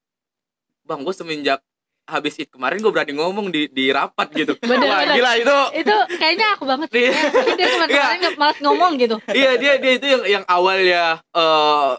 bang 0.88 1.04
gue 1.04 1.16
semenjak 1.16 1.60
habis 2.08 2.34
it 2.38 2.48
kemarin 2.48 2.80
gue 2.80 2.88
berani 2.88 3.14
ngomong 3.14 3.48
di 3.48 3.68
di 3.68 3.92
rapat 3.92 4.32
gitu 4.32 4.56
Bener, 4.64 4.82
wah 4.82 5.04
bener. 5.04 5.14
gila 5.14 5.32
itu 5.36 5.58
itu 5.78 5.96
kayaknya 6.16 6.48
aku 6.56 6.64
banget 6.64 6.88
sih. 6.90 7.04
Iya. 7.04 7.12
Kayak 7.12 7.54
dia 7.54 7.68
kemarin-kemarin 7.70 8.18
nggak 8.24 8.36
malas 8.36 8.58
ngomong 8.60 8.92
gitu. 8.96 9.16
iya 9.30 9.52
dia 9.56 9.74
dia 9.76 9.92
itu 9.94 10.08
yang 10.08 10.24
yang 10.26 10.44
awalnya 10.48 11.04
eh 11.30 11.90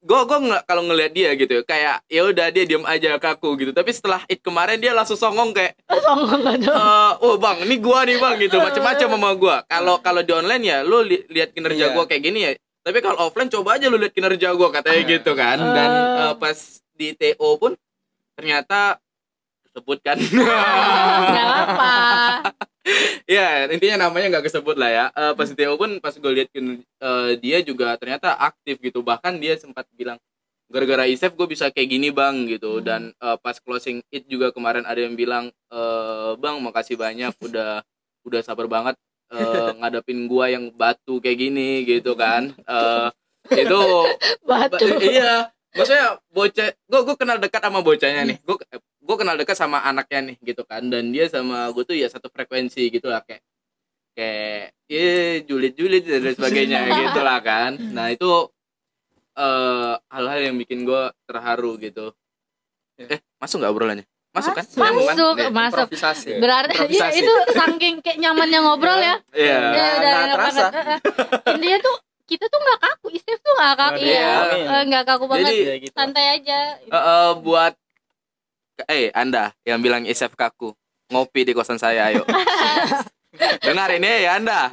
gue 0.00 0.16
gue 0.18 0.38
nggak 0.40 0.62
kalau 0.64 0.82
ngelihat 0.82 1.12
dia 1.12 1.30
gitu 1.34 1.60
kayak 1.62 2.00
ya 2.06 2.24
udah 2.24 2.48
dia 2.48 2.64
diem 2.64 2.80
aja 2.84 3.18
kaku 3.18 3.52
gitu 3.58 3.70
tapi 3.70 3.90
setelah 3.90 4.24
it 4.24 4.40
kemarin 4.40 4.78
dia 4.78 4.90
langsung 4.90 5.12
songong 5.14 5.52
kayak 5.52 5.76
Songong 6.00 6.40
gitu. 6.56 6.70
eh 6.70 7.12
oh 7.20 7.36
bang 7.36 7.60
ini 7.62 7.76
gua 7.76 8.00
nih 8.02 8.16
bang 8.16 8.40
gitu 8.40 8.56
macam-macam 8.56 9.08
sama 9.10 9.30
gua 9.34 9.56
kalau 9.66 9.98
kalau 9.98 10.22
di 10.22 10.32
online 10.32 10.64
ya 10.64 10.78
lu 10.80 11.02
li- 11.02 11.28
lihat 11.28 11.52
kinerja 11.52 11.84
Iya. 11.84 11.92
gua 11.92 12.08
kayak 12.08 12.22
gini 12.22 12.40
ya 12.40 12.50
tapi 12.80 13.04
kalau 13.04 13.28
offline 13.28 13.50
coba 13.50 13.76
aja 13.76 13.86
lu 13.86 14.00
lihat 14.00 14.14
kinerja 14.14 14.48
gua 14.52 14.72
katanya 14.72 14.96
Iya. 14.96 15.10
gitu 15.12 15.32
kan 15.34 15.58
dan 15.60 15.90
eh, 16.16 16.34
pas 16.34 16.58
di 16.90 17.12
TO 17.12 17.50
pun 17.56 17.76
ternyata 18.32 18.96
sebutkan 19.70 20.16
Enggak 20.18 21.48
apa. 21.66 21.94
ya 23.36 23.68
intinya 23.70 24.08
namanya 24.08 24.38
nggak 24.38 24.50
kesebut 24.50 24.76
lah 24.76 24.90
ya. 24.90 25.04
Eh, 25.12 25.32
pas 25.36 25.48
TO 25.48 25.74
pun 25.76 26.00
pas 26.02 26.14
gue 26.14 26.32
lihat 26.32 26.48
eh, 26.54 27.30
dia 27.38 27.58
juga 27.62 27.94
ternyata 28.00 28.34
aktif 28.36 28.80
gitu. 28.80 29.04
Bahkan 29.04 29.38
dia 29.38 29.54
sempat 29.60 29.86
bilang 29.94 30.18
gara-gara 30.70 31.02
isef 31.10 31.34
gue 31.34 31.46
bisa 31.50 31.68
kayak 31.70 31.88
gini 31.90 32.08
bang 32.10 32.48
gitu. 32.50 32.80
Dan 32.82 33.12
eh, 33.14 33.36
pas 33.38 33.56
closing 33.60 34.02
it 34.10 34.26
juga 34.26 34.50
kemarin 34.50 34.82
ada 34.88 34.98
yang 34.98 35.14
bilang 35.14 35.52
eh, 35.70 36.32
bang 36.40 36.56
makasih 36.58 36.96
banyak. 36.98 37.32
Udah 37.44 37.84
udah 38.26 38.40
sabar 38.44 38.66
banget 38.66 38.96
eh, 39.32 39.70
ngadepin 39.78 40.26
gua 40.26 40.50
yang 40.50 40.72
batu 40.74 41.22
kayak 41.22 41.38
gini 41.38 41.84
gitu 41.86 42.16
kan. 42.18 42.50
Eh, 42.54 43.08
itu 43.56 43.80
Batu. 44.44 44.76
Ba- 44.76 45.04
iya. 45.04 45.48
Maksudnya 45.70 46.18
bocah 46.34 46.66
gue 46.74 47.00
gue 47.06 47.14
kenal 47.16 47.38
dekat 47.38 47.62
sama 47.62 47.78
bocahnya 47.78 48.26
nih. 48.26 48.36
Gue 48.42 48.58
gue 49.00 49.16
kenal 49.16 49.34
dekat 49.34 49.54
sama 49.54 49.80
anaknya 49.80 50.20
nih 50.24 50.36
gitu 50.44 50.62
kan 50.62 50.84
dan 50.84 51.08
dia 51.08 51.26
sama 51.26 51.68
gue 51.68 51.82
tuh 51.82 51.94
ya 51.94 52.06
satu 52.06 52.28
frekuensi 52.28 52.84
gitu 52.86 53.06
lah 53.06 53.20
kayak 53.20 53.40
kayak 54.12 54.76
ya 54.84 55.08
julid 55.42 55.72
julid 55.72 56.02
dan 56.02 56.20
lain 56.22 56.34
sebagainya 56.34 56.80
gitu 57.02 57.20
lah 57.20 57.38
kan 57.38 57.74
nah 57.90 58.08
itu 58.08 58.28
eh 59.32 59.94
hal-hal 60.06 60.40
yang 60.42 60.56
bikin 60.56 60.82
gue 60.82 61.02
terharu 61.24 61.76
gitu 61.76 62.12
eh 62.98 63.18
masuk 63.36 63.58
nggak 63.58 63.72
obrolannya 63.72 64.04
masuk 64.30 64.52
kan 64.52 64.62
Masuk, 64.62 64.78
Nyambung 64.78 65.02
kan? 65.02 65.16
masuk, 65.16 65.34
Iya. 65.34 65.48
masuk. 65.50 65.78
improvisasi 65.82 66.30
Berarti 66.38 66.70
ya, 66.70 66.78
Improvisasi. 66.78 67.18
itu 67.18 67.34
saking 67.50 67.94
kayak 67.98 68.18
nyamannya 68.20 68.58
ngobrol 68.60 68.94
ya. 68.96 69.14
iya 69.32 69.58
Ya, 69.58 69.58
udah 69.66 69.86
nggak 69.98 70.12
enak 70.14 70.28
terasa. 70.30 70.64
Dia 71.58 71.76
tuh 71.80 71.96
kita 72.30 72.46
tuh 72.46 72.60
nggak 72.60 72.78
kaku, 72.78 73.06
Istif 73.10 73.38
tuh 73.40 73.52
nggak 73.52 73.74
kaku. 73.74 73.98
Nggak 73.98 74.06
Iya. 74.06 74.70
Eh, 74.70 74.82
nggak 74.86 75.02
kaku 75.04 75.24
banget. 75.26 75.42
Jadi- 75.44 75.64
Ya, 75.64 75.74
gitu. 75.82 75.94
santai 75.98 76.24
aja. 76.32 76.58
Eh, 76.78 76.94
eh, 76.94 77.30
buat 77.42 77.74
eh 78.86 79.10
anda 79.12 79.52
yang 79.62 79.78
bilang 79.78 80.02
isef 80.02 80.32
kaku 80.32 80.72
ngopi 81.08 81.42
di 81.42 81.52
kosan 81.52 81.76
saya 81.76 82.08
ayo 82.08 82.22
dengar 83.62 83.86
ini 83.90 84.26
ya 84.26 84.36
anda 84.36 84.66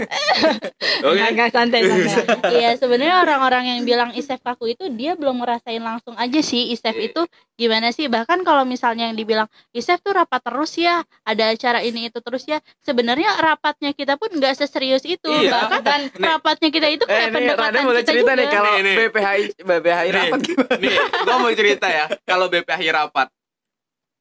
oke 1.06 1.14
Nggak, 1.14 1.30
nggak 1.32 1.50
santai 1.52 1.82
santai. 1.86 2.52
Iya 2.58 2.74
sebenarnya 2.74 3.22
orang-orang 3.22 3.64
yang 3.70 3.80
bilang 3.84 4.10
isef 4.12 4.42
kaku 4.42 4.74
itu 4.74 4.90
dia 4.92 5.14
belum 5.14 5.38
ngerasain 5.38 5.78
langsung 5.80 6.14
aja 6.16 6.42
sih 6.42 6.74
isef 6.74 6.90
Iya. 6.92 7.06
itu 7.08 7.22
gimana 7.54 7.90
sih 7.92 8.06
bahkan 8.08 8.42
kalau 8.42 8.66
misalnya 8.66 9.06
yang 9.06 9.16
dibilang 9.16 9.46
isef 9.72 9.98
tuh 10.00 10.10
rapat 10.12 10.42
terus 10.42 10.74
ya 10.76 10.96
ada 11.22 11.44
acara 11.48 11.80
ini 11.80 12.10
itu 12.10 12.18
terus 12.18 12.44
ya 12.44 12.58
sebenarnya 12.82 13.30
rapatnya 13.38 13.94
kita 13.94 14.14
pun 14.16 14.30
nggak 14.32 14.54
seserius 14.56 15.06
itu 15.06 15.30
Iya. 15.30 15.54
bahkan 15.54 15.82
Dan 15.84 16.02
rapatnya 16.18 16.70
kita 16.70 16.88
itu 16.90 17.04
Eh, 17.04 17.10
kayak 17.10 17.24
ini 17.24 17.36
pendekatan 17.38 17.82
boleh 17.84 18.02
kita 18.02 18.10
cerita 18.10 18.22
juga 18.26 18.34
nih 18.34 18.48
kalau 18.48 18.72
Nih, 18.72 18.82
nih. 18.82 18.96
BPHI 19.00 19.42
BPHI 19.60 20.02
Nih. 20.04 20.14
rapat 20.18 20.40
gimana? 20.44 20.74
nih 20.76 20.92
gue 20.98 21.36
mau 21.38 21.52
cerita 21.54 21.88
ya 21.88 22.06
kalau 22.26 22.46
BPHI 22.48 22.90
rapat 22.92 23.28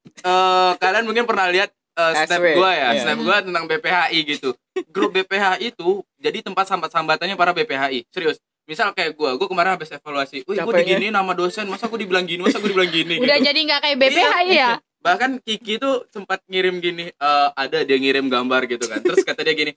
eh 0.09 0.71
kalian 0.79 1.05
mungkin 1.05 1.25
pernah 1.27 1.47
lihat 1.51 1.69
eh, 1.73 2.13
snap 2.25 2.41
gue 2.41 2.71
ya 2.71 2.89
iya. 2.93 3.01
snap 3.03 3.19
gue 3.19 3.37
tentang 3.51 3.65
BPHI 3.65 4.19
gitu. 4.25 4.49
Grup 4.93 5.11
BPHI 5.13 5.73
itu 5.73 6.01
jadi 6.21 6.39
tempat 6.41 6.65
sambat-sambatannya 6.69 7.35
para 7.35 7.51
BPHI 7.51 8.07
serius 8.13 8.37
misal 8.67 8.91
kayak 8.91 9.15
gue 9.15 9.29
gue 9.39 9.47
kemarin 9.47 9.79
habis 9.79 9.87
evaluasi 9.95 10.43
wih 10.43 10.59
gue 10.59 10.73
diginiin 10.83 11.15
nama 11.15 11.31
dosen 11.31 11.71
masa 11.71 11.87
gue 11.87 12.03
dibilang 12.03 12.27
gini 12.27 12.43
masa 12.43 12.59
gue 12.59 12.67
dibilang 12.67 12.91
gini? 12.91 13.15
Udah 13.23 13.39
gitu. 13.39 13.47
jadi 13.47 13.59
nggak 13.63 13.79
kayak 13.79 13.97
BPHI 13.97 14.47
ya. 14.51 14.71
bahkan 14.97 15.39
Kiki 15.39 15.79
tuh 15.79 16.03
sempat 16.11 16.43
ngirim 16.51 16.83
gini 16.83 17.07
eh, 17.07 17.49
ada 17.55 17.87
dia 17.87 17.97
ngirim 17.97 18.27
gambar 18.27 18.67
gitu 18.67 18.85
kan. 18.91 18.99
Terus 18.99 19.23
kata 19.23 19.47
dia 19.47 19.55
gini 19.55 19.71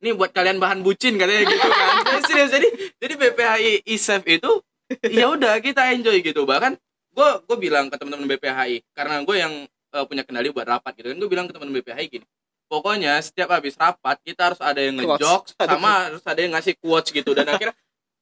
ini 0.00 0.16
buat 0.16 0.32
kalian 0.32 0.56
bahan 0.56 0.80
bucin 0.80 1.20
katanya 1.20 1.44
gitu 1.44 1.66
kan. 1.68 1.96
Jadi 2.08 2.20
serius 2.28 2.50
jadi 2.54 2.68
jadi 2.96 3.14
BPHI 3.20 3.72
ISEF 3.84 4.22
itu 4.24 4.50
ya 5.12 5.28
udah 5.30 5.60
kita 5.60 5.92
enjoy 5.92 6.24
gitu. 6.24 6.48
Bahkan 6.48 6.80
gue 7.10 7.28
gue 7.42 7.56
bilang 7.58 7.86
ke 7.86 7.96
teman-teman 7.96 8.26
BPHI 8.28 8.86
karena 8.90 9.20
gue 9.20 9.36
yang 9.36 9.52
eh, 9.66 10.04
punya 10.04 10.22
kendali 10.22 10.48
buat 10.48 10.64
rapat 10.64 10.92
gitu 10.94 11.10
kan 11.10 11.16
gue 11.16 11.28
bilang 11.28 11.46
ke 11.46 11.52
teman 11.52 11.70
BPHI 11.70 12.06
gini 12.08 12.26
pokoknya 12.66 13.18
setiap 13.18 13.50
habis 13.50 13.74
rapat 13.74 14.16
kita 14.20 14.48
harus 14.48 14.60
ada 14.60 14.78
yang 14.78 14.94
ngejok 14.94 15.42
sama 15.56 15.90
harus 16.06 16.22
ada 16.22 16.38
yang 16.38 16.52
ngasih 16.54 16.74
quotes 16.76 17.10
gitu 17.10 17.30
dan 17.32 17.46
akhirnya 17.46 17.74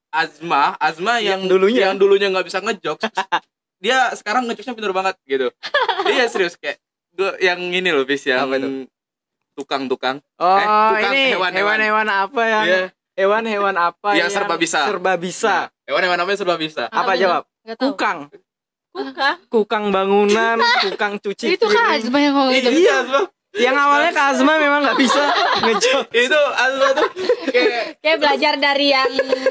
Azma 0.08 0.72
Azma 0.78 1.20
yang, 1.20 1.44
Yang 1.44 1.52
dulunya. 1.52 1.80
yang 1.84 1.96
dulunya 1.96 2.28
nggak 2.28 2.46
bisa 2.46 2.58
ngejok 2.58 2.96
dia 3.84 4.08
sekarang 4.12 4.48
ngejoknya 4.48 4.72
pintar 4.72 4.92
banget 4.92 5.14
gitu 5.22 5.52
iya 6.08 6.24
serius 6.26 6.56
kayak 6.56 6.80
gue 7.12 7.36
yang 7.38 7.60
ini 7.60 7.92
loh 7.92 8.02
bis 8.02 8.24
yang 8.24 8.48
Apa 8.48 8.56
itu? 8.56 8.88
tukang-tukang 9.52 10.22
Oh, 10.38 10.54
Eh, 10.54 10.64
tukang 10.64 11.12
ini 11.12 11.22
hewan-hewan. 11.34 12.06
apa 12.08 12.42
yang 12.46 12.64
Iya. 12.64 12.82
hewan-hewan 13.14 13.74
apa 13.74 14.10
Yang 14.14 14.30
serba 14.32 14.54
bisa. 14.54 14.78
Serba 14.86 15.12
bisa. 15.18 15.54
Nah, 15.66 15.66
hewan-hewan 15.84 16.14
apa 16.16 16.28
yang 16.30 16.38
serba 16.38 16.56
bisa 16.56 16.82
Apa 16.88 17.12
jawab? 17.12 17.42
Gak 17.66 17.74
tahu. 17.76 17.90
Kukang. 17.92 18.18
Kuka. 18.98 19.30
Kukang 19.46 19.84
bangunan, 19.88 20.58
kukang 20.84 21.16
cuci 21.16 21.54
Itu 21.54 21.66
kan. 21.66 21.94
Azma 21.94 22.18
yang 22.18 22.34
ngomong 22.34 22.52
itu. 22.52 22.70
iya 22.76 23.00
Asma. 23.00 23.22
Yang 23.48 23.76
awalnya 23.76 24.10
Kak 24.12 24.26
Azma 24.30 24.52
memang 24.56 24.80
nggak 24.82 24.98
bisa 24.98 25.24
ngejok. 25.64 26.04
itu 26.12 26.40
Asma 26.52 26.86
tuh 26.92 27.08
kayak 27.48 27.96
Kayak 27.98 28.18
belajar 28.20 28.52
dari 28.54 28.86
yang 28.88 29.08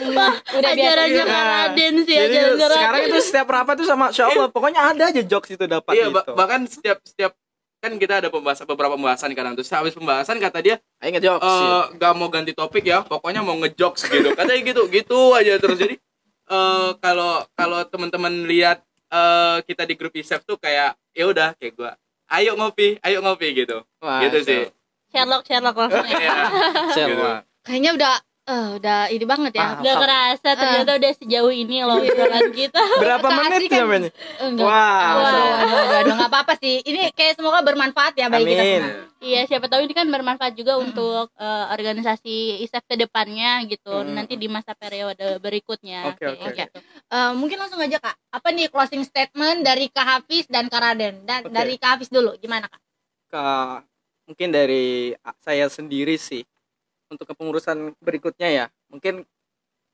udah 0.58 0.72
biasa. 0.72 0.86
Ajarannya 0.86 1.24
Kak 1.26 1.44
Raden 1.44 1.94
sih, 2.04 2.16
Jadi 2.16 2.36
ajaran 2.38 2.56
Kak 2.60 2.72
sekarang 2.78 3.02
itu 3.04 3.18
setiap 3.20 3.48
rapat 3.50 3.74
tuh 3.76 3.88
sama 3.88 4.06
Insya 4.08 4.30
Allah 4.30 4.48
pokoknya 4.48 4.82
ada 4.86 5.04
aja 5.08 5.22
jokes 5.22 5.50
itu 5.50 5.66
dapat 5.66 5.92
iya 5.92 6.08
gitu. 6.08 6.32
bahkan 6.34 6.62
setiap 6.64 7.02
setiap 7.02 7.34
kan 7.78 7.94
kita 7.94 8.14
ada 8.18 8.30
pembahasan 8.30 8.66
beberapa 8.66 8.94
pembahasan 8.94 9.34
kadang 9.34 9.54
tuh 9.54 9.66
habis 9.68 9.94
pembahasan 9.94 10.38
kata 10.38 10.60
dia 10.62 10.76
Ayo 10.98 11.14
ngejokes. 11.14 11.46
eh 11.46 11.84
gak 11.96 12.14
mau 12.14 12.28
ganti 12.28 12.54
topik 12.54 12.82
ya 12.84 13.02
pokoknya 13.02 13.42
mau 13.42 13.54
ngejokes 13.56 14.08
gitu 14.08 14.30
katanya 14.32 14.62
gitu 14.64 14.82
gitu 14.88 15.20
aja 15.34 15.58
terus 15.58 15.76
jadi 15.76 15.96
eh 16.48 16.90
kalau 16.98 17.44
kalau 17.52 17.82
teman-teman 17.84 18.46
lihat 18.46 18.87
eh 19.08 19.58
kita 19.64 19.84
di 19.88 19.94
grup 19.96 20.14
isep 20.16 20.44
tuh 20.44 20.60
kayak 20.60 20.96
ya 21.16 21.26
udah 21.28 21.56
kayak 21.56 21.74
gua 21.80 21.92
ayo 22.28 22.60
ngopi 22.60 23.00
ayo 23.02 23.24
ngopi 23.24 23.56
gitu 23.56 23.84
Wah, 24.04 24.20
gitu 24.28 24.44
sih 24.44 24.64
Sherlock, 25.08 25.48
Sherlock 25.48 25.76
langsung 25.80 26.04
ya. 26.04 26.20
Iya. 26.20 27.08
Gitu. 27.08 27.28
Kayaknya 27.64 27.92
udah 27.96 28.14
eh, 28.48 28.68
udah 28.74 29.00
ini 29.08 29.24
banget 29.24 29.52
ya. 29.54 29.76
Paham. 29.76 29.84
Gak 29.84 29.96
kerasa 30.00 30.50
ternyata 30.54 30.92
udah 30.96 31.12
sejauh 31.14 31.52
ini 31.52 31.78
loh 31.82 32.00
obrolan 32.00 32.50
kita. 32.50 32.80
Berapa 33.04 33.22
Kasih 33.22 33.38
menit 33.44 33.62
kan- 33.68 33.80
namanya? 33.82 34.10
Enggak. 34.40 34.64
Wah. 34.64 35.12
Waduh, 35.14 35.20
waduh, 35.20 35.48
waduh, 35.68 35.88
waduh, 35.94 36.14
nggak 36.16 36.32
apa-apa 36.32 36.54
sih. 36.56 36.76
Ini 36.82 37.12
kayak 37.12 37.34
semoga 37.36 37.60
bermanfaat 37.62 38.14
ya 38.16 38.28
bagi 38.28 38.48
kita 38.48 38.64
Amin. 38.64 38.82
semua. 38.82 39.06
Iya, 39.18 39.42
siapa 39.46 39.66
tahu 39.66 39.82
ini 39.82 39.92
kan 39.92 40.08
bermanfaat 40.08 40.54
juga 40.54 40.78
untuk 40.78 41.34
eh, 41.34 41.66
organisasi 41.70 42.36
ISEF 42.62 42.84
ke 42.84 42.96
depannya 42.96 43.66
gitu. 43.66 43.92
Hmm. 43.92 44.14
Nanti 44.14 44.34
di 44.34 44.48
masa 44.48 44.72
periode 44.74 45.38
berikutnya. 45.38 46.08
Oke, 46.08 46.24
Kayak 46.24 46.40
oke. 46.46 46.64
gitu. 46.64 46.80
Eh, 47.08 47.32
mungkin 47.34 47.58
langsung 47.58 47.78
aja 47.78 47.98
kak. 47.98 48.16
Apa 48.30 48.48
nih 48.50 48.68
closing 48.68 49.04
statement 49.04 49.62
dari 49.62 49.88
Kak 49.88 50.06
Hafiz 50.06 50.46
dan 50.46 50.68
Kak 50.68 50.80
Raden? 50.80 51.24
Dan 51.24 51.44
Oke. 51.44 51.52
dari 51.52 51.76
Kak 51.76 51.90
Hafiz 51.94 52.08
dulu, 52.08 52.34
gimana 52.36 52.66
kak? 52.66 52.80
Ka- 53.28 53.84
mungkin 54.24 54.52
dari 54.52 55.12
saya 55.40 55.68
sendiri 55.68 56.16
sih 56.16 56.44
untuk 57.12 57.26
kepengurusan 57.28 57.96
berikutnya 58.00 58.50
ya. 58.50 58.66
Mungkin 58.92 59.24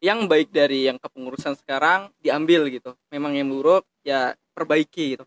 yang 0.04 0.28
baik 0.28 0.52
dari 0.52 0.92
yang 0.92 1.00
kepengurusan 1.00 1.56
sekarang 1.56 2.12
diambil 2.20 2.68
gitu. 2.68 2.94
Memang 3.14 3.34
yang 3.38 3.48
buruk 3.48 3.88
ya 4.04 4.36
perbaiki 4.52 5.18
gitu. 5.18 5.26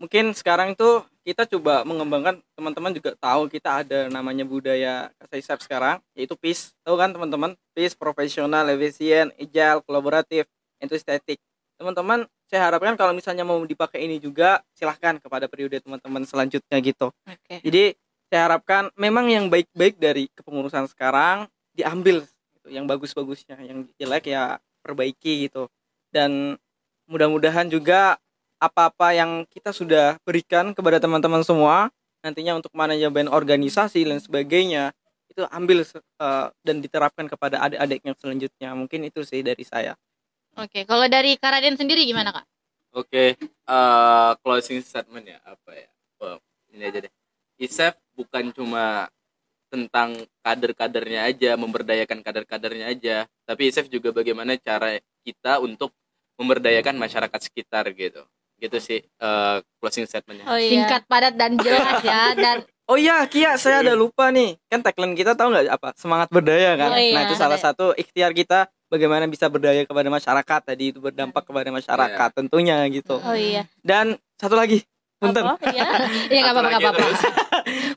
Mungkin 0.00 0.32
sekarang 0.32 0.72
itu 0.72 1.04
kita 1.20 1.44
coba 1.44 1.84
mengembangkan 1.84 2.40
teman-teman 2.56 2.96
juga 2.96 3.12
tahu 3.20 3.52
kita 3.52 3.84
ada 3.84 4.08
namanya 4.08 4.48
budaya 4.48 5.12
Kasaisap 5.20 5.60
sekarang 5.60 6.00
yaitu 6.16 6.32
PIS 6.40 6.72
tahu 6.80 6.96
kan 6.96 7.12
teman-teman? 7.12 7.52
PIS 7.76 7.92
profesional 7.92 8.64
efisien 8.72 9.28
agile 9.36 9.84
kolaboratif 9.84 10.48
estetik 10.80 11.36
teman-teman 11.76 12.24
saya 12.48 12.68
harapkan 12.68 12.96
kalau 12.96 13.12
misalnya 13.12 13.44
mau 13.44 13.56
dipakai 13.64 14.04
ini 14.04 14.20
juga 14.20 14.60
silahkan 14.76 15.16
kepada 15.16 15.48
periode 15.48 15.80
teman-teman 15.80 16.24
selanjutnya 16.24 16.76
gitu. 16.80 17.08
Oke. 17.24 17.62
jadi 17.62 17.94
saya 18.30 18.46
harapkan 18.46 18.94
memang 18.94 19.26
yang 19.26 19.50
baik-baik 19.50 19.98
dari 19.98 20.30
kepengurusan 20.38 20.86
sekarang 20.86 21.50
diambil 21.74 22.22
gitu. 22.22 22.68
yang 22.70 22.86
bagus-bagusnya, 22.86 23.58
yang 23.66 23.90
jelek 23.98 24.30
ya 24.30 24.62
perbaiki 24.86 25.50
gitu. 25.50 25.66
Dan 26.14 26.54
mudah-mudahan 27.10 27.66
juga 27.66 28.22
apa-apa 28.62 29.18
yang 29.18 29.42
kita 29.50 29.74
sudah 29.74 30.14
berikan 30.22 30.70
kepada 30.70 31.02
teman-teman 31.02 31.42
semua 31.42 31.90
nantinya 32.22 32.60
untuk 32.60 32.70
manajemen 32.76 33.26
organisasi 33.26 34.04
dan 34.06 34.20
sebagainya 34.22 34.92
itu 35.26 35.42
ambil 35.50 35.82
eh, 35.82 36.46
dan 36.62 36.76
diterapkan 36.78 37.26
kepada 37.26 37.58
adik-adik 37.66 38.00
yang 38.06 38.16
selanjutnya. 38.20 38.70
Mungkin 38.78 39.10
itu 39.10 39.26
sih 39.26 39.42
dari 39.42 39.66
saya. 39.66 39.98
Oke, 40.54 40.86
kalau 40.86 41.06
dari 41.10 41.34
Kak 41.34 41.50
Raden 41.50 41.78
sendiri 41.78 42.02
gimana 42.06 42.34
kak? 42.34 42.46
Oke, 42.94 43.38
eh, 43.38 44.30
closing 44.42 44.82
statement 44.82 45.26
ya 45.26 45.38
apa 45.42 45.70
ya? 45.74 45.88
Oh, 46.20 46.38
ini 46.74 46.84
aja 46.86 47.06
deh. 47.06 47.12
ISEF 47.60 47.94
bukan 48.20 48.52
cuma 48.52 49.08
tentang 49.70 50.18
kader-kadernya 50.44 51.30
aja, 51.30 51.54
memberdayakan 51.56 52.20
kader-kadernya 52.20 52.90
aja, 52.90 53.16
tapi 53.46 53.70
ISEF 53.70 53.86
juga 53.86 54.10
bagaimana 54.10 54.58
cara 54.58 54.98
kita 55.22 55.62
untuk 55.62 55.94
memberdayakan 56.36 56.98
masyarakat 56.98 57.40
sekitar 57.40 57.88
gitu. 57.94 58.26
Gitu 58.60 58.76
sih 58.76 59.00
eh, 59.00 59.56
closing 59.80 60.04
statementnya. 60.04 60.44
Oh 60.50 60.58
iya. 60.58 60.84
Singkat, 60.84 61.08
padat 61.08 61.34
dan 61.38 61.56
jelas 61.56 62.02
ya. 62.04 62.36
Dan 62.36 62.66
Oh 62.90 62.98
iya, 62.98 63.22
Kia, 63.30 63.54
saya 63.54 63.86
ada 63.86 63.94
lupa 63.94 64.34
nih. 64.34 64.58
Kan 64.66 64.82
tagline 64.82 65.14
kita 65.14 65.38
tahu 65.38 65.54
nggak 65.54 65.70
apa? 65.70 65.94
Semangat 65.94 66.26
berdaya 66.34 66.74
kan. 66.74 66.90
Oh 66.90 66.98
iya. 66.98 67.14
Nah, 67.14 67.22
itu 67.30 67.38
salah 67.38 67.54
satu 67.54 67.94
ikhtiar 67.94 68.34
kita 68.34 68.66
bagaimana 68.90 69.30
bisa 69.30 69.46
berdaya 69.46 69.86
kepada 69.86 70.10
masyarakat 70.10 70.60
tadi 70.66 70.90
itu 70.90 70.98
berdampak 70.98 71.46
kepada 71.46 71.70
masyarakat 71.70 72.28
tentunya 72.34 72.82
gitu. 72.90 73.22
Oh 73.22 73.38
iya. 73.38 73.70
Dan 73.78 74.18
satu 74.34 74.58
lagi, 74.58 74.82
punten. 75.22 75.46
Apa? 75.46 75.70
Iya. 75.70 75.86
ya 76.34 76.50
apa-apa, 76.50 76.66
Lagi 76.66 76.76
apa-apa. 76.82 77.06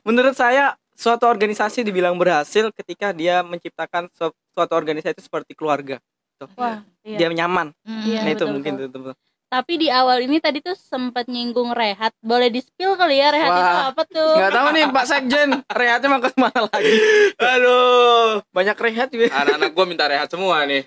Menurut 0.04 0.36
saya 0.36 0.76
suatu 0.94 1.24
organisasi 1.26 1.82
dibilang 1.82 2.14
berhasil 2.14 2.70
ketika 2.70 3.10
dia 3.10 3.40
menciptakan 3.42 4.06
su- 4.14 4.36
suatu 4.52 4.72
organisasi 4.76 5.16
itu 5.16 5.24
seperti 5.24 5.56
keluarga. 5.56 5.98
Tuh. 6.38 6.48
Wah, 6.54 6.84
iya. 7.02 7.18
Dia 7.24 7.28
nyaman. 7.32 7.72
Hmm. 7.82 8.02
Iya, 8.04 8.20
nah, 8.22 8.30
itu 8.30 8.44
betul, 8.44 8.52
mungkin 8.52 8.72
betul. 8.78 8.90
teman. 8.92 9.14
Tapi 9.44 9.78
di 9.78 9.86
awal 9.86 10.26
ini 10.26 10.42
tadi 10.42 10.58
tuh 10.58 10.74
sempat 10.74 11.30
nyinggung 11.30 11.70
rehat. 11.70 12.10
Boleh 12.18 12.50
di-spill 12.50 12.98
kali 12.98 13.22
ya 13.22 13.30
rehat 13.30 13.54
itu 13.54 13.70
Wah. 13.70 13.86
apa 13.94 14.02
tuh? 14.02 14.32
Nggak 14.34 14.50
tahu 14.50 14.66
nih 14.74 14.84
Pak 14.90 15.06
Sekjen, 15.06 15.50
rehatnya 15.70 16.08
mau 16.10 16.18
ke 16.18 16.30
mana 16.34 16.60
lagi? 16.66 16.94
Aduh, 17.38 18.42
Banyak 18.50 18.76
rehat 18.82 19.08
juga. 19.14 19.30
anak-anak 19.30 19.70
gua 19.70 19.86
minta 19.86 20.04
rehat 20.10 20.26
semua 20.26 20.66
nih. 20.66 20.82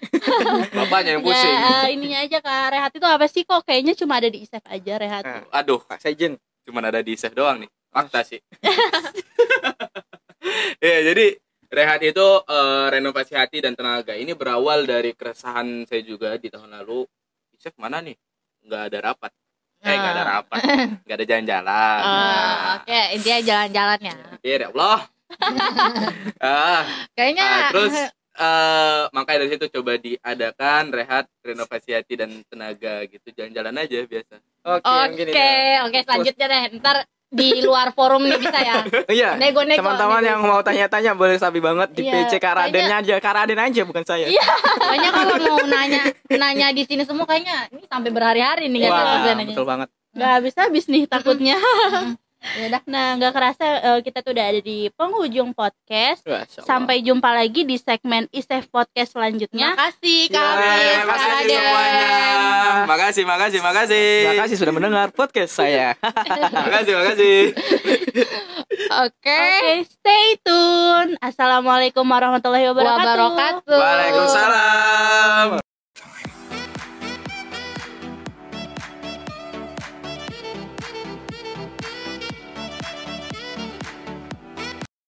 Bapaknya 0.75 1.15
yang 1.15 1.23
pusing. 1.23 1.47
Ya, 1.47 1.87
eh, 1.87 1.95
ininya 1.95 2.19
aja 2.27 2.37
Kak. 2.43 2.65
Rehat 2.75 2.91
itu 2.91 3.07
apa 3.07 3.25
sih 3.31 3.47
kok? 3.47 3.63
Kayaknya 3.63 3.93
cuma 3.95 4.19
ada 4.19 4.27
di 4.27 4.43
ISEF 4.43 4.63
aja 4.67 4.93
rehat. 4.99 5.23
Nah, 5.23 5.47
Aduh, 5.55 5.79
Pak 5.79 6.03
Sekjen. 6.03 6.35
cuma 6.67 6.83
ada 6.83 6.99
di 6.99 7.15
ISEF 7.15 7.31
doang 7.31 7.63
nih. 7.63 7.71
Fakta 7.97 8.21
sih. 8.21 8.37
ya, 10.85 10.97
jadi 11.01 11.33
rehat 11.67 12.01
itu 12.05 12.27
eh, 12.45 12.87
renovasi 12.93 13.33
hati 13.33 13.57
dan 13.65 13.73
tenaga. 13.73 14.13
Ini 14.13 14.37
berawal 14.37 14.85
dari 14.85 15.17
keresahan 15.17 15.89
saya 15.89 16.05
juga 16.05 16.37
di 16.37 16.53
tahun 16.53 16.77
lalu. 16.77 17.09
ISEF 17.57 17.73
mana 17.81 18.05
nih? 18.05 18.13
Nggak 18.69 18.81
ada 18.93 18.97
rapat. 19.01 19.31
Eh, 19.81 19.93
nggak 19.93 20.13
ada 20.13 20.23
rapat. 20.25 20.59
Nggak 21.05 21.17
ada 21.21 21.25
jalan-jalan. 21.25 21.99
Oh, 22.01 22.09
Nah, 22.09 22.75
Oke, 22.81 23.01
intinya 23.13 23.39
jalan-jalan 23.45 23.99
ya. 24.01 24.15
ya 24.41 24.67
Allah. 24.73 24.99
ah, 26.41 26.81
Kayaknya 27.13 27.45
ah, 27.45 27.69
terus 27.69 27.93
eh 28.37 29.01
makanya 29.17 29.37
dari 29.43 29.51
situ 29.57 29.65
coba 29.81 29.97
diadakan 29.97 30.93
rehat 30.93 31.25
renovasi 31.41 31.97
hati 31.97 32.13
dan 32.21 32.29
tenaga 32.45 33.01
gitu 33.09 33.33
jalan-jalan 33.33 33.81
aja 33.81 34.05
biasa 34.05 34.37
Oke, 34.77 34.93
mungkin 35.09 35.25
Oke, 35.33 35.41
itu. 35.41 35.81
oke 35.89 35.97
selanjutnya 36.05 36.45
deh. 36.47 36.63
Ntar 36.77 36.97
di 37.27 37.59
luar 37.59 37.91
forum 37.91 38.23
nih 38.23 38.39
bisa 38.39 38.59
ya. 38.63 38.75
Iya. 39.17 39.35
Nego-nego. 39.35 39.83
Teman-teman 39.83 40.23
nego. 40.23 40.29
yang 40.31 40.41
mau 40.47 40.59
tanya-tanya 40.63 41.11
boleh 41.11 41.35
sabi 41.35 41.59
banget 41.59 41.91
di 41.91 42.07
Iya, 42.07 42.23
PC 42.29 42.39
Kak 42.39 42.53
Radennya 42.55 42.95
aja. 43.03 43.15
Kak 43.19 43.33
Raden 43.35 43.59
aja 43.59 43.81
bukan 43.83 44.03
saya. 44.07 44.31
Iya. 44.31 44.45
Kayaknya 44.79 45.09
kalau 45.11 45.35
mau 45.43 45.59
nanya 45.67 46.03
nanya 46.31 46.67
di 46.71 46.83
sini 46.87 47.03
semua 47.03 47.27
kayaknya 47.27 47.67
ini 47.69 47.83
sampai 47.83 48.09
berhari-hari 48.15 48.71
nih 48.71 48.87
Wah, 48.87 49.19
tujuannya. 49.19 49.45
betul 49.51 49.67
banget. 49.67 49.87
Gak 50.15 50.31
habis-habis 50.39 50.85
nih 50.87 51.03
takutnya. 51.05 51.57
Ya 52.37 52.69
udah. 52.69 52.81
Nah, 52.85 53.17
nggak 53.17 53.33
kerasa 53.33 53.65
eh, 53.81 53.99
kita 54.01 54.21
tuh 54.21 54.31
udah 54.31 54.45
ada 54.47 54.61
di 54.61 54.87
penghujung 54.93 55.51
podcast. 55.51 56.21
Sampai 56.47 57.01
jumpa 57.01 57.33
lagi 57.33 57.61
di 57.61 57.75
segmen 57.75 58.29
ISEF 58.29 58.69
Podcast 58.69 59.13
selanjutnya. 59.13 59.73
Makasih 59.73 60.21
Ya, 60.27 60.33
Kak 60.33 60.47
Hafiz, 60.47 60.77
Terima 60.77 61.03
Kak 61.03 61.17
kasih 61.17 61.27
Raden. 61.27 61.57
semuanya. 61.57 62.07
Makasih, 62.87 63.23
makasih, 63.25 63.59
makasih. 63.59 64.07
Terima 64.23 64.41
kasih 64.41 64.55
sudah 64.55 64.73
mendengar 64.73 65.07
podcast 65.11 65.51
saya. 65.53 65.97
Makasih, 66.65 66.93
makasih. 66.95 67.39
Oke. 69.01 69.37
Oke, 69.37 69.43
stay 69.89 70.37
tune. 70.41 71.17
Assalamualaikum 71.19 72.05
warahmatullahi 72.05 72.69
wabarakatuh. 72.69 73.03
Wabarakatuh. 73.03 73.75
Waalaikumsalam. 73.75 75.66